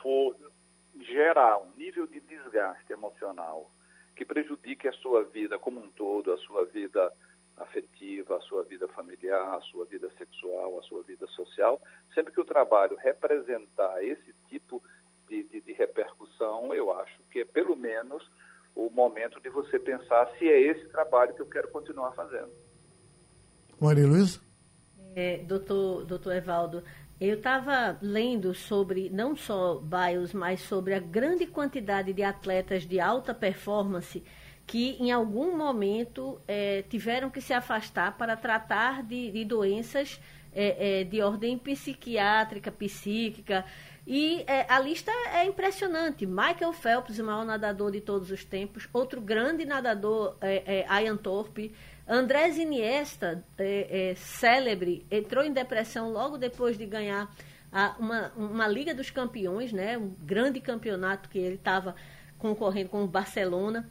for 0.00 0.34
gerar 1.00 1.58
um 1.58 1.70
nível 1.76 2.06
de 2.06 2.20
desgaste 2.20 2.90
emocional 2.90 3.70
que 4.16 4.24
prejudique 4.24 4.88
a 4.88 4.92
sua 4.92 5.24
vida 5.24 5.58
como 5.58 5.80
um 5.80 5.90
todo, 5.90 6.32
a 6.32 6.38
sua 6.38 6.64
vida 6.64 7.12
afetiva, 7.58 8.36
a 8.36 8.40
sua 8.40 8.62
vida 8.62 8.88
familiar, 8.88 9.54
a 9.54 9.60
sua 9.60 9.84
vida 9.84 10.10
sexual, 10.16 10.78
a 10.78 10.82
sua 10.82 11.02
vida 11.02 11.26
social, 11.28 11.80
sempre 12.14 12.32
que 12.32 12.40
o 12.40 12.44
trabalho 12.44 12.96
representar 12.96 14.02
esse 14.02 14.32
tipo 14.48 14.82
de, 15.28 15.42
de, 15.44 15.60
de 15.60 15.72
repercussão, 15.72 16.72
eu 16.74 16.92
acho 16.92 17.22
que 17.30 17.40
é 17.40 17.44
pelo 17.44 17.76
menos 17.76 18.24
o 18.74 18.90
momento 18.90 19.40
de 19.40 19.48
você 19.48 19.78
pensar 19.78 20.30
se 20.38 20.48
é 20.48 20.60
esse 20.60 20.86
trabalho 20.88 21.34
que 21.34 21.42
eu 21.42 21.46
quero 21.46 21.68
continuar 21.68 22.12
fazendo. 22.12 22.50
Maria 23.80 24.06
Luísa? 24.06 24.40
É, 25.14 25.38
doutor, 25.38 26.04
doutor 26.04 26.34
Evaldo, 26.34 26.82
eu 27.20 27.36
estava 27.36 27.96
lendo 28.02 28.52
sobre, 28.54 29.08
não 29.10 29.36
só 29.36 29.76
Bios, 29.80 30.32
mas 30.32 30.60
sobre 30.60 30.94
a 30.94 30.98
grande 30.98 31.46
quantidade 31.46 32.12
de 32.12 32.22
atletas 32.22 32.84
de 32.84 32.98
alta 32.98 33.32
performance 33.32 34.22
que 34.66 34.96
em 34.98 35.12
algum 35.12 35.56
momento 35.56 36.40
é, 36.48 36.82
tiveram 36.82 37.30
que 37.30 37.40
se 37.40 37.52
afastar 37.52 38.16
para 38.16 38.36
tratar 38.36 39.02
de, 39.02 39.30
de 39.30 39.44
doenças 39.44 40.20
é, 40.52 41.00
é, 41.00 41.04
de 41.04 41.20
ordem 41.20 41.58
psiquiátrica, 41.58 42.70
psíquica. 42.70 43.64
E 44.06 44.44
é, 44.46 44.66
a 44.68 44.78
lista 44.78 45.10
é 45.32 45.44
impressionante. 45.44 46.26
Michael 46.26 46.72
Phelps, 46.72 47.18
o 47.18 47.24
maior 47.24 47.44
nadador 47.44 47.90
de 47.90 48.00
todos 48.00 48.30
os 48.30 48.44
tempos. 48.44 48.86
Outro 48.92 49.20
grande 49.20 49.64
nadador, 49.64 50.36
é, 50.40 50.84
é 50.86 51.02
Ian 51.02 51.16
Thorpe. 51.16 51.74
Andrés 52.06 52.58
Iniesta, 52.58 53.42
é, 53.56 54.10
é, 54.10 54.14
célebre, 54.14 55.06
entrou 55.10 55.42
em 55.42 55.52
depressão 55.52 56.10
logo 56.12 56.36
depois 56.36 56.76
de 56.76 56.84
ganhar 56.84 57.34
a, 57.72 57.96
uma, 57.98 58.32
uma 58.36 58.68
Liga 58.68 58.94
dos 58.94 59.10
Campeões, 59.10 59.72
né? 59.72 59.96
um 59.96 60.14
grande 60.22 60.60
campeonato 60.60 61.30
que 61.30 61.38
ele 61.38 61.54
estava 61.54 61.96
concorrendo 62.38 62.90
com 62.90 63.02
o 63.02 63.06
Barcelona. 63.06 63.88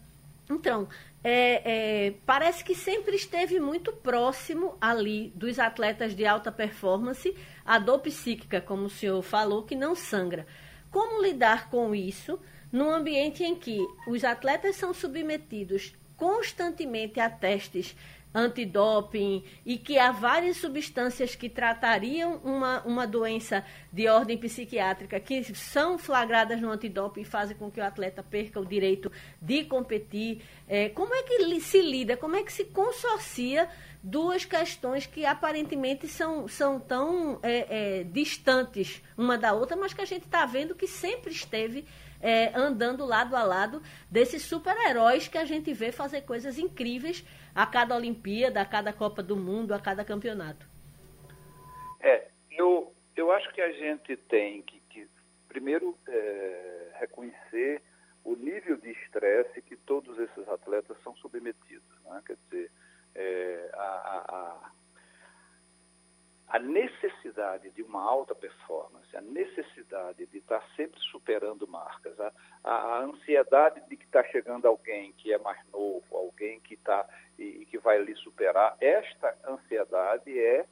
Então, 0.49 0.87
é, 1.23 2.07
é, 2.07 2.13
parece 2.25 2.63
que 2.63 2.75
sempre 2.75 3.15
esteve 3.15 3.59
muito 3.59 3.93
próximo 3.93 4.77
ali 4.81 5.31
dos 5.35 5.57
atletas 5.57 6.15
de 6.15 6.25
alta 6.25 6.51
performance, 6.51 7.35
a 7.65 7.79
dor 7.79 7.99
psíquica, 7.99 8.59
como 8.59 8.85
o 8.85 8.89
senhor 8.89 9.21
falou, 9.21 9.63
que 9.63 9.75
não 9.75 9.95
sangra. 9.95 10.45
Como 10.91 11.21
lidar 11.21 11.69
com 11.69 11.95
isso 11.95 12.39
num 12.71 12.91
ambiente 12.91 13.43
em 13.43 13.55
que 13.55 13.77
os 14.07 14.23
atletas 14.23 14.75
são 14.75 14.93
submetidos 14.93 15.95
constantemente 16.17 17.19
a 17.19 17.29
testes 17.29 17.95
antidoping 18.33 19.43
e 19.65 19.77
que 19.77 19.99
há 19.99 20.11
várias 20.11 20.57
substâncias 20.57 21.35
que 21.35 21.47
tratariam 21.47 22.37
uma, 22.43 22.81
uma 22.81 23.05
doença 23.05 23.63
de 23.91 24.07
ordem 24.07 24.37
psiquiátrica 24.37 25.19
que 25.19 25.43
são 25.55 25.97
flagradas 25.97 26.59
no 26.59 26.71
antidoping 26.71 27.21
e 27.21 27.25
fazem 27.25 27.55
com 27.55 27.69
que 27.69 27.79
o 27.79 27.83
atleta 27.83 28.23
perca 28.23 28.59
o 28.59 28.65
direito 28.65 29.11
de 29.41 29.63
competir. 29.65 30.41
É, 30.67 30.89
como 30.89 31.13
é 31.13 31.23
que 31.23 31.61
se 31.61 31.81
lida, 31.81 32.17
como 32.17 32.35
é 32.35 32.43
que 32.43 32.51
se 32.51 32.65
consorcia 32.65 33.69
duas 34.01 34.43
questões 34.43 35.05
que 35.05 35.25
aparentemente 35.25 36.09
são, 36.09 36.47
são 36.47 36.77
tão 36.77 37.39
é, 37.41 37.99
é, 37.99 38.03
distantes 38.03 39.01
uma 39.17 39.37
da 39.37 39.53
outra, 39.53 39.77
mas 39.77 39.93
que 39.93 40.01
a 40.01 40.05
gente 40.05 40.25
está 40.25 40.45
vendo 40.45 40.75
que 40.75 40.87
sempre 40.87 41.31
esteve 41.31 41.85
é, 42.21 42.51
andando 42.53 43.05
lado 43.05 43.35
a 43.35 43.43
lado 43.43 43.81
desses 44.09 44.43
super-heróis 44.43 45.27
que 45.27 45.37
a 45.37 45.45
gente 45.45 45.73
vê 45.73 45.91
fazer 45.91 46.21
coisas 46.21 46.57
incríveis 46.57 47.23
a 47.55 47.65
cada 47.65 47.95
Olimpíada, 47.95 48.61
a 48.61 48.65
cada 48.65 48.91
Copa 48.91 49.21
do 49.21 49.35
Mundo, 49.35 49.73
a 49.73 49.79
cada 49.79 50.03
campeonato. 50.03 50.65
É, 51.99 52.27
eu, 52.51 52.93
eu 53.15 53.31
acho 53.31 53.51
que 53.53 53.61
a 53.61 53.71
gente 53.71 54.17
tem 54.17 54.61
que, 54.63 54.79
que 54.89 55.07
primeiro, 55.53 55.97
é, 56.07 56.91
reconhecer 56.99 57.81
o 58.23 58.35
nível 58.35 58.77
de 58.77 58.89
estresse 58.91 59.61
que 59.61 59.75
todos 59.75 60.17
esses 60.17 60.47
atletas 60.49 60.97
são 61.03 61.15
submetidos. 61.17 62.03
Né? 62.05 62.21
Quer 62.25 62.37
dizer, 62.45 62.71
é, 63.13 63.69
a, 63.73 64.25
a, 64.29 64.71
a 66.47 66.59
necessidade 66.59 67.69
de 67.71 67.83
uma 67.83 68.01
alta 68.01 68.33
performance, 68.33 69.15
a 69.15 69.21
necessidade 69.21 70.25
de 70.25 70.37
estar 70.37 70.63
sempre 70.75 70.99
superando 71.11 71.67
marcas, 71.67 72.19
a, 72.19 72.31
a 72.63 72.99
ansiedade 73.01 73.81
de 73.87 73.97
que 73.97 74.05
está 74.05 74.23
chegando 74.25 74.67
alguém 74.67 75.13
que 75.13 75.31
é 75.31 75.37
mais 75.37 75.59
novo, 75.67 76.05
alguém 76.11 76.59
que 76.61 76.73
está 76.73 77.07
e, 77.37 77.65
que 77.65 77.77
vai 77.77 78.01
lhe 78.01 78.15
superar, 78.15 78.75
esta 78.79 79.35
ansiedade 79.47 80.37
é, 80.37 80.65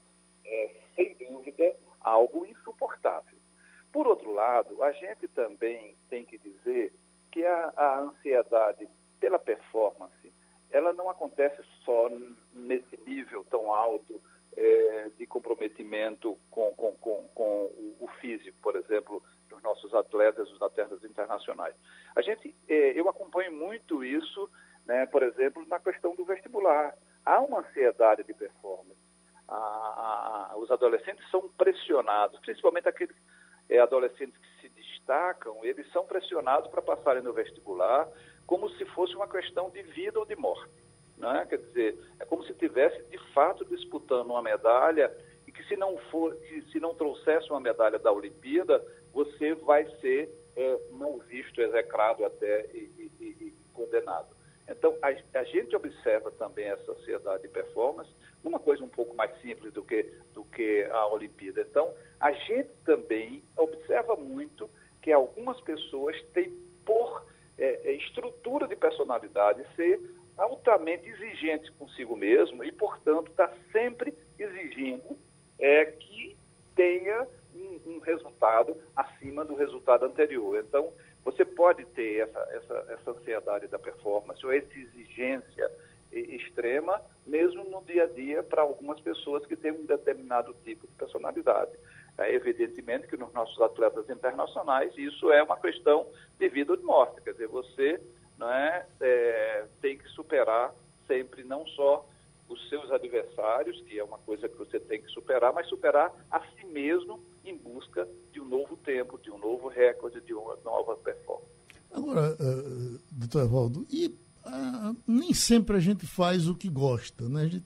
é, 0.46 0.76
sem 0.96 1.16
dúvida, 1.16 1.76
algo 2.00 2.46
insuportável. 2.46 3.38
Por 3.92 4.08
outro 4.08 4.32
lado, 4.34 4.82
a 4.84 4.92
gente 4.92 5.28
também 5.30 5.96
tem 6.10 6.26
que 6.26 6.38
dizer 6.38 6.94
que 7.32 7.46
a, 7.46 7.74
a 7.76 8.00
ansiedade 8.00 8.88
pela 9.20 9.38
performance, 9.38 10.34
ela 10.72 10.94
não 10.94 11.10
acontece 11.10 11.62
só 11.86 12.10
nesse 12.54 13.00
nível 13.06 13.46
tão 13.50 13.74
alto 13.74 14.20
é, 14.56 15.10
de 15.18 15.26
comprometimento 15.26 16.38
com, 16.50 16.74
com, 16.74 16.92
com, 16.94 17.30
com 17.34 17.44
o, 17.44 17.98
o, 18.02 18.08
físico, 18.20 18.58
por 18.62 18.76
exemplo, 18.76 19.24
dos 19.48 19.62
nossos 19.62 19.94
atletas, 19.94 20.52
os 20.52 20.62
atletas 20.62 21.04
internacionais. 21.04 21.76
A 22.16 22.22
gente, 22.22 22.54
é, 22.68 23.00
eu 23.00 23.08
acompanho 23.08 23.52
muito 23.54 24.04
isso, 24.04 24.50
né, 24.92 25.06
por 25.06 25.24
exemplo, 25.24 25.66
na 25.70 25.80
questão 25.80 26.14
do 26.16 26.26
vestibular. 26.26 26.94
Há 27.26 27.40
uma 27.40 27.60
ansiedade 27.60 28.26
de 28.26 28.34
performance. 28.34 29.00
Os 30.58 30.70
adolescentes 30.70 31.30
são 31.32 31.48
pressionados, 31.58 32.38
principalmente 32.42 32.90
aqueles 32.90 33.16
é, 33.70 33.80
adolescentes 33.80 34.38
que 34.38 34.62
se 34.62 34.70
destacam, 34.70 35.64
eles 35.64 35.90
são 35.94 36.06
pressionados 36.06 36.70
para 36.70 36.82
passarem 36.82 37.24
no 37.24 37.32
vestibular 37.32 38.08
como 38.46 38.70
se 38.72 38.84
fosse 38.88 39.16
uma 39.16 39.30
questão 39.30 39.70
de 39.70 39.82
vida 39.82 40.20
ou 40.20 40.26
de 40.26 40.36
morte. 40.36 40.84
Né? 41.18 41.46
Quer 41.48 41.60
dizer, 41.60 41.98
é 42.20 42.26
como 42.26 42.44
se 42.44 42.54
tivesse 42.56 43.02
de 43.04 43.18
fato 43.34 43.64
disputando 43.64 44.32
uma 44.32 44.42
medalha 44.42 45.10
e 45.48 45.54
que 45.54 45.64
se 45.68 45.78
não 45.78 45.98
for, 46.12 46.38
se 46.72 46.80
não 46.82 46.94
trouxesse 46.96 47.50
uma 47.50 47.62
medalha 47.62 47.98
da 47.98 48.12
Olimpíada, 48.12 48.86
você 49.14 49.54
vai 49.54 49.86
ser 50.02 50.30
é, 50.58 50.78
visto, 51.28 51.62
execrado 51.62 52.26
até 52.26 52.66
e, 52.74 53.10
e, 53.20 53.26
e 53.40 53.54
condenado. 53.74 54.41
Então, 54.68 54.96
a, 55.02 55.40
a, 55.40 55.44
gente 55.44 55.76
observa 55.76 56.32
também 56.32 56.66
essa 56.66 56.92
ansiedade 56.92 57.44
de 57.44 57.50
performance, 57.50 58.10
uma 58.44 58.60
coisa 58.60 58.84
um 58.84 58.90
pouco 58.90 59.16
mais 59.16 59.32
simples 59.42 59.74
do 59.74 59.84
que, 59.84 60.04
do 60.34 60.44
que 60.46 60.88
a 60.92 61.08
Olimpíada. 61.08 61.62
Então, 61.62 61.94
a 62.20 62.32
gente 62.32 62.70
também 62.86 63.44
observa 63.58 64.16
muito 64.16 64.70
que 65.02 65.12
algumas 65.12 65.60
pessoas 65.62 66.22
têm, 66.34 66.52
por 66.86 67.26
é, 67.58 67.90
é 67.90 67.94
estrutura 67.94 68.68
de 68.68 68.76
personalidade, 68.76 69.66
ser 69.76 70.00
altamente 70.38 71.08
exigentes 71.08 71.70
consigo 71.72 72.16
mesmo 72.16 72.64
e, 72.64 72.72
portanto, 72.72 73.30
está 73.30 73.52
sempre 73.72 74.14
exigindo 74.40 75.18
é, 75.60 75.86
que 75.86 76.38
tenha 76.76 77.28
um, 77.54 77.80
um, 77.86 78.00
resultado 78.00 78.76
acima 78.96 79.46
do 79.46 79.56
resultado 79.56 80.06
anterior. 80.06 80.64
Então, 80.66 80.92
você 81.24 81.46
pode 81.46 81.86
ter 81.86 82.28
essa, 82.28 82.40
essa, 82.52 82.86
essa 82.90 83.12
ansiedade 83.12 83.68
da 83.68 83.78
performance 83.78 84.46
ou 84.46 84.52
essa 84.52 84.74
exigência 84.74 85.72
extrema, 86.12 87.02
mesmo 87.26 87.64
no 87.64 87.82
dia 87.84 88.04
a 88.04 88.08
dia, 88.08 88.44
para 88.44 88.62
algumas 88.62 89.00
pessoas 89.00 89.46
que 89.46 89.56
têm 89.56 89.72
um 89.72 89.86
determinado 89.86 90.54
tipo 90.64 90.86
de 90.86 90.94
personalidade. 90.94 91.72
É, 92.18 92.34
evidentemente 92.36 93.08
que 93.08 93.16
nos 93.16 93.32
nossos 93.34 93.60
atletas 93.62 94.10
internacionais 94.10 94.96
isso 94.98 95.32
é 95.32 95.42
uma 95.42 95.58
questão 95.58 96.06
de 96.38 96.50
vida 96.50 96.74
ou 96.74 96.78
de 96.78 96.84
morte. 96.84 97.22
Quer 97.22 97.32
dizer, 97.32 97.48
você 97.48 98.02
né, 98.38 98.86
é, 99.00 99.66
tem 99.82 99.98
que 99.98 100.08
superar 100.10 100.74
sempre 101.08 101.44
não 101.44 101.66
só 101.68 102.06
os 102.50 102.68
seus 102.68 102.92
adversários, 102.92 103.80
que 103.82 103.98
é 103.98 104.04
uma 104.04 104.18
coisa 104.20 104.50
que 104.50 104.58
você 104.58 104.80
tem 104.80 105.02
que 105.02 105.08
superar, 105.12 105.54
mas 105.54 105.68
superar 105.68 106.12
a 106.30 106.42
si 106.42 106.66
mesmo 106.66 107.24
em 107.44 107.58
busca 107.58 108.08
de 108.32 108.40
um 108.40 108.48
novo 108.48 108.78
tempo, 108.78 109.20
de 109.22 109.32
um 109.32 109.38
novo 109.38 109.68
recorde, 109.68 110.22
de 110.22 110.34
uma 110.34 110.56
nova 110.64 110.96
performance. 110.96 111.52
Agora, 111.92 112.36
uh, 112.40 113.00
doutor 113.12 113.44
Evaldo, 113.44 113.86
e 113.90 114.08
uh, 114.08 114.96
nem 115.06 115.34
sempre 115.34 115.76
a 115.76 115.80
gente 115.80 116.06
faz 116.06 116.48
o 116.48 116.56
que 116.56 116.70
gosta, 116.70 117.28
né? 117.28 117.48
Gente, 117.48 117.66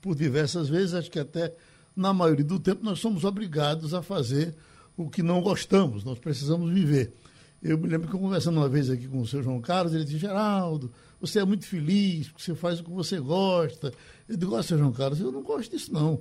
por 0.00 0.14
diversas 0.14 0.68
vezes, 0.68 0.94
acho 0.94 1.10
que 1.10 1.18
até 1.18 1.54
na 1.94 2.12
maioria 2.12 2.44
do 2.44 2.58
tempo 2.58 2.84
nós 2.84 2.98
somos 2.98 3.24
obrigados 3.24 3.94
a 3.94 4.02
fazer 4.02 4.54
o 4.96 5.08
que 5.08 5.22
não 5.22 5.40
gostamos, 5.40 6.04
nós 6.04 6.18
precisamos 6.18 6.70
viver. 6.72 7.12
Eu 7.62 7.78
me 7.78 7.86
lembro 7.86 8.08
que 8.08 8.14
eu 8.14 8.20
conversando 8.20 8.56
uma 8.56 8.68
vez 8.68 8.90
aqui 8.90 9.06
com 9.06 9.20
o 9.20 9.26
seu 9.26 9.42
João 9.42 9.60
Carlos, 9.60 9.94
ele 9.94 10.04
disse, 10.04 10.18
Geraldo, 10.18 10.92
você 11.20 11.38
é 11.38 11.44
muito 11.44 11.64
feliz, 11.64 12.28
você 12.36 12.54
faz 12.54 12.80
o 12.80 12.84
que 12.84 12.90
você 12.90 13.20
gosta. 13.20 13.92
Eu 14.28 14.36
digo, 14.36 14.56
ó, 14.56 14.62
seu 14.62 14.76
João 14.76 14.92
Carlos, 14.92 15.20
eu 15.20 15.30
não 15.30 15.42
gosto 15.42 15.70
disso 15.70 15.92
não. 15.92 16.20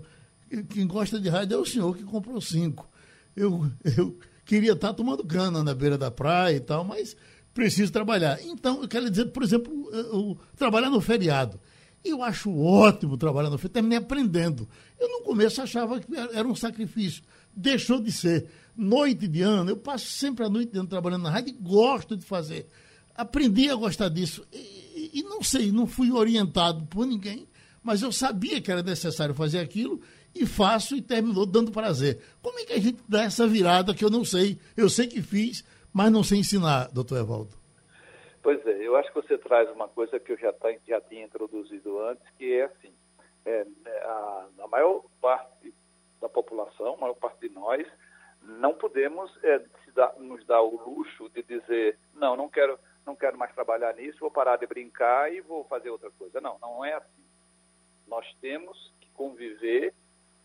Quem 0.70 0.86
gosta 0.86 1.20
de 1.20 1.30
rádio 1.30 1.56
é 1.56 1.58
o 1.58 1.66
senhor 1.66 1.98
que 1.98 2.04
comprou 2.04 2.40
cinco. 2.40 2.88
Eu, 3.36 3.70
eu 3.98 4.18
queria 4.46 4.74
estar 4.74 4.94
tomando 4.94 5.26
cana 5.26 5.64
na 5.64 5.74
beira 5.74 5.98
da 5.98 6.12
praia 6.12 6.56
e 6.56 6.60
tal, 6.60 6.84
mas 6.84 7.16
preciso 7.54 7.92
trabalhar. 7.92 8.40
Então, 8.44 8.82
eu 8.82 8.88
quero 8.88 9.10
dizer, 9.10 9.26
por 9.26 9.44
exemplo, 9.44 9.90
eu, 9.92 10.38
trabalhar 10.56 10.90
no 10.90 11.02
feriado. 11.02 11.60
Eu 12.04 12.24
acho 12.24 12.52
ótimo 12.56 13.18
trabalhar 13.18 13.50
no 13.50 13.58
feriado, 13.58 13.74
terminei 13.74 13.98
aprendendo. 13.98 14.68
Eu 15.00 15.08
no 15.10 15.22
começo 15.24 15.62
achava 15.62 16.00
que 16.00 16.08
era 16.16 16.48
um 16.48 16.56
sacrifício. 16.56 17.24
Deixou 17.56 18.02
de 18.02 18.12
ser 18.12 18.48
noite 18.76 19.28
de 19.28 19.42
ano, 19.42 19.72
eu 19.72 19.78
passo 19.78 20.06
sempre 20.08 20.46
a 20.46 20.50
noite 20.50 20.72
de 20.72 20.80
ano 20.80 20.88
trabalhando 20.88 21.24
na 21.24 21.30
rádio 21.30 21.50
e 21.50 21.62
gosto 21.62 22.16
de 22.18 22.26
fazer. 22.26 22.68
Aprendi 23.16 23.70
a 23.70 23.76
gostar 23.76 24.10
disso. 24.10 24.46
E, 24.52 25.20
e, 25.20 25.24
não 25.24 25.44
sei, 25.44 25.72
não 25.72 25.86
fui 25.86 26.12
orientado 26.12 26.86
por 26.86 27.06
ninguém, 27.06 27.48
mas 27.84 28.02
eu 28.02 28.12
sabia 28.12 28.62
que 28.62 28.72
era 28.72 28.82
necessário 28.82 29.36
fazer 29.36 29.60
aquilo 29.60 30.02
e 30.36 30.46
faço 30.46 30.96
e 30.96 31.02
terminou 31.02 31.46
dando 31.46 31.72
prazer. 31.72 32.22
Como 32.42 32.60
é 32.60 32.66
que 32.66 32.74
a 32.74 32.80
gente 32.80 33.02
dá 33.08 33.24
essa 33.24 33.48
virada 33.48 33.94
que 33.94 34.04
eu 34.04 34.10
não 34.10 34.24
sei? 34.24 34.58
Eu 34.76 34.90
sei 34.90 35.08
que 35.08 35.22
fiz, 35.22 35.64
mas 35.94 36.12
não 36.12 36.24
sei 36.24 36.40
ensinar, 36.40 36.90
doutor 36.92 37.20
Evaldo. 37.20 37.52
Pois 38.42 38.66
é, 38.66 38.88
eu 38.88 38.96
acho 38.96 39.10
que 39.10 39.22
você 39.22 39.38
traz 39.38 39.70
uma 39.72 39.88
coisa 39.88 40.20
que 40.20 40.32
eu 40.32 40.38
já, 40.38 40.52
tá, 40.54 40.70
já 40.88 41.00
tinha 41.02 41.26
introduzido 41.26 42.00
antes, 42.00 42.24
que 42.38 42.54
é 42.54 42.64
assim, 42.64 42.92
é, 43.46 43.66
a, 44.04 44.48
a 46.24 46.30
população, 46.30 46.96
a 46.96 46.98
maior 46.98 47.14
parte 47.16 47.48
de 47.48 47.54
nós, 47.54 47.86
não 48.42 48.74
podemos 48.74 49.32
é, 49.44 49.62
dar, 49.94 50.14
nos 50.18 50.44
dar 50.46 50.62
o 50.62 50.90
luxo 50.90 51.30
de 51.30 51.44
dizer, 51.44 51.98
não, 52.16 52.36
não 52.36 52.50
quero, 52.50 52.80
não 53.06 53.16
quero 53.16 53.38
mais 53.38 53.54
trabalhar 53.54 53.94
nisso, 53.96 54.20
vou 54.20 54.32
parar 54.32 54.58
de 54.58 54.66
brincar 54.66 55.32
e 55.32 55.42
vou 55.42 55.64
fazer 55.66 55.90
outra 55.90 56.10
coisa. 56.12 56.42
Não, 56.42 56.58
não 56.60 56.84
é 56.84 56.94
assim. 56.94 57.24
Nós 58.08 58.26
temos 58.42 58.94
que 59.00 59.10
conviver 59.12 59.94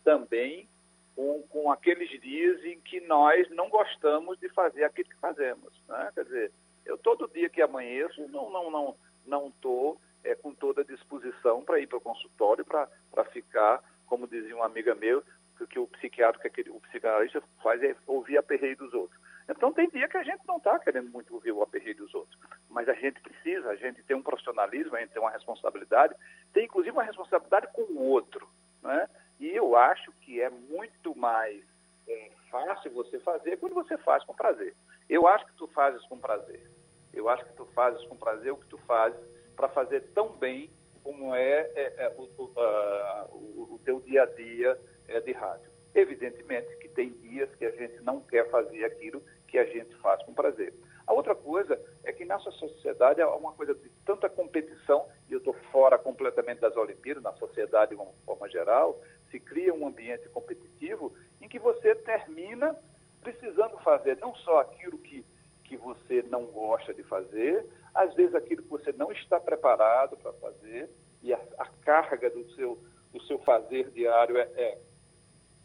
também 0.07 0.69
com, 1.13 1.41
com 1.49 1.69
aqueles 1.69 2.09
dias 2.21 2.63
em 2.63 2.79
que 2.79 3.01
nós 3.01 3.49
não 3.49 3.67
gostamos 3.67 4.39
de 4.39 4.47
fazer 4.47 4.85
aquilo 4.85 5.09
que 5.09 5.19
fazemos. 5.19 5.73
Né? 5.85 6.11
Quer 6.13 6.23
dizer, 6.23 6.51
eu 6.85 6.97
todo 6.97 7.29
dia 7.33 7.49
que 7.49 7.61
amanheço 7.61 8.25
não 8.29 8.49
não 8.49 8.71
não 8.71 8.95
não 9.25 9.47
estou 9.49 9.99
é, 10.23 10.33
com 10.33 10.53
toda 10.53 10.79
a 10.79 10.85
disposição 10.85 11.61
para 11.61 11.81
ir 11.81 11.87
para 11.87 11.97
o 11.97 12.01
consultório 12.01 12.63
para 12.63 13.25
ficar, 13.33 13.83
como 14.05 14.29
dizia 14.29 14.55
uma 14.55 14.65
amiga 14.65 14.95
meu, 14.95 15.21
que, 15.57 15.67
que 15.67 15.77
o 15.77 15.87
psiquiatra, 15.87 16.39
que 16.39 16.47
aquele, 16.47 16.69
o 16.69 16.79
psicanalista 16.79 17.43
faz 17.61 17.83
é 17.83 17.93
ouvir 18.05 18.37
a 18.37 18.43
perreio 18.43 18.77
dos 18.77 18.93
outros. 18.93 19.19
Então 19.49 19.73
tem 19.73 19.89
dia 19.89 20.07
que 20.07 20.15
a 20.15 20.23
gente 20.23 20.47
não 20.47 20.55
está 20.55 20.79
querendo 20.79 21.09
muito 21.09 21.33
ouvir 21.33 21.51
o 21.51 21.61
aperreio 21.61 21.97
dos 21.97 22.15
outros, 22.15 22.39
mas 22.69 22.87
a 22.87 22.93
gente 22.93 23.19
precisa, 23.19 23.69
a 23.69 23.75
gente 23.75 24.01
tem 24.03 24.15
um 24.15 24.23
profissionalismo, 24.23 24.95
a 24.95 25.01
gente 25.01 25.11
tem 25.11 25.21
uma 25.21 25.31
responsabilidade, 25.31 26.15
tem 26.53 26.63
inclusive 26.63 26.95
uma 26.95 27.03
responsabilidade 27.03 27.67
com 27.73 27.81
o 27.81 28.03
outro, 28.03 28.47
né? 28.81 29.09
E 29.39 29.49
eu 29.49 29.75
acho 29.75 30.11
que 30.21 30.41
é 30.41 30.49
muito 30.49 31.15
mais 31.15 31.63
é, 32.07 32.31
fácil 32.49 32.91
você 32.91 33.19
fazer 33.19 33.57
quando 33.57 33.73
você 33.73 33.97
faz 33.99 34.23
com 34.23 34.33
prazer. 34.33 34.75
Eu 35.09 35.27
acho 35.27 35.45
que 35.45 35.53
tu 35.53 35.67
fazes 35.67 36.03
com 36.07 36.17
prazer. 36.17 36.69
Eu 37.13 37.29
acho 37.29 37.45
que 37.45 37.53
tu 37.53 37.65
fazes 37.67 38.03
com 38.05 38.17
prazer 38.17 38.51
o 38.51 38.57
que 38.57 38.67
tu 38.67 38.77
fazes 38.79 39.19
para 39.55 39.69
fazer 39.69 40.01
tão 40.13 40.29
bem 40.37 40.69
como 41.03 41.33
é, 41.33 41.71
é, 41.75 41.93
é 41.97 42.15
o, 42.17 42.23
o, 42.23 43.75
o, 43.75 43.79
teu 43.85 43.99
dia 44.01 44.23
a 44.23 44.25
dia 44.25 44.79
é, 45.07 45.19
de 45.21 45.31
rádio. 45.31 45.69
Evidentemente 45.95 46.75
que 46.77 46.89
tem 46.89 47.09
dias 47.09 47.53
que 47.55 47.65
a 47.65 47.71
gente 47.71 48.01
não 48.03 48.21
quer 48.21 48.49
fazer 48.49 48.83
aquilo 48.83 49.23
que 49.47 49.57
a 49.57 49.65
gente 49.65 49.95
faz 49.97 50.21
com 50.23 50.33
prazer. 50.33 50.73
A 51.07 51.13
outra 51.13 51.33
coisa 51.33 51.79
é 52.03 52.11
que 52.11 52.25
nossa 52.25 52.51
sociedade 52.51 53.21
é 53.21 53.25
uma 53.25 53.53
coisa 53.53 53.73
de 53.73 53.89
tanta 54.05 54.27
competição, 54.27 55.07
e 55.29 55.33
eu 55.33 55.39
estou 55.39 55.53
fora 55.71 55.97
completamente 55.97 56.59
das 56.59 56.75
Olimpíadas, 56.75 57.23
na 57.23 57.31
sociedade 57.33 57.95
de 57.95 57.95
uma 57.95 58.11
forma 58.25 58.49
geral, 58.49 58.99
se 59.29 59.39
cria 59.39 59.73
um 59.73 59.87
ambiente 59.87 60.27
competitivo 60.29 61.13
em 61.41 61.47
que 61.47 61.59
você 61.59 61.95
termina 61.95 62.75
precisando 63.21 63.77
fazer 63.79 64.17
não 64.17 64.33
só 64.35 64.59
aquilo 64.59 64.97
que, 64.97 65.25
que 65.63 65.75
você 65.75 66.21
não 66.23 66.45
gosta 66.45 66.93
de 66.93 67.03
fazer, 67.03 67.65
às 67.93 68.13
vezes 68.13 68.35
aquilo 68.35 68.63
que 68.63 68.69
você 68.69 68.91
não 68.93 69.11
está 69.11 69.39
preparado 69.39 70.15
para 70.17 70.31
fazer, 70.33 70.89
e 71.21 71.33
a, 71.33 71.39
a, 71.57 71.65
carga 71.83 72.29
do 72.29 72.49
seu, 72.51 72.77
do 73.11 73.21
seu 73.23 73.39
fazer 73.39 73.89
diário 73.91 74.37
é, 74.37 74.43
é, 74.55 74.77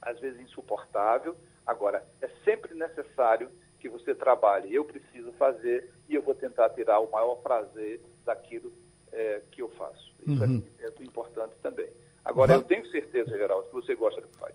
às 0.00 0.18
vezes, 0.18 0.40
insuportável. 0.40 1.36
Agora, 1.66 2.04
é 2.20 2.28
sempre 2.44 2.74
necessário 2.74 3.50
que 3.78 3.88
você 3.88 4.14
trabalhe. 4.14 4.74
Eu 4.74 4.84
preciso 4.84 5.32
fazer 5.32 5.92
e 6.08 6.14
eu 6.14 6.22
vou 6.22 6.34
tentar 6.34 6.70
tirar 6.70 7.00
o 7.00 7.10
maior 7.10 7.36
prazer 7.36 8.00
daquilo 8.24 8.72
é, 9.12 9.42
que 9.50 9.62
eu 9.62 9.68
faço. 9.70 10.12
Isso 10.26 10.42
é 10.42 10.46
uhum. 10.46 10.62
é, 10.80 10.86
é 10.86 11.02
importante 11.04 11.54
também. 11.62 11.88
Agora, 12.24 12.54
eu 12.54 12.62
tenho 12.62 12.86
certeza, 12.90 13.36
Geraldo, 13.36 13.66
que 13.68 13.74
você 13.74 13.94
gosta 13.94 14.20
do 14.20 14.28
que 14.28 14.38
faz. 14.38 14.54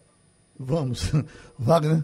Vamos. 0.57 1.11
Wagner? 1.59 2.03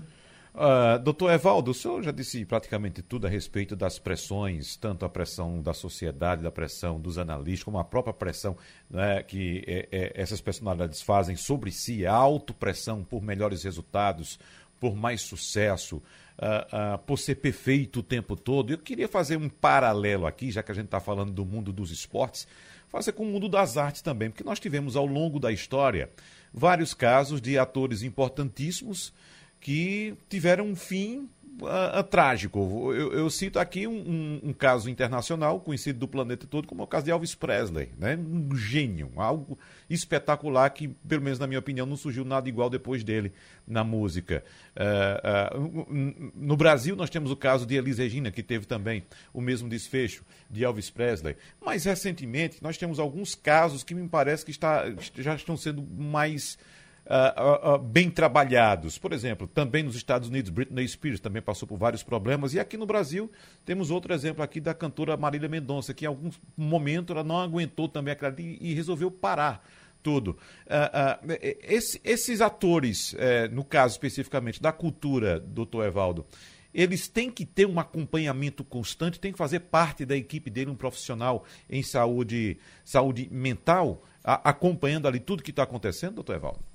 Uh, 0.54 1.00
doutor 1.00 1.32
Evaldo, 1.32 1.72
o 1.72 1.74
senhor 1.74 2.04
já 2.04 2.12
disse 2.12 2.46
praticamente 2.46 3.02
tudo 3.02 3.26
a 3.26 3.30
respeito 3.30 3.76
das 3.76 3.98
pressões, 3.98 4.78
tanto 4.78 5.04
a 5.04 5.10
pressão 5.10 5.60
da 5.60 5.74
sociedade, 5.74 6.44
da 6.44 6.52
pressão 6.52 7.02
dos 7.02 7.18
analistas, 7.18 7.64
como 7.64 7.80
a 7.80 7.84
própria 7.84 8.14
pressão 8.14 8.56
né, 8.88 9.24
que 9.24 9.64
é, 9.66 9.88
é, 9.92 10.12
essas 10.14 10.42
personalidades 10.42 11.02
fazem 11.02 11.36
sobre 11.36 11.72
si, 11.72 12.06
a 12.06 12.14
autopressão 12.14 13.04
por 13.04 13.20
melhores 13.20 13.64
resultados, 13.64 14.40
por 14.80 14.96
mais 14.96 15.22
sucesso, 15.22 15.98
uh, 15.98 16.96
uh, 16.96 17.00
por 17.00 17.18
ser 17.18 17.36
perfeito 17.36 18.02
o 18.02 18.04
tempo 18.04 18.36
todo. 18.36 18.72
Eu 18.72 18.78
queria 18.78 19.08
fazer 19.08 19.38
um 19.38 19.50
paralelo 19.50 20.28
aqui, 20.28 20.52
já 20.52 20.62
que 20.62 20.72
a 20.72 20.76
gente 20.76 20.86
está 20.86 21.00
falando 21.00 21.32
do 21.32 21.44
mundo 21.44 21.74
dos 21.74 21.90
esportes, 21.90 22.48
fazer 22.94 23.14
com 23.14 23.24
o 23.24 23.26
mundo 23.26 23.50
das 23.50 23.76
artes 23.76 24.04
também, 24.04 24.30
porque 24.30 24.44
nós 24.44 24.60
tivemos 24.60 24.96
ao 24.96 25.08
longo 25.08 25.40
da 25.40 25.52
história 25.52 26.12
vários 26.54 26.94
casos 26.94 27.42
de 27.42 27.58
atores 27.58 28.04
importantíssimos 28.04 29.12
que 29.60 30.14
tiveram 30.30 30.68
um 30.68 30.76
fim 30.76 31.28
uh, 31.62 32.00
uh, 32.00 32.04
trágico. 32.04 32.94
Eu, 32.94 33.14
eu, 33.14 33.30
cito 33.30 33.60
aqui 33.60 33.88
um, 33.88 33.94
um, 33.94 34.42
um, 34.50 34.54
caso 34.54 34.90
internacional 34.90 35.60
conhecido 35.60 36.00
do 36.00 36.08
planeta 36.08 36.48
todo, 36.48 36.68
como 36.68 36.82
é 36.82 36.86
o 36.86 36.88
caso 36.88 37.06
de 37.06 37.12
Elvis 37.12 37.36
Presley, 37.36 37.90
né? 37.98 38.18
um 38.18 38.56
gênio, 38.56 39.12
algo 39.16 39.58
espetacular 39.90 40.70
que, 40.70 40.88
pelo 40.88 41.22
menos 41.22 41.40
na 41.40 41.48
minha 41.48 41.60
opinião, 41.60 41.86
não 41.86 41.96
surgiu 41.96 42.26
nada 42.26 42.48
igual 42.50 42.70
depois 42.70 43.04
dele 43.04 43.32
na 43.68 43.84
música. 43.84 44.44
Uh, 44.76 46.32
no 46.36 46.58
Brasil, 46.58 46.96
nós 46.96 47.10
temos 47.10 47.32
o 47.32 47.36
caso 47.36 47.66
de 47.66 47.76
Elis 47.76 47.98
Regina, 47.98 48.32
que 48.32 48.44
teve 48.44 48.66
também 48.66 49.04
o 49.34 49.42
mesmo 49.42 49.70
desfecho 49.70 50.24
de 50.50 50.64
Elvis 50.64 50.90
Presley. 50.90 51.36
Mas, 51.64 51.86
recentemente, 51.86 52.62
nós 52.62 52.78
temos 52.78 53.00
alguns 53.00 53.36
casos 53.36 53.84
que 53.84 53.94
me 53.94 54.08
parece 54.08 54.46
que 54.46 54.52
está, 54.52 54.86
já 55.16 55.36
estão 55.36 55.56
sendo 55.56 55.82
mais 55.82 56.58
uh, 57.06 57.78
bem 57.78 58.10
trabalhados. 58.10 58.98
Por 58.98 59.14
exemplo, 59.14 59.48
também 59.48 59.84
nos 59.84 59.96
Estados 59.96 60.30
Unidos, 60.30 60.50
Britney 60.50 60.88
Spears 60.88 61.20
também 61.20 61.42
passou 61.42 61.68
por 61.68 61.78
vários 61.78 62.04
problemas. 62.04 62.54
E 62.54 62.60
aqui 62.60 62.78
no 62.78 62.86
Brasil, 62.86 63.32
temos 63.66 63.92
outro 63.92 64.14
exemplo 64.14 64.44
aqui 64.44 64.60
da 64.60 64.74
cantora 64.74 65.18
Marília 65.18 65.50
Mendonça, 65.50 65.94
que 65.94 66.06
em 66.06 66.08
algum 66.08 66.30
momento 66.56 67.14
ela 67.14 67.24
não 67.24 67.40
aguentou 67.40 67.88
também 67.88 68.14
aquela 68.14 68.34
e, 68.40 68.58
e 68.62 68.74
resolveu 68.74 69.12
parar 69.12 69.66
tudo. 70.02 70.38
Uh, 70.66 71.32
uh, 71.32 71.38
esse, 71.62 72.00
esses 72.04 72.42
atores, 72.42 73.14
uh, 73.14 73.18
no 73.52 73.64
caso 73.64 73.94
especificamente 73.94 74.62
da 74.62 74.72
cultura, 74.72 75.40
doutor 75.40 75.86
Evaldo, 75.86 76.26
eles 76.74 77.08
têm 77.08 77.30
que 77.30 77.46
ter 77.46 77.68
um 77.68 77.80
acompanhamento 77.80 78.64
constante, 78.64 79.20
tem 79.20 79.32
que 79.32 79.38
fazer 79.38 79.60
parte 79.60 80.06
da 80.06 80.18
equipe 80.18 80.50
dele, 80.50 80.72
um 80.72 80.76
profissional 80.76 81.46
em 81.70 81.84
saúde, 81.84 82.58
saúde 82.84 83.30
mental, 83.32 84.04
a, 84.24 84.50
acompanhando 84.50 85.08
ali 85.08 85.20
tudo 85.20 85.44
que 85.44 85.52
está 85.52 85.64
acontecendo, 85.64 86.16
doutor 86.16 86.36
Evaldo? 86.36 86.73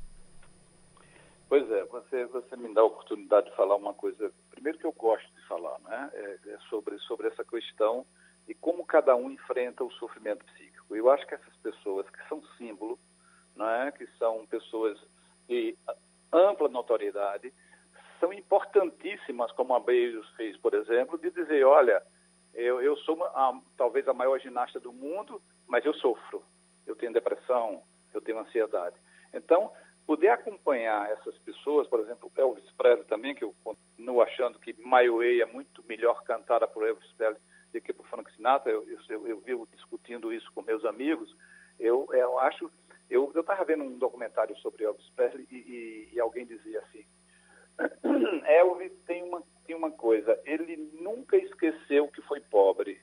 Pois 1.49 1.70
é, 1.70 1.82
você, 1.84 2.26
você 2.26 2.57
me 2.57 2.74
dá 2.74 2.82
a 2.82 2.84
oportunidade 2.84 3.49
de 3.49 3.57
falar 3.57 3.76
uma 3.76 3.94
coisa, 3.94 4.30
primeiro 4.51 4.78
que 4.78 4.84
eu 4.84 4.92
gosto 4.92 5.26
de 5.34 5.46
falar, 5.46 5.78
né? 5.80 6.11
É, 6.12 6.51
é 6.51 6.59
sobre, 6.68 6.99
sobre 6.99 7.28
essa 7.28 7.42
questão 7.42 8.05
e 8.46 8.55
como 8.55 8.84
cada 8.84 9.16
um 9.16 9.30
enfrenta 9.30 9.82
o 9.82 9.92
sofrimento 9.92 10.44
psíquico. 10.44 10.94
Eu 10.94 11.11
acho 11.11 11.26
que 11.26 11.34
essas 11.34 11.57
pessoas 11.57 12.09
que 12.11 12.28
são 12.28 12.42
símbolo, 12.59 12.99
né? 13.57 13.92
que 13.96 14.07
são 14.18 14.46
pessoas 14.46 14.99
de 15.46 15.76
ampla 16.32 16.68
notoriedade, 16.68 17.53
são 18.20 18.32
importantíssimas, 18.32 19.51
como 19.53 19.74
a 19.74 19.80
Beijos 19.80 20.28
fez, 20.30 20.57
por 20.57 20.74
exemplo, 20.74 21.18
de 21.18 21.30
dizer, 21.30 21.64
olha, 21.64 22.03
eu, 22.55 22.82
eu 22.82 22.96
sou 22.99 23.14
uma, 23.14 23.26
a, 23.26 23.61
talvez 23.76 24.07
a 24.09 24.14
maior 24.14 24.38
ginasta 24.40 24.80
do 24.80 24.92
mundo, 24.92 25.40
mas 25.66 25.84
eu 25.84 25.94
sofro, 25.94 26.42
eu 26.86 26.96
tenho 26.96 27.12
depressão, 27.12 27.82
eu 28.12 28.20
tenho 28.20 28.38
ansiedade. 28.38 28.96
Então, 29.32 29.70
poder 30.09 30.30
acompanhar 30.30 31.11
essas 31.11 31.36
pessoas, 31.40 31.86
por 31.86 32.00
exemplo, 32.00 32.32
Elvis 32.34 32.64
Presley 32.78 33.04
também, 33.04 33.34
que 33.34 33.44
eu 33.44 33.54
continuo 33.62 34.22
achando 34.22 34.59
que 34.59 34.72
My 34.78 35.06
Way 35.06 35.42
é 35.42 35.44
muito 35.44 35.84
melhor 35.86 36.24
cantada 36.24 36.66
por 36.66 36.82
Elvis 36.88 37.12
Presley 37.12 37.42
do 37.74 37.80
que 37.82 37.92
por 37.92 38.06
Frank 38.09 38.32
Sinatra, 38.32 38.72
eu, 38.72 38.86
eu, 39.11 39.28
eu 39.28 39.40
vivo 39.40 39.68
discutindo 39.70 40.32
isso 40.32 40.50
com 40.54 40.62
meus 40.62 40.82
amigos, 40.86 41.36
eu, 41.78 42.09
eu 42.14 42.38
acho, 42.38 42.72
eu 43.11 43.30
estava 43.38 43.62
vendo 43.66 43.84
um 43.84 43.98
documentário 43.98 44.56
sobre 44.61 44.84
Elvis 44.84 45.11
Presley 45.11 45.46
e, 45.50 45.56
e, 45.56 46.09
e 46.14 46.20
alguém 46.20 46.46
dizia 46.46 46.80
assim, 46.80 47.04
Elvis 48.48 48.92
tem 49.06 49.22
uma, 49.22 49.42
tem 49.66 49.76
uma 49.76 49.90
coisa, 49.90 50.40
ele 50.46 50.90
nunca 51.02 51.36
esqueceu 51.36 52.09
que 52.09 52.22
foi 52.22 52.40
pobre 52.40 52.98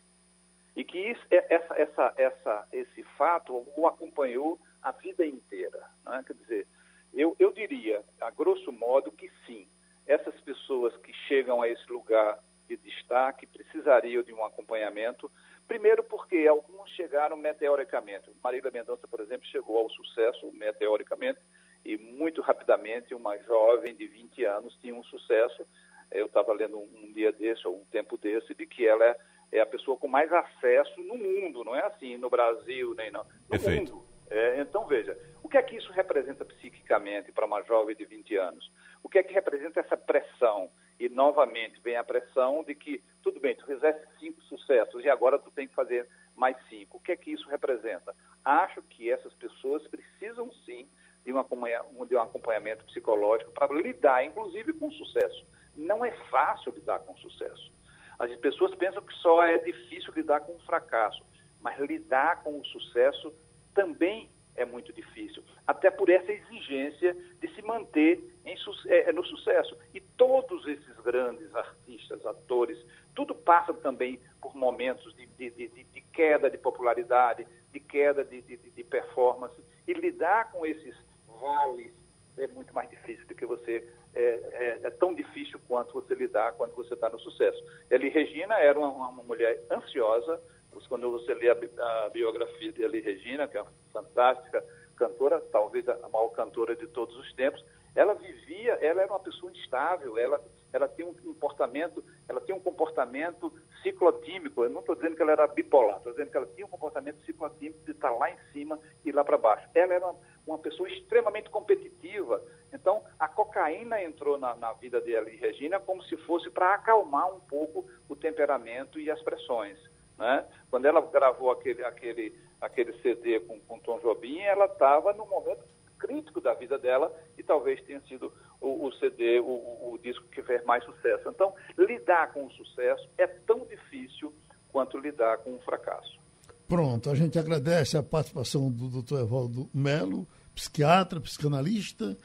e 0.76 0.84
que 0.84 0.98
isso, 0.98 1.22
é, 1.30 1.54
essa, 1.54 1.76
essa, 1.76 2.14
essa, 2.18 2.68
esse 2.72 3.04
fato 3.16 3.64
o 3.78 3.86
acompanhou 3.86 4.60
a 4.82 4.92
vida 4.92 5.24
inteira. 5.24 5.88
Né? 6.04 6.24
Quer 6.26 6.34
dizer, 6.34 6.68
eu, 7.16 7.36
eu 7.40 7.52
diria, 7.54 8.04
a 8.20 8.30
grosso 8.30 8.72
modo, 8.72 9.12
que 9.12 9.32
sim. 9.46 9.68
Essas 10.06 10.40
pessoas 10.42 10.96
que 10.98 11.14
chegam 11.28 11.62
a 11.62 11.70
esse 11.70 11.90
lugar 11.92 12.40
de 12.68 12.78
destaque 12.78 13.48
precisariam 13.48 14.22
de 14.22 14.34
um 14.34 14.44
acompanhamento. 14.44 15.32
Primeiro, 15.68 16.04
porque 16.04 16.46
alguns 16.48 16.90
chegaram 16.92 17.38
meteoricamente. 17.38 18.30
Marília 18.44 18.70
Mendonça, 18.72 19.08
por 19.08 19.20
exemplo, 19.20 19.48
chegou 19.48 19.78
ao 19.78 19.90
sucesso 19.90 20.52
meteoricamente 20.54 21.40
e 21.84 21.98
muito 21.98 22.42
rapidamente 22.42 23.14
uma 23.14 23.38
jovem 23.40 23.96
de 23.96 24.08
20 24.08 24.44
anos 24.46 24.76
tinha 24.82 24.94
um 24.94 25.04
sucesso. 25.04 25.66
Eu 26.12 26.26
estava 26.26 26.54
lendo 26.54 26.78
um, 26.78 27.14
dia 27.14 27.32
desse, 27.32 27.68
ou 27.68 27.78
um 27.78 27.86
tempo 27.86 28.18
desse, 28.18 28.54
de 28.54 28.66
que 28.66 28.86
ela 28.88 29.06
é, 29.06 29.18
é, 29.52 29.60
a 29.62 29.66
pessoa 29.66 29.98
com 29.98 30.08
mais 30.08 30.32
acesso 30.32 31.00
no 31.02 31.16
mundo, 31.16 31.64
não 31.64 31.76
é 31.76 31.86
assim 31.86 32.18
no 32.18 32.30
Brasil, 32.30 32.94
nem 32.96 33.12
não. 33.12 33.24
No 33.24 33.50
Perfeito. 33.50 33.94
mundo. 33.94 34.06
É, 34.30 34.60
então, 34.60 34.86
veja, 34.86 35.18
que 35.56 35.60
é 35.60 35.64
que 35.64 35.78
isso 35.78 35.92
representa 35.94 36.44
psiquicamente 36.44 37.32
para 37.32 37.46
uma 37.46 37.64
jovem 37.64 37.96
de 37.96 38.04
20 38.04 38.36
anos? 38.36 38.70
O 39.02 39.08
que 39.08 39.20
é 39.20 39.24
que 39.24 39.34
representa 39.34 39.80
essa 39.80 39.96
pressão? 39.96 40.70
E, 41.00 41.08
novamente, 41.08 41.80
vem 41.80 41.96
a 41.96 42.04
pressão 42.04 42.62
de 42.62 42.76
que, 42.76 43.02
tudo 43.24 43.40
bem, 43.40 43.56
tu 43.56 43.66
fizeste 43.66 44.06
cinco 44.20 44.42
sucessos 44.44 45.02
e 45.06 45.10
agora 45.10 45.40
tu 45.40 45.50
tem 45.52 45.66
que 45.66 45.74
fazer 45.74 46.10
mais 46.36 46.58
cinco. 46.68 46.98
O 46.98 47.00
que 47.00 47.14
é 47.14 47.16
que 47.16 47.32
isso 47.32 47.48
representa? 47.48 48.14
Acho 48.44 48.82
que 48.84 49.10
essas 49.10 49.34
pessoas 49.36 49.88
precisam, 49.88 50.52
sim, 50.66 50.90
de 51.24 51.32
um, 51.32 51.40
acompanhamento 51.40 52.84
psicológico 52.86 53.52
para 53.54 53.74
lidar, 53.74 54.26
inclusive, 54.26 54.74
com 54.74 54.92
sucesso. 54.92 55.48
Não 55.74 56.04
é 56.04 56.12
fácil 56.30 56.74
lidar 56.74 57.00
com 57.00 57.16
sucesso. 57.16 57.72
As 58.20 58.30
pessoas 58.38 58.76
pensam 58.76 59.02
que 59.02 59.14
só 59.16 59.42
é 59.42 59.58
difícil 59.60 60.14
lidar 60.14 60.42
com 60.42 60.54
o 60.54 60.60
fracasso, 60.66 61.24
mas 61.62 61.80
lidar 61.80 62.44
com 62.44 62.60
o 62.60 62.66
sucesso 62.66 63.34
também 63.74 64.30
é 64.56 64.66
muito 64.66 64.94
difícil, 64.94 65.44
até 65.68 65.92
por 65.92 66.10
essa 66.10 66.32
exigência 66.32 67.16
de 67.42 67.48
se 67.54 67.62
manter 67.62 68.24
em, 68.46 68.56
é, 68.88 69.12
no 69.12 69.24
sucesso. 69.26 69.78
E 69.94 70.00
todos 70.00 70.66
esses 70.68 70.96
grandes 71.02 71.54
artistas, 71.56 72.26
atores, 72.26 72.78
tudo 73.14 73.36
passa 73.36 73.74
também 73.74 74.20
por 74.42 74.56
momentos 74.56 75.14
de, 75.16 75.26
de, 75.28 75.50
de, 75.50 75.84
de 75.84 76.02
queda 76.14 76.50
de 76.50 76.58
popularidade, 76.58 77.46
de 77.72 77.80
queda 77.80 78.24
de, 78.24 78.42
de 78.42 78.84
performance, 78.84 79.62
e 79.88 79.94
lidar 79.94 80.52
com 80.52 80.66
esses 80.66 80.96
vales 81.28 81.94
é 82.38 82.48
muito 82.48 82.74
mais 82.74 82.90
difícil 82.90 83.26
do 83.28 83.36
que 83.36 83.46
você 83.46 83.88
é, 84.14 84.22
é, 84.22 84.80
é, 84.84 84.90
tão 84.90 85.14
difícil 85.14 85.60
quanto 85.68 85.94
você 85.94 86.14
lidar 86.16 86.54
quando 86.54 86.74
você 86.76 86.94
está 86.94 87.10
no 87.10 87.20
sucesso. 87.20 87.62
Eli 87.90 88.10
Regina 88.10 88.56
era 88.56 88.78
uma, 88.78 89.10
uma, 89.10 89.24
mulher 89.24 89.62
ansiosa. 89.72 90.42
Quando 90.88 91.12
você 91.12 91.34
lê 91.34 91.50
a, 91.50 92.10
biografia 92.10 92.72
de 92.72 92.84
Eli 92.84 93.02
Regina, 93.02 93.48
que 93.48 93.58
é 93.58 93.62
uma 93.62 93.72
fantástica 93.94 94.64
cantora, 94.96 95.42
talvez 95.52 95.88
a 95.88 96.10
maior 96.10 96.30
cantora 96.30 96.76
de 96.76 96.88
todos 96.88 97.16
os 97.18 97.34
tempos, 97.34 97.64
ela 97.96 98.14
vivia, 98.14 98.74
ela 98.82 99.02
era 99.02 99.12
uma 99.12 99.20
pessoa 99.20 99.52
instável, 99.52 100.18
ela, 100.18 100.44
ela 100.74 100.88
tem 100.88 101.06
um 101.06 101.14
comportamento, 101.14 102.04
ela 102.28 102.42
tem 102.42 102.54
um 102.54 102.60
comportamento 102.60 103.52
ciclotímico. 103.82 104.64
Eu 104.64 104.70
não 104.70 104.82
estou 104.82 104.96
dizendo 104.96 105.16
que 105.16 105.22
ela 105.22 105.32
era 105.32 105.48
bipolar, 105.48 105.98
estou 105.98 106.12
dizendo 106.12 106.30
que 106.30 106.38
ela 106.38 106.48
tinha 106.48 106.66
um 106.66 106.70
comportamento 106.70 107.24
ciclotímico 107.26 107.86
de 107.86 107.92
estar 107.92 108.12
lá 108.12 108.30
em 108.30 108.38
cima 108.52 108.78
e 109.06 109.12
lá 109.14 109.24
para 109.24 109.38
baixo. 109.38 109.70
Ela 109.74 109.94
era 109.94 110.06
uma, 110.06 110.16
uma, 110.46 110.60
pessoa 110.60 110.90
extremamente 110.90 111.50
competitiva. 111.50 112.44
Então, 112.74 113.02
a 113.18 113.30
cocaína 113.30 114.04
entrou 114.04 114.38
na, 114.38 114.56
na 114.56 114.74
vida 114.74 115.00
de 115.00 115.12
Eli 115.12 115.38
Regina 115.38 115.80
como 115.80 116.04
se 116.04 116.18
fosse 116.18 116.50
para 116.50 116.74
acalmar 116.74 117.34
um 117.34 117.40
pouco 117.40 117.90
o 118.10 118.16
temperamento 118.16 119.00
e 119.00 119.10
as 119.10 119.22
pressões. 119.22 119.80
Né? 120.18 120.46
Quando 120.70 120.86
ela 120.86 121.02
gravou 121.02 121.52
aquele, 121.52 121.84
aquele, 121.84 122.38
aquele 122.62 122.94
CD 123.02 123.40
com, 123.42 123.60
com 123.62 123.80
Tom 123.80 124.00
Jobim, 124.00 124.40
ela 124.40 124.66
estava 124.66 125.14
no 125.14 125.26
momento 125.26 125.64
crítico 125.98 126.42
da 126.42 126.54
vida 126.54 126.78
dela 126.78 127.12
e 127.38 127.44
talvez 127.44 127.82
tenha 127.84 128.02
sido 128.02 128.32
o, 128.62 128.88
o 128.88 128.94
CD, 128.94 129.40
o, 129.40 129.94
o, 129.94 130.00
disco 130.02 130.26
que 130.28 130.44
fez 130.44 130.64
mais 130.66 130.84
sucesso. 130.84 131.30
Então, 131.30 131.54
lidar 131.78 132.32
com 132.34 132.46
o 132.46 132.52
sucesso 132.52 133.10
é 133.18 133.28
tão 133.28 133.66
difícil 133.66 134.34
quanto 134.72 134.98
lidar 134.98 135.38
com 135.40 135.56
o 135.56 135.60
fracasso. 135.60 136.20
Pronto, 136.68 137.10
a 137.10 137.16
gente 137.16 137.38
agradece 137.38 137.98
a 137.98 138.04
participação 138.04 138.72
do 138.72 139.02
Dr. 139.02 139.20
Evaldo 139.22 139.70
Melo, 139.74 140.28
psiquiatra, 140.54 141.22
psicanalista, 141.22 142.18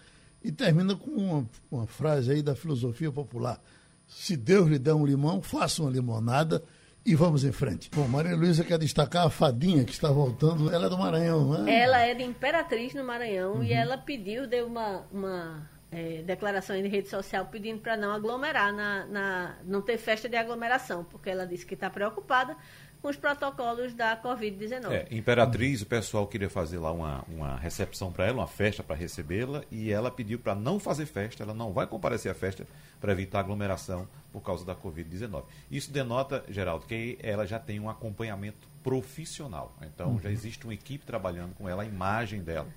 e 0.42 0.50
termina 0.50 0.96
com 0.96 1.10
uma, 1.10 1.46
uma 1.70 1.86
frase 1.86 2.32
aí 2.32 2.42
da 2.42 2.54
filosofia 2.54 3.12
popular. 3.12 3.60
Se 4.06 4.36
Deus 4.36 4.68
lhe 4.68 4.78
der 4.78 4.94
um 4.94 5.04
limão, 5.04 5.42
faça 5.42 5.82
uma 5.82 5.90
limonada 5.90 6.64
e 7.10 7.14
vamos 7.16 7.44
em 7.44 7.50
frente. 7.50 7.90
Bom, 7.92 8.06
Maria 8.06 8.36
Luísa 8.36 8.62
quer 8.62 8.78
destacar 8.78 9.26
a 9.26 9.30
fadinha 9.30 9.84
que 9.84 9.90
está 9.90 10.12
voltando. 10.12 10.72
Ela 10.72 10.86
é 10.86 10.88
do 10.88 10.96
Maranhão, 10.96 11.44
não 11.44 11.66
é? 11.66 11.80
Ela 11.80 11.98
é 12.02 12.14
de 12.14 12.22
Imperatriz 12.22 12.94
no 12.94 13.02
Maranhão 13.02 13.54
uhum. 13.54 13.64
e 13.64 13.72
ela 13.72 13.98
pediu, 13.98 14.46
deu 14.46 14.64
uma, 14.64 15.04
uma 15.10 15.68
é, 15.90 16.22
declaração 16.22 16.76
em 16.76 16.86
rede 16.86 17.08
social 17.08 17.46
pedindo 17.46 17.80
para 17.80 17.96
não 17.96 18.12
aglomerar, 18.12 18.72
na, 18.72 19.06
na, 19.06 19.56
não 19.64 19.82
ter 19.82 19.98
festa 19.98 20.28
de 20.28 20.36
aglomeração, 20.36 21.02
porque 21.02 21.28
ela 21.28 21.44
disse 21.44 21.66
que 21.66 21.74
está 21.74 21.90
preocupada 21.90 22.56
com 23.00 23.08
os 23.08 23.16
protocolos 23.16 23.94
da 23.94 24.16
Covid-19. 24.16 24.90
É, 24.90 25.06
Imperatriz, 25.10 25.82
o 25.82 25.86
pessoal 25.86 26.26
queria 26.26 26.50
fazer 26.50 26.78
lá 26.78 26.92
uma, 26.92 27.24
uma 27.28 27.56
recepção 27.56 28.12
para 28.12 28.26
ela, 28.26 28.38
uma 28.38 28.46
festa 28.46 28.82
para 28.82 28.96
recebê-la, 28.96 29.62
e 29.70 29.90
ela 29.90 30.10
pediu 30.10 30.38
para 30.38 30.54
não 30.54 30.78
fazer 30.78 31.06
festa, 31.06 31.42
ela 31.42 31.54
não 31.54 31.72
vai 31.72 31.86
comparecer 31.86 32.30
à 32.30 32.34
festa 32.34 32.66
para 33.00 33.12
evitar 33.12 33.40
aglomeração 33.40 34.06
por 34.32 34.42
causa 34.42 34.64
da 34.64 34.74
Covid-19. 34.74 35.44
Isso 35.70 35.90
denota, 35.90 36.44
Geraldo, 36.48 36.86
que 36.86 37.18
ela 37.22 37.46
já 37.46 37.58
tem 37.58 37.80
um 37.80 37.88
acompanhamento 37.88 38.68
profissional. 38.82 39.74
Então, 39.82 40.10
uhum. 40.10 40.20
já 40.20 40.30
existe 40.30 40.64
uma 40.64 40.74
equipe 40.74 41.04
trabalhando 41.04 41.54
com 41.54 41.68
ela, 41.68 41.82
a 41.82 41.86
imagem 41.86 42.42
dela 42.42 42.68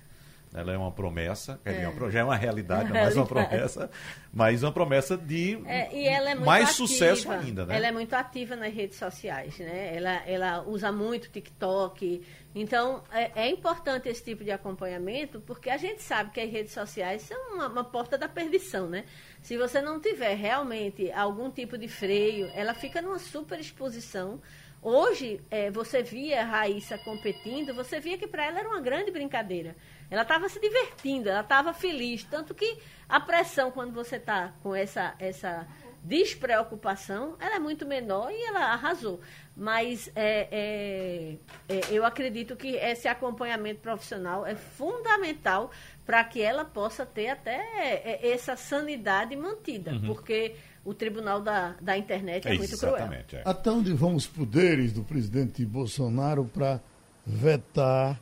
ela 0.54 0.72
é 0.72 0.78
uma 0.78 0.92
promessa, 0.92 1.60
é. 1.64 1.82
já 2.10 2.20
é 2.20 2.24
uma 2.24 2.36
realidade, 2.36 2.88
não 2.88 2.96
é 2.96 3.02
mais 3.02 3.16
uma 3.16 3.26
promessa, 3.26 3.90
mas 4.32 4.62
uma 4.62 4.70
promessa 4.70 5.16
de 5.16 5.60
é, 5.66 6.06
é 6.06 6.34
mais 6.36 6.70
ativa, 6.70 6.76
sucesso 6.76 7.30
ainda, 7.30 7.66
né? 7.66 7.76
Ela 7.76 7.88
é 7.88 7.92
muito 7.92 8.14
ativa 8.14 8.54
nas 8.54 8.72
redes 8.72 8.96
sociais, 8.96 9.58
né? 9.58 9.96
Ela, 9.96 10.22
ela 10.26 10.62
usa 10.62 10.92
muito 10.92 11.28
TikTok. 11.28 12.22
Então, 12.54 13.02
é, 13.10 13.46
é 13.46 13.50
importante 13.50 14.08
esse 14.08 14.22
tipo 14.22 14.44
de 14.44 14.52
acompanhamento, 14.52 15.40
porque 15.40 15.68
a 15.68 15.76
gente 15.76 16.02
sabe 16.02 16.30
que 16.30 16.40
as 16.40 16.50
redes 16.50 16.72
sociais 16.72 17.22
são 17.22 17.54
uma, 17.54 17.66
uma 17.66 17.84
porta 17.84 18.16
da 18.16 18.28
perdição, 18.28 18.88
né? 18.88 19.04
Se 19.42 19.58
você 19.58 19.82
não 19.82 20.00
tiver 20.00 20.34
realmente 20.36 21.10
algum 21.10 21.50
tipo 21.50 21.76
de 21.76 21.88
freio, 21.88 22.48
ela 22.54 22.74
fica 22.74 23.02
numa 23.02 23.18
super 23.18 23.58
exposição 23.58 24.40
Hoje, 24.84 25.40
é, 25.50 25.70
você 25.70 26.02
via 26.02 26.42
a 26.42 26.44
Raíssa 26.44 26.98
competindo, 26.98 27.74
você 27.74 27.98
via 27.98 28.18
que 28.18 28.26
para 28.26 28.44
ela 28.44 28.58
era 28.58 28.68
uma 28.68 28.82
grande 28.82 29.10
brincadeira. 29.10 29.74
Ela 30.10 30.20
estava 30.20 30.46
se 30.46 30.60
divertindo, 30.60 31.30
ela 31.30 31.40
estava 31.40 31.72
feliz. 31.72 32.22
Tanto 32.24 32.54
que 32.54 32.76
a 33.08 33.18
pressão, 33.18 33.70
quando 33.70 33.94
você 33.94 34.16
está 34.16 34.52
com 34.62 34.74
essa, 34.74 35.14
essa 35.18 35.66
despreocupação, 36.02 37.34
ela 37.40 37.56
é 37.56 37.58
muito 37.58 37.86
menor 37.86 38.30
e 38.30 38.44
ela 38.44 38.74
arrasou. 38.74 39.22
Mas 39.56 40.10
é, 40.14 40.48
é, 40.52 41.36
é, 41.66 41.80
eu 41.90 42.04
acredito 42.04 42.54
que 42.54 42.76
esse 42.76 43.08
acompanhamento 43.08 43.80
profissional 43.80 44.44
é 44.44 44.54
fundamental 44.54 45.70
para 46.04 46.22
que 46.24 46.42
ela 46.42 46.62
possa 46.62 47.06
ter 47.06 47.28
até 47.28 47.56
é, 47.56 48.28
essa 48.32 48.54
sanidade 48.54 49.34
mantida. 49.34 49.92
Uhum. 49.92 50.08
Porque 50.08 50.56
o 50.84 50.92
tribunal 50.92 51.40
da, 51.40 51.74
da 51.80 51.96
internet 51.96 52.46
é, 52.46 52.54
é 52.54 52.58
muito 52.58 52.76
cruel. 52.76 52.96
É. 52.96 53.42
Até 53.44 53.70
onde 53.70 53.92
vão 53.92 54.14
os 54.14 54.26
poderes 54.26 54.92
do 54.92 55.02
presidente 55.02 55.64
Bolsonaro 55.64 56.44
para 56.44 56.80
vetar 57.26 58.20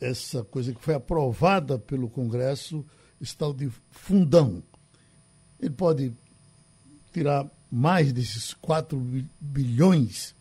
essa 0.00 0.42
coisa 0.42 0.72
que 0.72 0.82
foi 0.82 0.94
aprovada 0.94 1.78
pelo 1.78 2.10
Congresso, 2.10 2.84
esse 3.20 3.36
tal 3.36 3.54
de 3.54 3.70
fundão? 3.90 4.62
Ele 5.60 5.70
pode 5.70 6.12
tirar 7.12 7.46
mais 7.70 8.12
desses 8.12 8.54
4 8.54 9.00
bilhões 9.40 10.34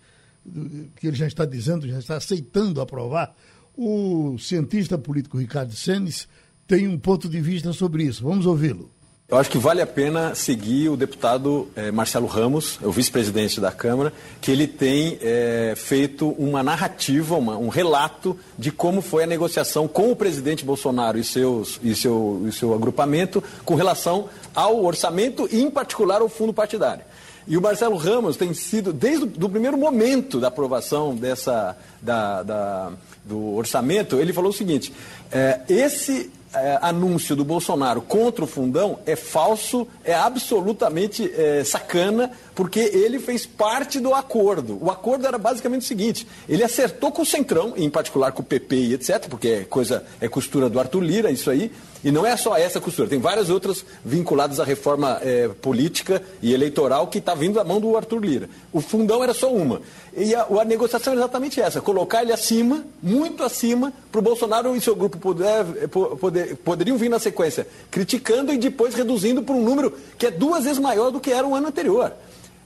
que 0.96 1.08
ele 1.08 1.16
já 1.16 1.28
está 1.28 1.46
dizendo, 1.46 1.88
já 1.88 2.00
está 2.00 2.18
aceitando 2.18 2.82
aprovar. 2.82 3.36
O 3.78 4.38
cientista 4.40 4.98
político 4.98 5.38
Ricardo 5.38 5.74
Senes 5.76 6.28
tem 6.68 6.88
um 6.88 6.98
ponto 6.98 7.30
de 7.30 7.40
vista 7.40 7.72
sobre 7.74 8.04
isso. 8.04 8.24
Vamos 8.24 8.46
ouvi-lo. 8.46 8.92
Eu 9.32 9.38
acho 9.38 9.50
que 9.50 9.58
vale 9.58 9.82
a 9.82 9.88
pena 9.88 10.36
seguir 10.36 10.90
o 10.90 10.98
deputado 10.98 11.70
eh, 11.74 11.90
Marcelo 11.90 12.28
Ramos, 12.28 12.78
o 12.84 12.92
vice-presidente 12.92 13.62
da 13.62 13.72
Câmara, 13.72 14.12
que 14.42 14.52
ele 14.52 14.68
tem 14.68 15.18
eh, 15.22 15.74
feito 15.78 16.32
uma 16.38 16.62
narrativa, 16.62 17.38
uma, 17.38 17.58
um 17.58 17.70
relato 17.70 18.38
de 18.60 18.74
como 18.74 19.02
foi 19.02 19.24
a 19.24 19.26
negociação 19.26 19.88
com 19.88 20.12
o 20.12 20.18
presidente 20.18 20.66
Bolsonaro 20.66 21.18
e, 21.18 21.24
seus, 21.24 21.80
e, 21.82 21.96
seu, 21.96 22.44
e 22.46 22.52
seu 22.52 22.74
agrupamento 22.74 23.42
com 23.64 23.74
relação 23.74 24.28
ao 24.54 24.84
orçamento 24.84 25.48
e, 25.50 25.62
em 25.62 25.72
particular, 25.72 26.20
ao 26.20 26.28
fundo 26.28 26.52
partidário. 26.52 27.06
E 27.48 27.56
o 27.56 27.62
Marcelo 27.62 27.96
Ramos 27.96 28.36
tem 28.36 28.54
sido, 28.54 28.92
desde 28.92 29.24
o 29.24 29.50
primeiro 29.50 29.78
momento 29.78 30.42
da 30.42 30.50
aprovação 30.50 31.16
dessa, 31.16 31.78
da, 32.02 32.44
da, 32.44 32.92
do 33.24 33.56
orçamento, 33.56 34.18
ele 34.18 34.34
falou 34.34 34.50
o 34.50 34.54
seguinte: 34.54 34.94
é, 35.32 35.62
esse 35.70 36.30
é, 36.54 36.80
anúncio 36.82 37.36
do 37.36 37.44
Bolsonaro 37.44 38.02
contra 38.02 38.44
o 38.44 38.48
fundão 38.48 39.00
é 39.06 39.16
falso, 39.16 39.88
é 40.04 40.14
absolutamente 40.14 41.32
é, 41.36 41.64
sacana, 41.64 42.32
porque 42.62 42.80
ele 42.80 43.18
fez 43.18 43.44
parte 43.44 44.00
do 44.00 44.14
acordo. 44.14 44.78
O 44.80 44.92
acordo 44.92 45.26
era 45.26 45.40
basicamente 45.40 45.82
o 45.82 45.88
seguinte: 45.88 46.28
ele 46.48 46.64
acertou 46.64 47.12
com 47.12 47.24
o 47.24 47.26
Centrão, 47.26 47.74
em 47.76 47.90
particular 47.90 48.32
com 48.34 48.44
o 48.44 48.46
PP 48.46 48.76
e 48.76 48.94
etc., 48.94 49.28
porque 49.28 49.48
é 49.48 49.64
coisa, 49.64 50.06
é 50.20 50.28
costura 50.28 50.70
do 50.70 50.80
Arthur 50.80 51.02
Lira, 51.02 51.32
isso 51.32 51.50
aí. 51.50 51.72
E 52.04 52.12
não 52.12 52.24
é 52.24 52.38
só 52.38 52.56
essa 52.56 52.80
costura, 52.80 53.08
tem 53.08 53.20
várias 53.20 53.50
outras 53.50 53.84
vinculadas 54.06 54.60
à 54.60 54.64
reforma 54.64 55.20
é, 55.24 55.48
política 55.48 56.22
e 56.40 56.54
eleitoral 56.54 57.08
que 57.08 57.18
está 57.18 57.34
vindo 57.34 57.56
da 57.56 57.64
mão 57.64 57.80
do 57.80 57.98
Arthur 57.98 58.24
Lira. 58.24 58.50
O 58.72 58.80
fundão 58.80 59.24
era 59.24 59.34
só 59.34 59.52
uma. 59.52 59.82
E 60.16 60.36
a, 60.36 60.44
a 60.44 60.66
negociação 60.66 61.14
é 61.14 61.16
exatamente 61.16 61.60
essa: 61.60 61.82
colocar 61.82 62.22
ele 62.22 62.32
acima, 62.32 62.86
muito 63.02 63.42
acima, 63.42 63.92
para 64.12 64.20
o 64.20 64.22
Bolsonaro 64.22 64.76
e 64.76 64.82
seu 64.82 64.96
grupo 64.96 65.18
poder, 65.18 65.66
poder, 65.90 66.56
poderiam 66.58 66.96
vir 66.96 67.10
na 67.10 67.18
sequência 67.18 67.68
criticando 67.90 68.54
e 68.54 68.58
depois 68.60 68.94
reduzindo 68.94 69.42
para 69.42 69.56
um 69.56 69.64
número 69.64 69.98
que 70.16 70.28
é 70.28 70.32
duas 70.32 70.64
vezes 70.66 70.78
maior 70.78 71.10
do 71.10 71.20
que 71.20 71.32
era 71.32 71.48
o 71.48 71.56
ano 71.56 71.68
anterior 71.68 72.14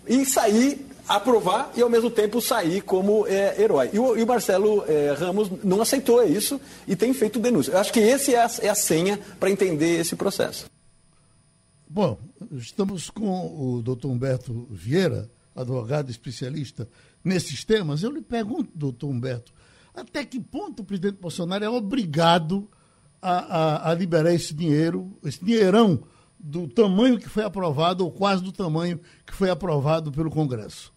e 0.08 0.26
sair, 0.26 0.86
aprovar 1.08 1.72
e 1.76 1.82
ao 1.82 1.89
mesmo 1.89 2.10
tempo 2.10 2.41
sair 2.41 2.82
como 2.82 3.26
é, 3.28 3.62
herói. 3.62 3.89
E 3.93 3.99
o, 3.99 4.18
e 4.18 4.24
o 4.24 4.28
Marcelo 4.28 4.84
é, 4.88 5.14
Ramos 5.14 5.49
não 5.64 5.82
aceitou 5.82 6.24
isso 6.24 6.60
e 6.88 6.95
tem 6.95 7.14
feito 7.14 7.39
denúncia. 7.39 7.72
Eu 7.72 7.80
acho 7.80 7.93
que 7.93 7.99
esse 7.99 8.34
é 8.34 8.43
a, 8.43 8.49
é 8.62 8.70
a 8.70 8.76
senha 8.76 9.20
para 9.39 9.49
entender 9.49 9.99
esse 9.99 10.16
processo. 10.16 10.66
Bom, 11.88 12.18
estamos 12.51 13.10
com 13.10 13.78
o 13.78 13.82
doutor 13.82 14.10
Humberto 14.10 14.68
Vieira, 14.70 15.30
advogado 15.56 16.10
especialista 16.10 16.89
nesses 17.24 17.64
temas. 17.64 18.03
Eu 18.03 18.12
lhe 18.12 18.22
pergunto, 18.22 18.70
doutor 18.76 19.08
Humberto, 19.08 19.53
até 19.95 20.26
que 20.26 20.39
ponto 20.39 20.82
o 20.82 20.86
presidente 20.86 21.18
Bolsonaro 21.22 21.64
é 21.64 21.70
obrigado 21.70 22.68
a, 23.22 23.32
a, 23.32 23.91
a 23.91 23.93
liberar 23.93 24.34
esse 24.34 24.53
dinheiro, 24.53 25.18
esse 25.24 25.43
dinheirão 25.43 26.03
do 26.39 26.67
tamanho 26.67 27.19
que 27.19 27.29
foi 27.29 27.43
aprovado, 27.43 28.03
ou 28.03 28.11
quase 28.11 28.43
do 28.43 28.51
tamanho 28.51 28.99
que 29.25 29.33
foi 29.33 29.49
aprovado 29.49 30.11
pelo 30.11 30.29
Congresso? 30.29 30.93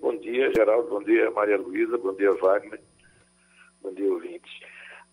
Bom 0.00 0.16
dia, 0.16 0.52
Geraldo. 0.54 0.88
Bom 0.88 1.02
dia, 1.02 1.30
Maria 1.30 1.56
Luísa. 1.56 1.96
Bom 1.98 2.14
dia, 2.14 2.32
Wagner. 2.32 2.80
Bom 3.82 3.92
dia, 3.92 4.12
ouvintes. 4.12 4.52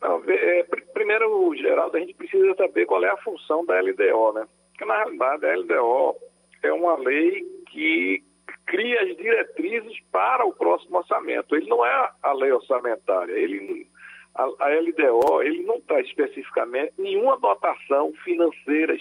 Não, 0.02 0.24
é, 0.28 0.64
primeiro, 0.94 1.54
Geraldo, 1.56 1.98
a 1.98 2.00
gente 2.00 2.14
precisa 2.14 2.56
saber 2.56 2.86
qual 2.86 3.04
é 3.04 3.10
a 3.10 3.18
função 3.18 3.66
da 3.66 3.80
LDO, 3.80 4.34
né? 4.34 4.48
Porque, 4.72 4.86
na 4.86 4.98
realidade, 4.98 5.46
a 5.46 5.56
LDO 5.56 6.16
é 6.64 6.72
uma 6.72 6.98
lei 6.98 7.44
que 7.70 8.24
cria 8.66 9.02
as 9.02 9.18
diretrizes 9.18 10.00
para 10.12 10.46
o 10.46 10.54
próximo 10.54 10.98
orçamento. 10.98 11.56
Ele 11.56 11.68
não 11.68 11.86
é 11.86 12.12
a 12.24 12.34
lei 12.34 12.52
orçamentária. 12.52 13.34
Ele, 13.34 13.88
a, 14.36 14.44
a 14.44 14.80
LDO 14.80 15.44
ele 15.44 15.64
não 15.64 15.82
traz 15.82 16.08
especificamente 16.08 16.94
nenhuma 16.98 17.38
dotação 17.38 18.14
financeira 18.24 18.96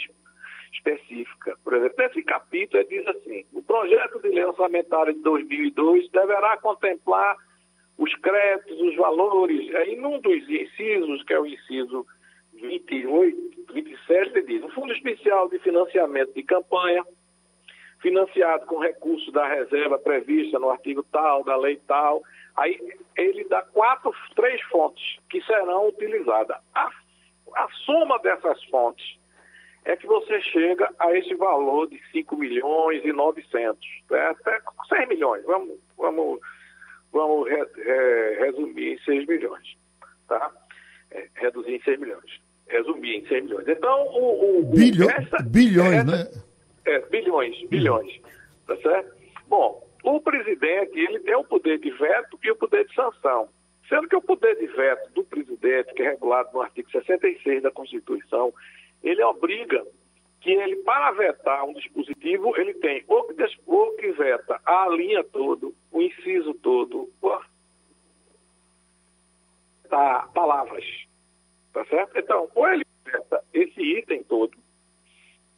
específica. 0.72 1.56
Por 1.64 1.74
exemplo, 1.74 1.96
nesse 1.98 2.22
capítulo 2.22 2.82
ele 2.82 2.98
diz 2.98 3.06
assim: 3.08 3.44
o 3.52 3.62
projeto 3.62 4.20
de 4.20 4.28
lei 4.28 4.44
orçamentária 4.44 5.12
de 5.12 5.20
2002 5.20 6.10
deverá 6.10 6.56
contemplar 6.58 7.36
os 7.96 8.14
créditos, 8.16 8.80
os 8.80 8.96
valores. 8.96 9.74
Aí, 9.74 9.96
num 9.96 10.20
dos 10.20 10.48
incisos, 10.48 11.22
que 11.24 11.34
é 11.34 11.40
o 11.40 11.46
inciso 11.46 12.06
28, 12.54 13.72
27, 13.72 14.30
ele 14.30 14.42
diz: 14.42 14.64
o 14.64 14.70
Fundo 14.70 14.92
Especial 14.92 15.48
de 15.48 15.58
Financiamento 15.58 16.32
de 16.32 16.42
Campanha, 16.42 17.04
financiado 18.00 18.66
com 18.66 18.78
recursos 18.78 19.32
da 19.32 19.46
reserva 19.48 19.98
prevista 19.98 20.58
no 20.58 20.70
artigo 20.70 21.02
tal, 21.02 21.44
da 21.44 21.56
lei 21.56 21.80
tal. 21.86 22.22
Aí 22.58 22.76
ele 23.16 23.44
dá 23.44 23.62
quatro, 23.62 24.12
três 24.34 24.60
fontes 24.62 25.18
que 25.30 25.40
serão 25.42 25.88
utilizadas. 25.88 26.56
A, 26.74 26.90
a 27.54 27.68
soma 27.86 28.18
dessas 28.18 28.62
fontes 28.64 29.16
é 29.84 29.96
que 29.96 30.06
você 30.06 30.40
chega 30.42 30.92
a 30.98 31.16
esse 31.16 31.34
valor 31.36 31.88
de 31.88 32.00
5 32.10 32.36
milhões 32.36 33.04
e 33.04 33.12
900, 33.12 33.80
né? 34.10 34.20
até 34.26 34.60
6 34.88 35.08
milhões, 35.08 35.44
vamos, 35.44 35.78
vamos, 35.96 36.40
vamos 37.12 37.48
re, 37.48 37.64
re, 37.76 38.34
resumir 38.40 38.94
em 38.94 38.98
6 39.04 39.26
milhões, 39.26 39.78
tá? 40.26 40.50
É, 41.12 41.28
reduzir 41.36 41.76
em 41.76 41.82
6 41.82 42.00
milhões, 42.00 42.40
resumir 42.66 43.18
em 43.18 43.26
6 43.28 43.44
milhões. 43.44 43.68
Então, 43.68 44.06
o... 44.08 44.58
o 44.58 44.62
Bilho, 44.64 45.08
essa, 45.08 45.42
bilhões, 45.42 45.94
essa, 45.94 46.04
né? 46.04 46.42
É, 46.84 46.98
bilhões, 47.08 47.56
bilhões, 47.68 48.20
tá 48.66 48.76
certo? 48.78 49.16
Bom, 49.46 49.87
o 50.02 50.20
presidente, 50.20 50.98
ele 50.98 51.20
tem 51.20 51.34
o 51.34 51.44
poder 51.44 51.78
de 51.78 51.90
veto 51.90 52.38
e 52.42 52.50
o 52.50 52.56
poder 52.56 52.86
de 52.86 52.94
sanção. 52.94 53.48
Sendo 53.88 54.08
que 54.08 54.16
o 54.16 54.22
poder 54.22 54.56
de 54.56 54.66
veto 54.66 55.10
do 55.12 55.24
presidente, 55.24 55.94
que 55.94 56.02
é 56.02 56.10
regulado 56.10 56.50
no 56.52 56.60
artigo 56.60 56.90
66 56.90 57.62
da 57.62 57.70
Constituição, 57.70 58.52
ele 59.02 59.22
obriga 59.22 59.84
que 60.40 60.50
ele, 60.50 60.76
para 60.76 61.10
vetar 61.12 61.64
um 61.64 61.72
dispositivo, 61.72 62.56
ele 62.56 62.74
tem 62.74 63.02
ou 63.08 63.24
que, 63.24 63.34
ou 63.66 63.96
que 63.96 64.12
veta 64.12 64.60
a 64.64 64.88
linha 64.88 65.24
todo, 65.24 65.74
o 65.90 66.02
inciso 66.02 66.54
todo, 66.54 67.10
tá, 69.88 70.28
palavras. 70.34 70.84
Tá 71.72 71.84
certo? 71.86 72.18
Então, 72.18 72.48
ou 72.54 72.68
ele 72.68 72.84
veta 73.04 73.42
esse 73.52 73.80
item 73.80 74.22
todo, 74.22 74.56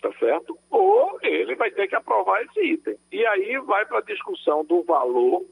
tá 0.00 0.12
certo? 0.18 0.58
Ou 0.70 1.18
ele 1.22 1.54
vai 1.56 1.70
ter 1.70 1.88
que 1.88 1.94
aprovar 1.94 2.42
esse 2.42 2.60
item. 2.60 2.96
E 3.12 3.24
aí 3.26 3.58
vai 3.58 3.84
para 3.84 3.98
a 3.98 4.02
discussão 4.02 4.64
do 4.64 4.82
valor 4.82 5.44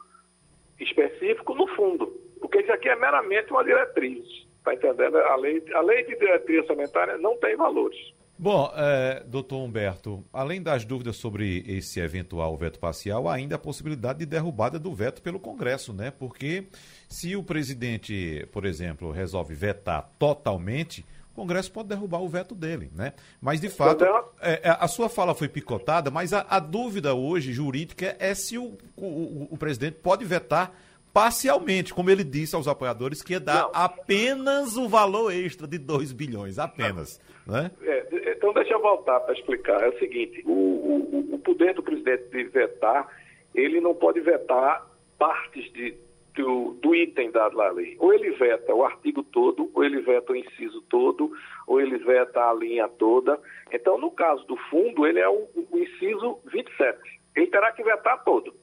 específico 0.81 1.55
no 1.55 1.67
fundo, 1.69 2.07
porque 2.41 2.61
isso 2.61 2.73
aqui 2.73 2.89
é 2.89 2.97
meramente 2.97 3.51
uma 3.51 3.65
diretriz. 3.65 4.25
Está 4.59 4.75
entendendo? 4.75 5.17
A 5.17 5.37
lei, 5.37 5.63
a 5.75 5.81
lei 5.81 6.05
de 6.05 6.17
diretriz 6.17 6.61
orçamentária 6.61 7.17
não 7.19 7.37
tem 7.39 7.57
valores. 7.57 7.99
Bom, 8.41 8.73
é, 8.77 9.25
doutor 9.27 9.57
Humberto, 9.57 10.25
além 10.33 10.63
das 10.63 10.85
dúvidas 10.85 11.17
sobre 11.17 11.65
esse 11.67 11.99
eventual 11.99 12.57
veto 12.57 12.79
parcial, 12.79 13.29
ainda 13.29 13.57
a 13.57 13.59
possibilidade 13.59 14.21
de 14.21 14.27
derrubada 14.27 14.79
do 14.79 14.95
veto 14.95 15.21
pelo 15.21 15.41
Congresso, 15.41 15.93
né? 15.93 16.13
Porque 16.13 16.69
se 17.09 17.35
o 17.35 17.43
presidente, 17.43 18.47
por 18.53 18.65
exemplo, 18.65 19.11
resolve 19.11 19.55
vetar 19.55 20.09
totalmente, 20.21 21.05
Congresso 21.39 21.71
pode 21.71 21.89
derrubar 21.89 22.21
o 22.21 22.29
veto 22.29 22.53
dele, 22.53 22.91
né? 22.93 23.13
Mas, 23.41 23.61
de 23.61 23.69
fato, 23.69 24.05
é, 24.41 24.61
é, 24.65 24.77
a 24.81 24.89
sua 24.89 25.09
fala 25.09 25.37
foi 25.37 25.49
picotada, 25.49 26.11
mas 26.11 26.33
a, 26.33 26.45
a 26.51 26.59
dúvida 26.59 27.15
hoje 27.15 27.53
jurídica 27.53 28.17
é 28.19 28.35
se 28.35 28.59
o, 28.59 28.77
o, 28.97 29.47
o 29.53 29.57
presidente 29.57 29.99
pode 30.03 30.25
vetar 30.25 30.75
parcialmente, 31.13 31.95
como 31.95 32.11
ele 32.11 32.25
disse 32.25 32.57
aos 32.57 32.67
apoiadores, 32.67 33.23
que 33.23 33.35
ia 33.35 33.41
dar 33.41 33.63
Não. 33.63 33.71
apenas 33.73 34.77
o 34.77 34.89
valor 34.89 35.33
extra 35.33 35.67
de 35.67 35.79
2 35.79 36.13
bilhões, 36.13 36.59
apenas. 36.59 37.21
Né? 37.47 37.71
É, 37.83 38.33
então, 38.33 38.53
deixa 38.53 38.75
eu 38.75 38.83
voltar 38.83 39.21
para 39.21 39.35
explicar. 39.35 39.81
É 39.81 39.89
o 39.89 39.99
seguinte: 40.01 40.43
o, 40.45 40.51
o, 40.51 41.35
o, 41.35 41.39
poder 41.39 41.73
do 41.75 41.85
presidente 41.85 42.29
de 42.31 42.45
vetar, 42.45 43.07
ele 43.55 43.81
não 43.81 43.95
pode 43.95 44.21
vetar 44.21 44.87
partes 45.17 45.73
de, 45.73 45.95
do, 46.39 46.75
do 46.81 46.95
item 46.95 47.31
da 47.31 47.49
lei. 47.73 47.97
Ou 47.99 48.15
ele 48.15 48.31
veta 48.31 48.75
o 48.75 48.85
artigo 48.85 49.23
todo, 49.25 49.71
ou 49.75 49.85
ele 49.85 50.01
veta 50.01 50.33
o 50.33 50.37
inciso 50.37 50.81
todo, 50.83 51.33
ou 51.67 51.81
ele 51.81 51.99
veta 51.99 52.49
a 52.49 52.55
linha 52.55 52.89
toda. 52.89 53.39
Então, 53.73 53.99
no 53.99 54.11
caso 54.11 54.47
do 54.47 54.57
fundo, 54.71 55.07
ele 55.07 55.19
é 55.19 55.29
o, 55.29 55.49
o 55.71 55.79
inciso 55.79 56.39
27. 56.47 56.99
Ele 57.37 57.47
terá 57.49 57.73
que 57.73 57.83
vetar 57.83 58.23
todo. 58.25 58.55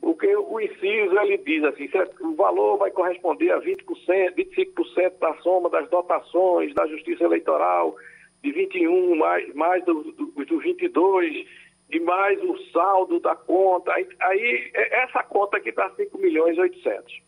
Porque 0.00 0.36
o 0.36 0.60
inciso 0.60 1.18
ele 1.18 1.38
diz 1.38 1.64
assim, 1.64 1.88
o 2.20 2.34
valor 2.34 2.76
vai 2.76 2.90
corresponder 2.90 3.50
a 3.52 3.60
20%, 3.60 3.84
25% 4.34 5.18
da 5.18 5.34
soma 5.36 5.70
das 5.70 5.88
dotações 5.88 6.74
da 6.74 6.86
Justiça 6.86 7.24
Eleitoral, 7.24 7.96
de 8.42 8.52
21 8.52 9.16
mais, 9.16 9.54
mais 9.54 9.84
do, 9.84 10.02
do 10.12 10.58
22, 10.58 11.46
e 11.90 12.00
mais 12.00 12.42
o 12.42 12.58
saldo 12.72 13.20
da 13.20 13.34
conta. 13.34 13.92
Aí, 13.92 14.08
aí 14.20 14.70
é, 14.74 15.02
essa 15.04 15.22
conta 15.22 15.56
aqui 15.56 15.70
está 15.70 15.90
5 15.90 16.18
milhões 16.18 16.56
e 16.56 16.60
800, 16.60 17.22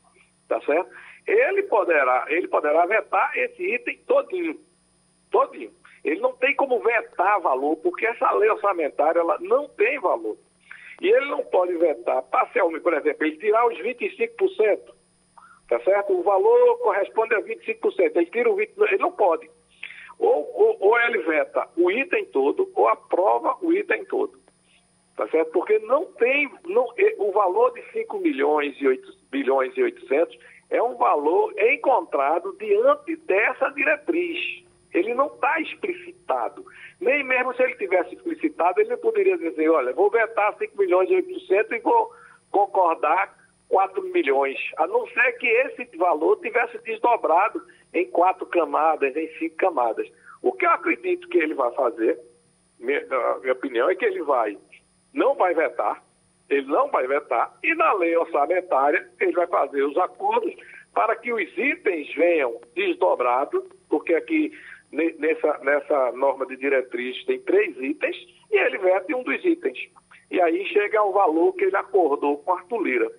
tá 0.48 0.60
certo? 0.62 0.90
Ele 1.26 1.62
poderá, 1.64 2.26
ele 2.28 2.48
poderá 2.48 2.86
vetar 2.86 3.36
esse 3.36 3.62
item 3.62 3.98
todinho, 4.06 4.58
todinho. 5.30 5.70
Ele 6.04 6.20
não 6.20 6.32
tem 6.34 6.54
como 6.56 6.80
vetar 6.80 7.40
valor, 7.40 7.76
porque 7.76 8.06
essa 8.06 8.30
lei 8.32 8.48
orçamentária 8.50 9.20
ela 9.20 9.38
não 9.40 9.68
tem 9.68 9.98
valor. 9.98 10.36
E 11.00 11.08
ele 11.08 11.26
não 11.26 11.44
pode 11.44 11.76
vetar 11.76 12.22
parcialmente, 12.22 12.82
por 12.82 12.94
exemplo, 12.94 13.26
ele 13.26 13.36
tirar 13.36 13.66
os 13.66 13.78
25%, 13.78 14.78
tá 15.68 15.80
certo? 15.80 16.12
O 16.12 16.22
valor 16.22 16.78
corresponde 16.78 17.34
a 17.34 17.42
25%, 17.42 18.16
ele 18.16 18.26
tira 18.26 18.50
o 18.50 18.56
20%, 18.56 18.70
ele 18.88 18.98
não 18.98 19.12
pode. 19.12 19.48
Ou, 20.18 20.50
ou, 20.54 20.76
ou 20.80 21.00
ele 21.00 21.18
veta 21.18 21.68
o 21.76 21.90
item 21.90 22.24
todo, 22.26 22.72
ou 22.74 22.88
aprova 22.88 23.56
o 23.62 23.72
item 23.72 24.04
todo. 24.06 24.47
Tá 25.18 25.26
certo? 25.30 25.50
Porque 25.50 25.80
não 25.80 26.06
tem, 26.12 26.48
não, 26.64 26.86
o 27.18 27.32
valor 27.32 27.72
de 27.72 27.82
5 27.90 28.20
milhões 28.20 28.80
e 28.80 28.86
8, 28.86 29.12
bilhões 29.32 29.76
e 29.76 29.82
800 29.82 30.38
é 30.70 30.80
um 30.80 30.94
valor 30.94 31.52
encontrado 31.58 32.56
diante 32.56 33.16
dessa 33.26 33.68
diretriz. 33.70 34.62
Ele 34.94 35.14
não 35.14 35.26
está 35.26 35.60
explicitado. 35.60 36.64
Nem 37.00 37.24
mesmo 37.24 37.52
se 37.54 37.64
ele 37.64 37.74
tivesse 37.74 38.14
explicitado, 38.14 38.80
ele 38.80 38.96
poderia 38.98 39.36
dizer, 39.36 39.68
olha, 39.68 39.92
vou 39.92 40.08
vetar 40.08 40.56
5 40.56 40.78
milhões 40.78 41.10
e 41.10 41.16
800 41.16 41.72
e 41.72 41.80
vou 41.80 42.12
concordar 42.52 43.36
4 43.68 44.00
milhões. 44.12 44.56
A 44.76 44.86
não 44.86 45.04
ser 45.08 45.32
que 45.32 45.48
esse 45.48 45.96
valor 45.96 46.36
tivesse 46.40 46.78
desdobrado 46.78 47.60
em 47.92 48.08
quatro 48.12 48.46
camadas, 48.46 49.16
em 49.16 49.28
cinco 49.36 49.56
camadas. 49.56 50.08
O 50.42 50.52
que 50.52 50.64
eu 50.64 50.70
acredito 50.70 51.28
que 51.28 51.38
ele 51.38 51.54
vai 51.54 51.72
fazer, 51.72 52.20
minha, 52.78 53.04
minha 53.40 53.52
opinião, 53.52 53.90
é 53.90 53.96
que 53.96 54.04
ele 54.04 54.22
vai, 54.22 54.56
não 55.18 55.34
vai 55.34 55.52
vetar, 55.52 56.02
ele 56.48 56.66
não 56.66 56.88
vai 56.90 57.06
vetar, 57.06 57.58
e 57.62 57.74
na 57.74 57.92
lei 57.94 58.16
orçamentária 58.16 59.06
ele 59.20 59.32
vai 59.32 59.46
fazer 59.48 59.82
os 59.82 59.96
acordos 59.98 60.54
para 60.94 61.14
que 61.16 61.32
os 61.32 61.58
itens 61.58 62.14
venham 62.14 62.60
desdobrados, 62.74 63.62
porque 63.88 64.14
aqui 64.14 64.52
nessa, 64.92 65.58
nessa 65.58 66.12
norma 66.12 66.46
de 66.46 66.56
diretriz 66.56 67.22
tem 67.24 67.40
três 67.40 67.76
itens 67.76 68.16
e 68.50 68.56
ele 68.56 68.78
vete 68.78 69.14
um 69.14 69.22
dos 69.22 69.44
itens. 69.44 69.78
E 70.30 70.40
aí 70.40 70.64
chega 70.66 70.98
ao 70.98 71.12
valor 71.12 71.52
que 71.54 71.64
ele 71.64 71.76
acordou 71.76 72.38
com 72.38 72.52
Arthur 72.52 72.82
Lira. 72.82 73.10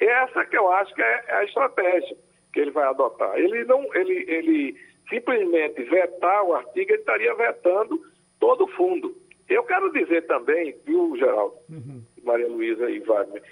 Essa 0.00 0.44
que 0.44 0.56
eu 0.56 0.70
acho 0.70 0.94
que 0.94 1.02
é, 1.02 1.24
é 1.28 1.34
a 1.34 1.44
estratégia 1.44 2.16
que 2.52 2.60
ele 2.60 2.70
vai 2.70 2.84
adotar. 2.84 3.36
Ele 3.36 3.64
não, 3.64 3.92
ele, 3.94 4.24
ele 4.28 4.76
simplesmente 5.08 5.82
vetar 5.84 6.44
o 6.44 6.54
artigo, 6.54 6.90
ele 6.90 7.00
estaria 7.00 7.34
vetando 7.34 8.00
todo 8.38 8.64
o 8.64 8.68
fundo. 8.68 9.14
Eu 9.48 9.62
quero 9.64 9.90
dizer 9.92 10.26
também, 10.26 10.76
viu, 10.84 11.16
Geraldo, 11.16 11.56
uhum. 11.70 12.02
Maria 12.22 12.48
Luísa 12.48 12.90
e 12.90 12.98
Wagner, 13.00 13.42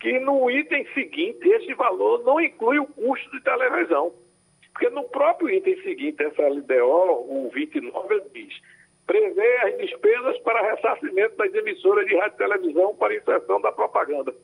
que 0.00 0.18
no 0.18 0.50
item 0.50 0.86
seguinte, 0.94 1.46
esse 1.48 1.74
valor 1.74 2.24
não 2.24 2.40
inclui 2.40 2.78
o 2.78 2.86
custo 2.86 3.30
de 3.30 3.42
televisão. 3.42 4.12
Porque 4.72 4.88
no 4.88 5.04
próprio 5.04 5.50
item 5.50 5.80
seguinte, 5.82 6.22
essa 6.22 6.48
LDO, 6.48 7.44
o 7.46 7.50
29, 7.54 8.14
ele 8.14 8.24
diz, 8.32 8.54
prevê 9.06 9.56
as 9.58 9.76
despesas 9.76 10.38
para 10.38 10.70
ressarcimento 10.70 11.36
das 11.36 11.52
emissoras 11.54 12.06
de 12.06 12.16
rádio 12.16 12.34
e 12.34 12.38
televisão 12.38 12.96
para 12.96 13.14
inserção 13.14 13.60
da 13.60 13.70
propaganda. 13.70 14.34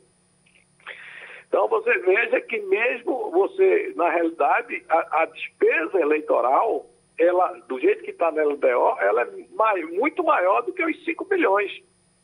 Então 1.48 1.66
você 1.66 1.98
veja 2.00 2.40
que 2.42 2.60
mesmo 2.60 3.30
você, 3.30 3.94
na 3.96 4.10
realidade, 4.10 4.84
a, 4.88 5.22
a 5.22 5.26
despesa 5.26 5.98
eleitoral, 5.98 6.86
ela, 7.18 7.52
do 7.68 7.78
jeito 7.80 8.04
que 8.04 8.12
está 8.12 8.30
na 8.30 8.42
LDO, 8.44 9.00
ela 9.00 9.22
é 9.22 9.46
mai, 9.54 9.82
muito 9.82 10.22
maior 10.22 10.62
do 10.62 10.72
que 10.72 10.84
os 10.84 11.04
5 11.04 11.24
bilhões, 11.24 11.70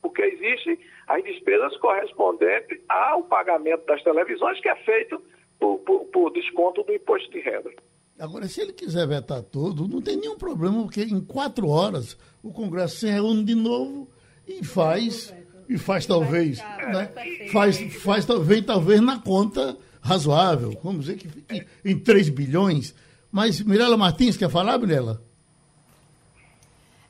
porque 0.00 0.22
existem 0.22 0.78
as 1.08 1.22
despesas 1.24 1.76
correspondentes 1.78 2.80
ao 2.88 3.24
pagamento 3.24 3.84
das 3.86 4.02
televisões, 4.02 4.60
que 4.60 4.68
é 4.68 4.76
feito 4.76 5.20
por, 5.58 5.78
por, 5.80 6.04
por 6.06 6.32
desconto 6.32 6.82
do 6.84 6.92
imposto 6.92 7.30
de 7.30 7.40
renda. 7.40 7.70
Agora, 8.18 8.46
se 8.46 8.60
ele 8.60 8.72
quiser 8.72 9.08
vetar 9.08 9.42
tudo, 9.42 9.88
não 9.88 10.00
tem 10.00 10.16
nenhum 10.16 10.38
problema, 10.38 10.82
porque 10.82 11.02
em 11.02 11.20
quatro 11.20 11.68
horas 11.68 12.16
o 12.42 12.52
Congresso 12.52 12.96
se 12.98 13.08
reúne 13.08 13.42
de 13.44 13.54
novo 13.56 14.08
e 14.46 14.64
faz, 14.64 15.34
e 15.68 15.76
faz 15.76 16.06
talvez, 16.06 16.58
né? 16.58 17.10
faz, 17.50 18.02
faz 18.02 18.24
talvez, 18.24 18.64
talvez 18.64 19.00
na 19.00 19.18
conta 19.18 19.76
razoável, 20.00 20.78
vamos 20.82 21.06
dizer 21.06 21.16
que 21.16 21.66
em 21.84 21.98
3 21.98 22.28
bilhões. 22.28 22.94
Mas 23.34 23.60
Mirela 23.60 23.96
Martins 23.96 24.36
quer 24.36 24.48
falar, 24.48 24.78
Mirela? 24.78 25.20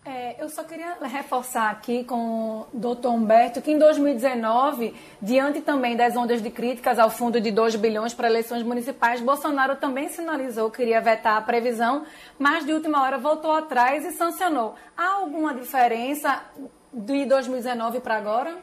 É, 0.07 0.43
eu 0.43 0.49
só 0.49 0.65
queria 0.65 0.95
reforçar 1.03 1.71
aqui 1.71 2.03
com 2.03 2.61
o 2.61 2.67
doutor 2.73 3.11
Humberto 3.11 3.61
que 3.61 3.71
em 3.71 3.79
2019, 3.79 4.95
diante 5.21 5.61
também 5.61 5.95
das 5.95 6.17
ondas 6.17 6.43
de 6.43 6.49
críticas 6.49 6.99
ao 6.99 7.11
fundo 7.11 7.39
de 7.43 7.51
2 7.51 7.77
bilhões 7.77 8.15
para 8.15 8.27
eleições 8.27 8.63
municipais, 8.63 9.21
Bolsonaro 9.21 9.77
também 9.77 10.09
sinalizou 10.09 10.71
que 10.71 10.79
queria 10.79 10.99
vetar 10.99 11.37
a 11.37 11.43
previsão, 11.43 12.07
mas 12.39 12.65
de 12.65 12.73
última 12.73 13.03
hora 13.03 13.19
voltou 13.19 13.53
atrás 13.53 14.03
e 14.07 14.13
sancionou. 14.13 14.77
Há 14.97 15.17
alguma 15.17 15.53
diferença 15.53 16.43
de 16.91 17.27
2019 17.27 18.01
para 18.01 18.17
agora? 18.17 18.57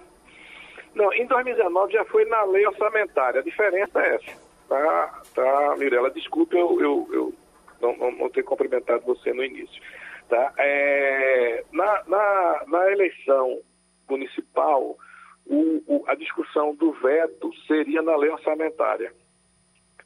Não, 0.96 1.14
em 1.14 1.28
2019 1.28 1.94
já 1.94 2.04
foi 2.06 2.26
na 2.26 2.44
lei 2.44 2.66
orçamentária. 2.66 3.40
A 3.40 3.44
diferença 3.44 4.00
é 4.00 4.16
essa. 4.16 4.42
Tá, 4.68 5.22
tá 5.36 5.76
Mirela, 5.78 6.10
desculpe 6.10 6.58
eu, 6.58 6.82
eu, 6.82 7.10
eu 7.12 7.34
não, 7.82 7.96
não, 7.98 8.12
não 8.12 8.30
ter 8.30 8.44
cumprimentado 8.44 9.04
você 9.06 9.34
no 9.34 9.44
início. 9.44 9.82
Tá? 10.30 10.54
É, 10.58 11.64
na, 11.72 12.04
na, 12.08 12.64
na 12.68 12.92
eleição 12.92 13.62
municipal, 14.10 14.98
o, 15.46 15.84
o, 15.88 16.04
a 16.08 16.16
discussão 16.16 16.76
do 16.76 16.94
veto 16.94 17.52
seria 17.68 18.02
na 18.02 18.16
lei 18.16 18.30
orçamentária. 18.30 19.12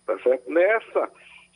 Tá 0.05 0.17
certo? 0.19 0.49
Nessa, 0.49 1.11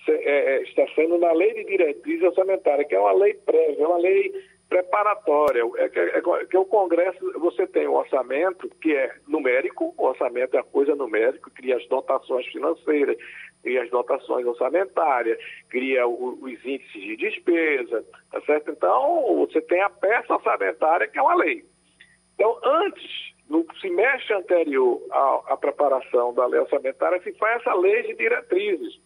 é, 0.08 0.56
é, 0.56 0.62
está 0.64 0.88
sendo 0.96 1.18
na 1.18 1.32
lei 1.32 1.54
de 1.54 1.66
diretriz 1.66 2.22
orçamentária, 2.22 2.86
que 2.86 2.96
é 2.96 3.00
uma 3.00 3.14
lei 3.14 3.34
prévia, 3.34 3.84
é 3.84 3.88
uma 3.88 3.98
lei 3.98 4.34
preparatória. 4.70 5.64
É 5.78 5.90
que, 5.90 6.00
é, 6.00 6.46
que 6.46 6.58
o 6.58 6.66
Congresso, 6.66 7.40
você 7.40 7.68
tem 7.68 7.88
o 7.88 7.94
orçamento 7.94 8.70
que 8.82 8.96
é 8.96 9.14
numérico, 9.28 9.94
o 9.98 10.06
orçamento 10.06 10.56
é 10.56 10.60
a 10.60 10.64
coisa 10.64 10.96
numérica, 10.96 11.52
cria 11.56 11.78
as 11.78 11.88
dotações 11.88 12.46
financeiras, 12.48 13.18
cria 13.62 13.84
as 13.84 13.90
dotações 13.90 14.46
orçamentárias, 14.46 15.38
cria 15.70 16.08
o, 16.08 16.38
os 16.42 16.66
índices 16.66 17.02
de 17.02 17.16
despesa, 17.18 18.06
tá 18.32 18.42
certo? 18.42 18.72
Então, 18.72 19.36
você 19.38 19.62
tem 19.62 19.82
a 19.82 19.90
peça 19.90 20.34
orçamentária, 20.34 21.08
que 21.08 21.20
é 21.20 21.22
uma 21.22 21.36
lei. 21.36 21.66
Então, 22.36 22.60
antes, 22.64 23.34
no 23.50 23.66
semestre 23.82 24.34
anterior 24.34 25.02
à, 25.12 25.54
à 25.54 25.58
preparação 25.58 26.34
da 26.34 26.46
lei 26.46 26.60
orçamentária, 26.60 27.22
se 27.22 27.34
faz 27.34 27.62
essa 27.62 27.74
lei 27.74 28.04
de 28.04 28.16
diretrizes, 28.16 29.00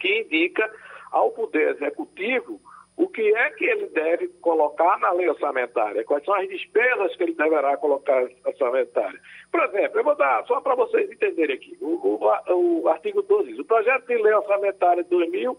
que 0.00 0.20
indica 0.20 0.70
ao 1.12 1.30
Poder 1.30 1.76
Executivo 1.76 2.60
o 2.96 3.08
que 3.08 3.22
é 3.34 3.50
que 3.50 3.64
ele 3.64 3.86
deve 3.86 4.28
colocar 4.40 4.98
na 5.00 5.12
lei 5.12 5.28
orçamentária, 5.28 6.04
quais 6.04 6.24
são 6.24 6.34
as 6.34 6.48
despesas 6.48 7.14
que 7.16 7.24
ele 7.24 7.34
deverá 7.34 7.76
colocar 7.76 8.22
na 8.22 8.50
orçamentária. 8.50 9.20
Por 9.50 9.64
exemplo, 9.64 9.98
eu 9.98 10.04
vou 10.04 10.14
dar, 10.14 10.44
só 10.46 10.60
para 10.60 10.76
vocês 10.76 11.10
entenderem 11.10 11.56
aqui, 11.56 11.76
o, 11.80 11.88
o, 11.88 12.82
o 12.82 12.88
artigo 12.88 13.22
12 13.22 13.48
diz, 13.48 13.58
o 13.58 13.64
projeto 13.64 14.06
de 14.06 14.16
lei 14.16 14.32
orçamentária 14.32 15.02
de 15.02 15.10
2000, 15.10 15.58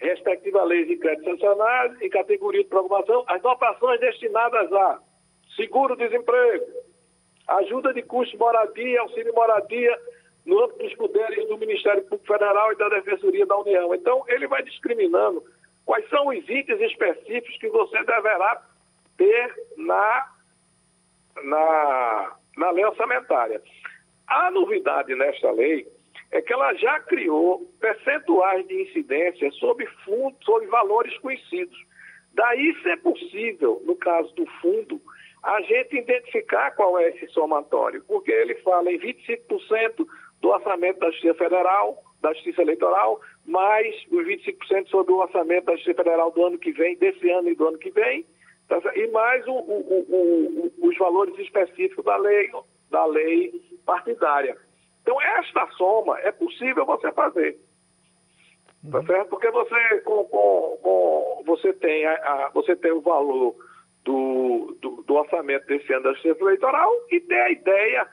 respectiva 0.00 0.64
lei 0.64 0.84
de 0.84 0.96
crédito 0.98 1.30
sancionado 1.30 1.96
e 2.04 2.10
categoria 2.10 2.62
de 2.62 2.68
programação, 2.68 3.24
as 3.26 3.40
dotações 3.40 3.98
destinadas 3.98 4.70
a 4.72 5.00
seguro-desemprego, 5.56 6.66
ajuda 7.48 7.94
de 7.94 8.02
custo 8.02 8.36
moradia, 8.36 9.00
auxílio 9.00 9.34
moradia, 9.34 9.98
no 10.44 10.62
âmbito 10.62 10.84
dos 10.84 10.94
poderes 10.94 11.48
do 11.48 11.58
Ministério 11.58 12.02
Público 12.04 12.26
Federal 12.26 12.72
e 12.72 12.76
da 12.76 12.88
Defensoria 12.90 13.46
da 13.46 13.56
União. 13.56 13.94
Então, 13.94 14.24
ele 14.28 14.46
vai 14.46 14.62
discriminando 14.62 15.42
quais 15.86 16.06
são 16.10 16.26
os 16.26 16.48
itens 16.48 16.80
específicos 16.80 17.56
que 17.58 17.68
você 17.68 18.02
deverá 18.04 18.60
ter 19.16 19.54
na, 19.78 20.32
na, 21.44 22.36
na 22.58 22.70
lei 22.72 22.84
orçamentária. 22.84 23.62
A 24.26 24.50
novidade 24.50 25.14
nesta 25.14 25.50
lei 25.52 25.86
é 26.32 26.42
que 26.42 26.52
ela 26.52 26.74
já 26.74 26.98
criou 27.00 27.60
percentuais 27.80 28.66
de 28.66 28.82
incidência 28.82 29.50
sobre 29.52 29.86
fundos, 30.04 30.44
sobre 30.44 30.66
valores 30.66 31.16
conhecidos. 31.18 31.78
Daí 32.34 32.74
ser 32.82 33.00
possível, 33.00 33.80
no 33.86 33.96
caso 33.96 34.34
do 34.34 34.44
fundo, 34.60 35.00
a 35.42 35.60
gente 35.62 35.96
identificar 35.96 36.72
qual 36.72 36.98
é 36.98 37.08
esse 37.10 37.28
somatório, 37.28 38.04
porque 38.08 38.32
ele 38.32 38.56
fala 38.56 38.90
em 38.90 38.98
25% 38.98 40.04
do 40.40 40.48
orçamento 40.48 40.98
da 40.98 41.10
Justiça 41.12 41.34
Federal, 41.34 42.02
da 42.20 42.32
Justiça 42.34 42.62
Eleitoral, 42.62 43.20
mais 43.46 43.94
os 44.10 44.26
25% 44.26 44.88
sobre 44.88 45.12
o 45.12 45.18
orçamento 45.18 45.66
da 45.66 45.76
Justiça 45.76 46.02
Federal 46.02 46.30
do 46.32 46.44
ano 46.44 46.58
que 46.58 46.72
vem, 46.72 46.96
desse 46.96 47.30
ano 47.30 47.48
e 47.48 47.54
do 47.54 47.68
ano 47.68 47.78
que 47.78 47.90
vem, 47.90 48.26
tá, 48.68 48.80
e 48.94 49.06
mais 49.08 49.46
o, 49.46 49.52
o, 49.52 50.72
o, 50.80 50.88
os 50.88 50.98
valores 50.98 51.38
específicos 51.38 52.04
da 52.04 52.16
lei, 52.16 52.50
da 52.90 53.06
lei 53.06 53.52
partidária. 53.84 54.56
Então, 55.02 55.20
esta 55.22 55.66
soma 55.76 56.18
é 56.20 56.32
possível 56.32 56.84
você 56.84 57.12
fazer. 57.12 57.56
Tá 58.90 58.98
uhum. 58.98 59.06
certo? 59.06 59.28
Porque 59.28 59.50
você, 59.50 60.00
com, 60.00 60.24
com, 60.24 60.78
com 60.82 61.42
você, 61.46 61.72
tem 61.74 62.04
a, 62.06 62.12
a, 62.14 62.50
você 62.52 62.74
tem 62.76 62.92
o 62.92 63.00
valor 63.00 63.54
do, 64.04 64.76
do, 64.80 65.02
do, 65.02 65.14
orçamento 65.14 65.66
desse 65.66 65.92
ano 65.92 66.04
da 66.04 66.12
Justiça 66.12 66.40
Eleitoral 66.40 66.92
e 67.10 67.20
tem 67.20 67.38
a 67.38 67.50
ideia 67.50 68.08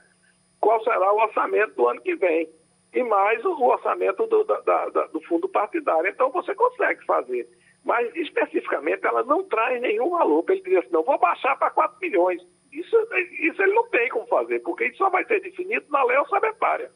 qual 0.59 0.83
será 0.83 1.13
o 1.13 1.21
orçamento 1.21 1.75
do 1.75 1.87
ano 1.87 2.01
que 2.01 2.15
vem 2.15 2.49
e 2.93 3.03
mais 3.03 3.43
o 3.43 3.63
orçamento 3.63 4.27
do, 4.27 4.43
da, 4.43 4.59
da, 4.61 5.07
do 5.07 5.19
fundo 5.21 5.49
partidário. 5.49 6.09
Então 6.09 6.31
você 6.31 6.53
consegue 6.53 7.03
fazer. 7.05 7.49
Mas 7.83 8.15
especificamente 8.15 9.05
ela 9.05 9.23
não 9.23 9.43
traz 9.43 9.81
nenhum 9.81 10.11
valor 10.11 10.43
para 10.43 10.55
ele 10.55 10.63
dizer 10.63 10.79
assim, 10.79 10.91
não, 10.91 11.03
vou 11.03 11.17
baixar 11.19 11.57
para 11.57 11.71
4 11.71 11.97
milhões. 11.99 12.41
Isso, 12.71 12.95
isso 13.39 13.61
ele 13.61 13.73
não 13.73 13.87
tem 13.89 14.09
como 14.09 14.25
fazer, 14.27 14.59
porque 14.59 14.85
isso 14.85 14.97
só 14.97 15.09
vai 15.09 15.25
ser 15.25 15.41
definido 15.41 15.85
na 15.89 16.03
lei 16.03 16.17
orçamentária. 16.17 16.91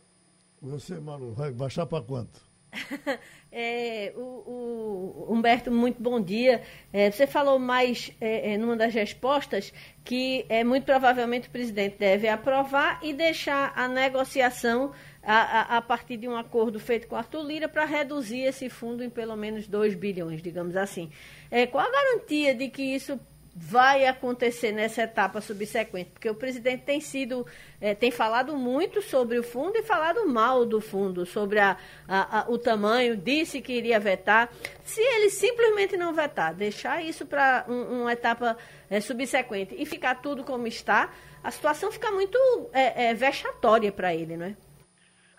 Você, 0.62 1.00
Malu, 1.00 1.34
vai 1.34 1.52
baixar 1.52 1.86
para 1.86 2.04
quanto? 2.04 2.48
é, 3.52 4.14
o, 4.16 5.26
o, 5.28 5.34
Humberto, 5.34 5.72
muito 5.72 6.02
bom 6.02 6.20
dia. 6.22 6.62
É, 6.92 7.12
você 7.12 7.28
falou 7.28 7.60
mais 7.60 8.12
é, 8.20 8.54
é, 8.54 8.58
numa 8.58 8.76
das 8.76 8.94
respostas 8.94 9.74
que 10.04 10.46
é 10.50 10.64
muito 10.64 10.86
provavelmente 10.86 11.48
o 11.48 11.52
presidente 11.52 11.98
deve 11.98 12.28
aprovar 12.28 13.00
e 13.04 13.14
deixar 13.14 13.74
a 13.76 13.88
negociação 13.88 14.92
a, 15.28 15.76
a, 15.76 15.78
a 15.78 15.82
partir 15.82 16.16
de 16.16 16.26
um 16.26 16.38
acordo 16.38 16.80
feito 16.80 17.06
com 17.06 17.18
Arthur 17.18 17.44
Lira 17.44 17.68
para 17.68 17.84
reduzir 17.84 18.44
esse 18.44 18.70
fundo 18.70 19.04
em 19.04 19.10
pelo 19.10 19.36
menos 19.36 19.68
2 19.68 19.94
bilhões, 19.94 20.42
digamos 20.42 20.78
assim. 20.78 21.12
É, 21.52 21.68
qual 21.68 21.86
a 21.86 21.92
garantia 21.92 22.56
de 22.56 22.70
que 22.70 22.82
isso 22.82 23.20
vai 23.54 24.06
acontecer 24.06 24.72
nessa 24.72 25.02
etapa 25.02 25.42
subsequente? 25.42 26.12
Porque 26.12 26.30
o 26.30 26.36
presidente 26.36 26.84
tem 26.84 27.02
sido, 27.02 27.46
é, 27.82 27.94
tem 27.94 28.10
falado 28.10 28.56
muito 28.56 29.02
sobre 29.02 29.38
o 29.38 29.44
fundo 29.44 29.78
e 29.78 29.84
falado 29.84 30.26
mal 30.30 30.66
do 30.66 30.80
fundo, 30.80 31.26
sobre 31.26 31.60
a, 31.60 31.76
a, 32.08 32.46
o 32.48 32.58
tamanho, 32.58 33.18
disse 33.18 33.60
que 33.60 33.74
iria 33.74 34.00
vetar. 34.00 34.50
Se 34.86 35.02
ele 35.02 35.30
simplesmente 35.30 35.98
não 35.98 36.14
vetar, 36.14 36.54
deixar 36.54 37.04
isso 37.04 37.26
para 37.26 37.66
um, 37.68 38.04
uma 38.04 38.14
etapa 38.14 38.58
é, 38.90 39.02
subsequente 39.02 39.76
e 39.78 39.86
ficar 39.86 40.22
tudo 40.22 40.46
como 40.46 40.68
está, 40.68 41.12
a 41.44 41.52
situação 41.52 41.92
fica 41.92 42.10
muito 42.12 42.38
é, 42.72 43.10
é 43.10 43.14
vexatória 43.14 43.92
para 43.92 44.16
ele, 44.16 44.38
não 44.38 44.46
é? 44.46 44.67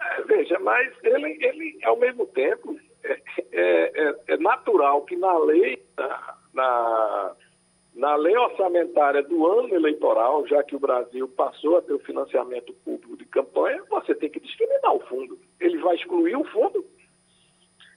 É, 0.01 0.22
veja, 0.22 0.59
mas 0.61 0.92
ele, 1.03 1.38
ele, 1.44 1.78
ao 1.84 1.96
mesmo 1.96 2.26
tempo, 2.26 2.78
é, 3.03 3.20
é, 3.53 3.92
é, 3.94 4.14
é 4.28 4.36
natural 4.36 5.03
que 5.03 5.16
na 5.16 5.36
lei, 5.38 5.82
na, 6.55 7.34
na 7.94 8.16
lei 8.16 8.36
orçamentária 8.36 9.22
do 9.22 9.46
ano 9.46 9.74
eleitoral, 9.74 10.46
já 10.46 10.62
que 10.62 10.76
o 10.76 10.80
Brasil 10.80 11.28
passou 11.28 11.78
a 11.78 11.82
ter 11.82 11.92
o 11.92 11.99
financiamento 11.99 12.72
público 12.84 13.16
de 13.16 13.24
campanha, 13.24 13.82
você 13.88 14.14
tem 14.14 14.30
que 14.30 14.40
discriminar 14.40 14.94
o 14.94 15.01
fundo. 15.01 15.38
Ele 15.59 15.78
vai 15.78 15.96
excluir 15.96 16.36
o 16.36 16.44
fundo. 16.44 16.84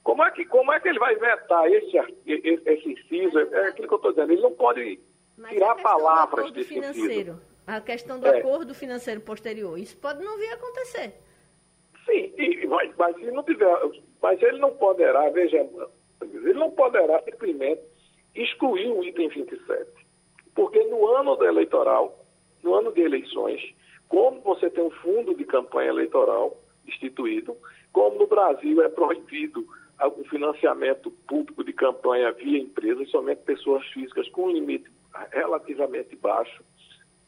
Como 0.02 0.24
é 0.24 0.30
que, 0.32 0.44
como 0.44 0.72
é 0.72 0.80
que 0.80 0.88
ele 0.88 0.98
vai 0.98 1.14
vetar 1.14 1.70
esse, 1.70 1.96
esse, 2.26 2.62
esse 2.66 2.92
inciso? 2.92 3.38
É 3.38 3.68
aquilo 3.68 3.86
que 3.86 3.94
eu 3.94 3.98
estou 3.98 4.10
dizendo. 4.10 4.32
Ele 4.32 4.42
não 4.42 4.52
pode 4.52 4.98
tirar 5.48 5.76
palavras 5.76 6.50
desse 6.50 6.74
financeiro, 6.74 7.32
inciso. 7.32 7.42
A 7.64 7.80
questão 7.80 8.18
do 8.18 8.26
é. 8.26 8.40
acordo 8.40 8.74
financeiro 8.74 9.20
posterior. 9.20 9.78
Isso 9.78 9.96
pode 9.96 10.24
não 10.24 10.36
vir 10.36 10.50
a 10.50 10.54
acontecer. 10.54 11.14
E, 12.38 12.66
mas, 12.66 12.94
mas 12.96 13.16
se 13.16 13.30
não 13.30 13.42
tiver, 13.42 13.74
mas 14.20 14.40
ele 14.42 14.58
não 14.58 14.72
poderá, 14.72 15.28
veja, 15.30 15.66
ele 16.20 16.54
não 16.54 16.70
poderá 16.70 17.22
simplesmente 17.22 17.82
excluir 18.34 18.88
o 18.88 19.02
item 19.02 19.28
27. 19.28 19.90
Porque 20.54 20.82
no 20.84 21.06
ano 21.08 21.42
eleitoral, 21.44 22.18
no 22.62 22.74
ano 22.74 22.92
de 22.92 23.00
eleições, 23.00 23.60
como 24.08 24.40
você 24.40 24.70
tem 24.70 24.84
um 24.84 24.90
fundo 24.90 25.34
de 25.34 25.44
campanha 25.44 25.90
eleitoral 25.90 26.56
instituído, 26.86 27.56
como 27.92 28.18
no 28.18 28.26
Brasil 28.26 28.82
é 28.82 28.88
proibido 28.88 29.66
o 30.00 30.24
financiamento 30.24 31.10
público 31.28 31.62
de 31.62 31.72
campanha 31.72 32.32
via 32.32 32.58
empresas, 32.58 33.10
somente 33.10 33.42
pessoas 33.42 33.86
físicas 33.88 34.28
com 34.30 34.50
limite 34.50 34.90
relativamente 35.30 36.16
baixo, 36.16 36.64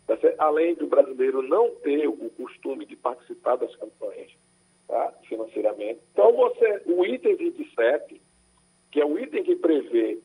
tá 0.07 0.17
além 0.39 0.75
do 0.75 0.87
brasileiro 0.87 1.43
não 1.43 1.71
ter 1.77 2.07
o 2.09 2.31
costume 2.31 2.85
de 2.85 2.97
participar 2.97 3.57
das 3.57 3.75
campanhas 3.77 4.33
tá? 4.87 5.13
financeiramente. 5.29 6.01
Então, 6.13 6.33
você, 6.33 6.83
o 6.87 7.05
item 7.05 7.37
27, 7.37 8.21
que 8.91 9.01
é 9.01 9.05
o 9.05 9.19
item 9.19 9.43
que 9.43 9.57
prevê 9.57 10.19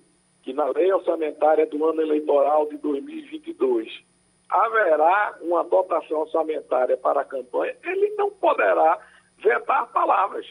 que 0.44 0.54
na 0.54 0.70
lei 0.70 0.92
orçamentária 0.92 1.66
do 1.66 1.84
ano 1.86 2.02
eleitoral 2.02 2.68
de 2.68 2.78
2022 2.78 4.04
haverá 4.50 5.38
uma 5.42 5.64
dotação 5.64 6.22
orçamentária 6.22 6.98
para 6.98 7.22
a 7.22 7.26
campanha, 7.26 7.76
ele 7.84 8.10
não 8.16 8.32
poderá 8.32 9.00
vetar 9.38 9.92
palavras. 9.92 10.48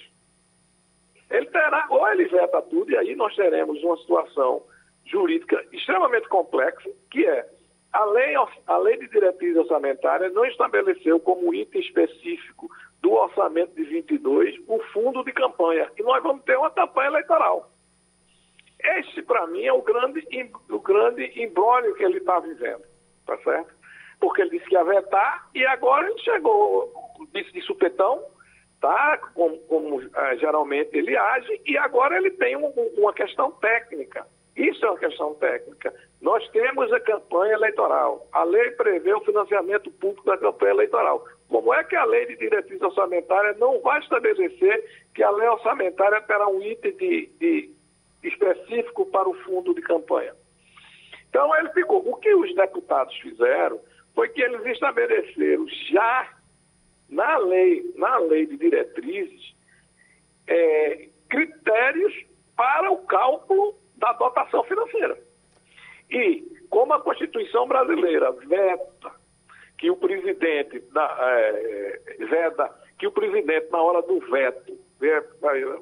Ele 1.31 1.47
terá, 1.47 1.87
ou 1.91 2.07
ele 2.09 2.27
veta 2.27 2.63
tudo, 2.63 2.91
e 2.91 2.97
aí 2.97 3.15
nós 3.17 3.35
teremos 3.35 3.83
uma 3.83 3.97
situação 3.99 4.63
jurídica 5.05 5.65
extremamente 5.73 6.29
complexa, 6.29 6.91
que 7.11 7.27
é 7.27 7.49
a 7.93 8.05
lei, 8.05 8.35
a 8.67 8.79
lei 8.79 8.99
de 8.99 9.09
diretriz 9.09 9.57
orçamentária 9.57 10.29
não 10.31 10.45
estabeleceu 10.45 11.19
como 11.19 11.55
item 11.55 11.81
específico 11.81 12.71
do 13.01 13.13
orçamento 13.13 13.75
de 13.75 13.85
22 13.85 14.57
o 14.67 14.79
fundo 14.93 15.25
de 15.25 15.33
campanha. 15.33 15.91
E 15.99 16.03
nós 16.03 16.23
vamos 16.23 16.45
ter 16.45 16.57
uma 16.59 16.71
campanha 16.71 17.09
eleitoral. 17.09 17.71
Este, 18.81 19.23
para 19.23 19.47
mim, 19.49 19.65
é 19.65 19.73
o 19.73 19.83
grande, 19.83 20.27
o 20.71 20.79
grande 20.79 21.43
embrólio 21.43 21.95
que 21.95 22.05
ele 22.05 22.19
está 22.19 22.39
vivendo. 22.41 22.83
Tá 23.27 23.37
certo? 23.39 23.75
Porque 24.21 24.43
ele 24.43 24.51
disse 24.51 24.67
que 24.67 24.75
ia 24.75 24.85
vetar 24.85 25.49
e 25.55 25.65
agora 25.67 26.09
ele 26.09 26.19
chegou, 26.21 26.93
disse 27.35 27.53
de 27.53 27.61
supetão, 27.63 28.25
tá? 28.81 29.19
como, 29.35 29.59
como 29.61 29.97
uh, 29.97 30.11
geralmente 30.39 30.97
ele 30.97 31.17
age, 31.17 31.61
e 31.67 31.77
agora 31.77 32.17
ele 32.17 32.31
tem 32.33 32.57
um, 32.57 32.69
uma 32.97 33.13
questão 33.13 33.51
técnica. 33.53 34.27
Isso 34.57 34.85
é 34.85 34.91
uma 34.91 34.99
questão 34.99 35.35
técnica. 35.35 35.95
Nós 36.21 36.47
temos 36.51 36.93
a 36.93 36.99
campanha 36.99 37.55
eleitoral. 37.55 38.27
A 38.33 38.43
lei 38.43 38.73
prevê 38.73 39.15
o 39.15 39.21
financiamento 39.21 39.91
público 39.93 40.27
da 40.27 40.37
campanha 40.37 40.73
eleitoral. 40.73 41.25
Como 41.49 41.73
é 41.73 41.83
que 41.83 41.97
a 41.97 42.05
lei 42.05 42.27
de 42.27 42.37
diretriz 42.37 42.81
orçamentária 42.83 43.55
não 43.59 43.81
vai 43.81 44.01
estabelecer 44.01 44.85
que 45.15 45.23
a 45.23 45.31
lei 45.31 45.49
orçamentária 45.49 46.21
terá 46.23 46.47
um 46.49 46.63
item 46.63 46.95
de, 46.97 47.27
de 47.41 47.71
específico 48.23 49.07
para 49.07 49.29
o 49.29 49.35
fundo 49.45 49.75
de 49.75 49.81
campanha? 49.81 50.35
Então 51.29 51.55
ele 51.57 51.71
ficou. 51.71 52.07
O 52.09 52.17
que 52.17 52.35
os 52.35 52.55
deputados 52.55 53.17
fizeram 53.19 53.81
foi 54.15 54.29
que 54.29 54.43
eles 54.43 54.65
estabeleceram 54.67 55.67
já 55.91 56.29
na 57.09 57.39
lei, 57.39 57.93
na 57.97 58.19
lei 58.19 58.47
de 58.47 58.57
diretrizes, 58.57 59.55
é, 60.47 61.09
critérios 61.29 62.13
para 62.57 62.91
o 62.91 62.99
cálculo 63.07 63.75
da 63.97 64.13
dotação 64.13 64.65
financeira. 64.65 65.19
E, 66.11 66.41
como 66.69 66.93
a 66.93 67.01
Constituição 67.01 67.67
brasileira 67.67 68.33
veta 68.33 69.18
que 69.79 69.91
o 69.91 69.97
presidente, 69.97 70.83
na, 70.93 71.17
é, 71.21 72.01
veda 72.29 72.71
que 72.99 73.07
o 73.07 73.13
presidente, 73.13 73.71
na 73.71 73.81
hora 73.81 74.03
do 74.03 74.19
veto, 74.29 74.77
é, 75.01 75.23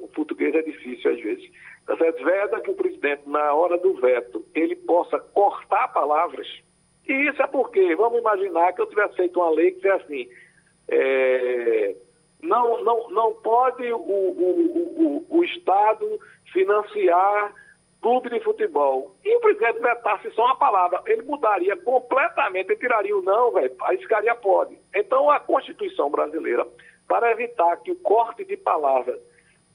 o 0.00 0.08
português 0.08 0.54
é 0.54 0.62
difícil 0.62 1.10
às 1.10 1.20
vezes, 1.20 1.50
tá 1.86 1.94
veda 1.94 2.60
que 2.60 2.70
o 2.70 2.74
presidente, 2.74 3.22
na 3.26 3.54
hora 3.54 3.78
do 3.78 3.94
veto, 3.94 4.44
ele 4.54 4.76
possa 4.76 5.18
cortar 5.18 5.88
palavras. 5.88 6.46
E 7.08 7.12
isso 7.28 7.40
é 7.40 7.46
porque, 7.46 7.94
vamos 7.96 8.18
imaginar 8.18 8.72
que 8.74 8.82
eu 8.82 8.86
tivesse 8.86 9.16
feito 9.16 9.40
uma 9.40 9.50
lei 9.50 9.70
que 9.70 9.76
dizia 9.76 9.94
assim, 9.94 10.28
é, 10.88 11.96
não, 12.42 12.84
não, 12.84 13.10
não 13.10 13.34
pode 13.34 13.90
o, 13.92 13.96
o, 13.96 15.24
o, 15.30 15.38
o 15.38 15.44
Estado 15.44 16.20
financiar 16.52 17.54
clube 18.00 18.30
de 18.30 18.40
futebol. 18.40 19.16
E 19.24 19.36
o 19.36 19.40
presidente 19.40 19.80
vetasse 19.80 20.30
só 20.32 20.44
uma 20.44 20.56
palavra, 20.56 21.02
ele 21.06 21.22
mudaria 21.22 21.76
completamente, 21.76 22.70
ele 22.70 22.80
tiraria 22.80 23.16
o 23.16 23.22
não, 23.22 23.52
velho, 23.52 23.74
aí 23.82 23.98
ficaria 23.98 24.34
pode. 24.34 24.78
Então 24.94 25.30
a 25.30 25.40
Constituição 25.40 26.10
brasileira, 26.10 26.66
para 27.08 27.30
evitar 27.32 27.76
que 27.78 27.90
o 27.90 27.96
corte 27.96 28.44
de 28.44 28.56
palavras 28.56 29.18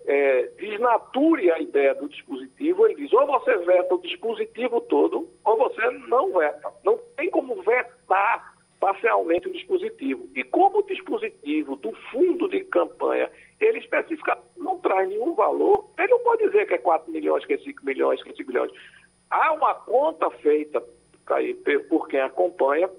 é, 0.06 0.44
desnature 0.58 1.52
a 1.52 1.60
ideia 1.60 1.94
do 1.96 2.10
dispositivo, 2.10 2.86
ele 2.86 2.96
diz, 2.96 3.14
ou 3.14 3.26
você 3.28 3.58
veta 3.58 3.94
o 3.94 4.02
dispositivo 4.02 4.82
todo, 4.82 5.30
ou 5.44 5.58
você 5.58 5.90
não 6.08 6.34
veta. 6.34 6.72
Não 6.84 6.98
tem 7.16 7.30
como 7.30 7.62
vetar 7.62 8.51
parcialmente 8.82 9.48
o 9.48 9.54
dispositivo. 9.54 10.28
E 10.36 10.44
como 10.44 10.80
o 10.80 10.84
dispositivo 10.84 11.76
do 11.76 11.94
fundo 12.12 12.50
de 12.50 12.62
campanha, 12.62 13.30
ele 13.60 13.78
especificamente 13.78 14.44
não 14.58 14.80
traz 14.80 15.08
nenhum 15.08 15.36
valor, 15.36 15.92
ele 16.00 16.08
não 16.08 16.20
pode 16.20 16.48
dizer 16.48 16.66
que 16.66 16.74
é 16.74 16.78
4 16.80 17.12
milhões, 17.12 17.46
que 17.46 17.54
é 17.54 17.58
5 17.60 17.86
milhões, 17.86 18.22
que 18.24 18.32
é 18.32 18.34
5 18.34 18.52
milhões. 18.52 18.72
Há 19.30 19.54
uma 19.54 19.76
conta 19.76 20.30
feita 20.32 20.84
por 21.88 22.10
quem 22.10 22.20
acompanha, 22.20 22.90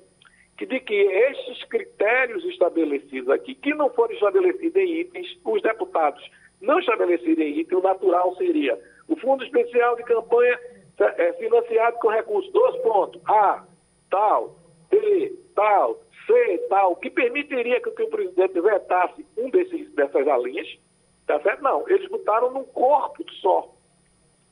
que 0.56 0.64
de 0.64 0.78
que 0.78 0.94
esses 0.94 1.64
critérios 1.64 2.44
estabelecidos 2.44 3.28
aqui, 3.28 3.54
que 3.56 3.74
não 3.74 3.90
forem 3.90 4.14
estabelecidos 4.14 4.76
em 4.76 5.00
itens, 5.00 5.36
os 5.44 5.60
deputados 5.60 6.22
não 6.60 6.78
estabelecerem 6.78 7.48
em 7.48 7.58
item, 7.58 7.78
o 7.78 7.82
natural 7.82 8.36
seria 8.36 8.80
o 9.08 9.16
fundo 9.16 9.42
especial 9.44 9.96
de 9.96 10.04
campanha 10.04 10.58
é, 11.00 11.32
financiado 11.32 11.98
com 11.98 12.08
recursos, 12.08 12.52
dois 12.52 12.76
pontos, 12.82 13.20
A, 13.28 13.64
tal, 14.08 14.61
B, 14.92 15.34
tal, 15.54 15.98
C, 16.26 16.58
tal, 16.68 16.94
que 16.96 17.10
permitiria 17.10 17.80
que, 17.80 17.90
que 17.90 18.02
o 18.02 18.10
presidente 18.10 18.60
vetasse 18.60 19.26
um 19.38 19.48
desses, 19.50 19.90
dessas 19.94 20.26
linhas, 20.44 20.68
tá 21.26 21.40
certo? 21.40 21.62
Não, 21.62 21.88
eles 21.88 22.08
botaram 22.08 22.52
num 22.52 22.64
corpo 22.64 23.24
só. 23.40 23.74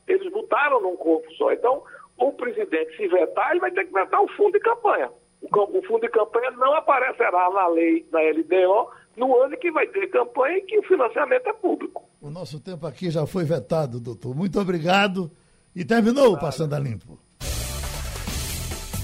Eles 0.08 0.32
botaram 0.32 0.80
num 0.80 0.96
corpo 0.96 1.30
só. 1.34 1.52
Então, 1.52 1.82
o 2.16 2.32
presidente, 2.32 2.96
se 2.96 3.06
vetar, 3.06 3.50
ele 3.50 3.60
vai 3.60 3.70
ter 3.70 3.84
que 3.84 3.92
vetar 3.92 4.22
o 4.22 4.28
fundo 4.28 4.52
de 4.52 4.60
campanha. 4.60 5.10
O, 5.42 5.78
o 5.78 5.82
fundo 5.82 6.00
de 6.00 6.08
campanha 6.08 6.50
não 6.52 6.74
aparecerá 6.74 7.50
na 7.50 7.68
lei, 7.68 8.06
na 8.10 8.20
LDO, 8.20 8.90
no 9.16 9.36
ano 9.42 9.56
que 9.56 9.70
vai 9.70 9.86
ter 9.86 10.08
campanha 10.08 10.58
e 10.58 10.62
que 10.62 10.78
o 10.78 10.82
financiamento 10.82 11.46
é 11.46 11.52
público. 11.52 12.08
O 12.20 12.30
nosso 12.30 12.60
tempo 12.60 12.86
aqui 12.86 13.10
já 13.10 13.26
foi 13.26 13.44
vetado, 13.44 14.00
doutor. 14.00 14.34
Muito 14.34 14.58
obrigado. 14.58 15.30
E 15.74 15.84
terminou 15.84 16.32
o 16.32 16.40
Passando 16.40 16.74
a 16.74 16.78
Limpo. 16.78 17.18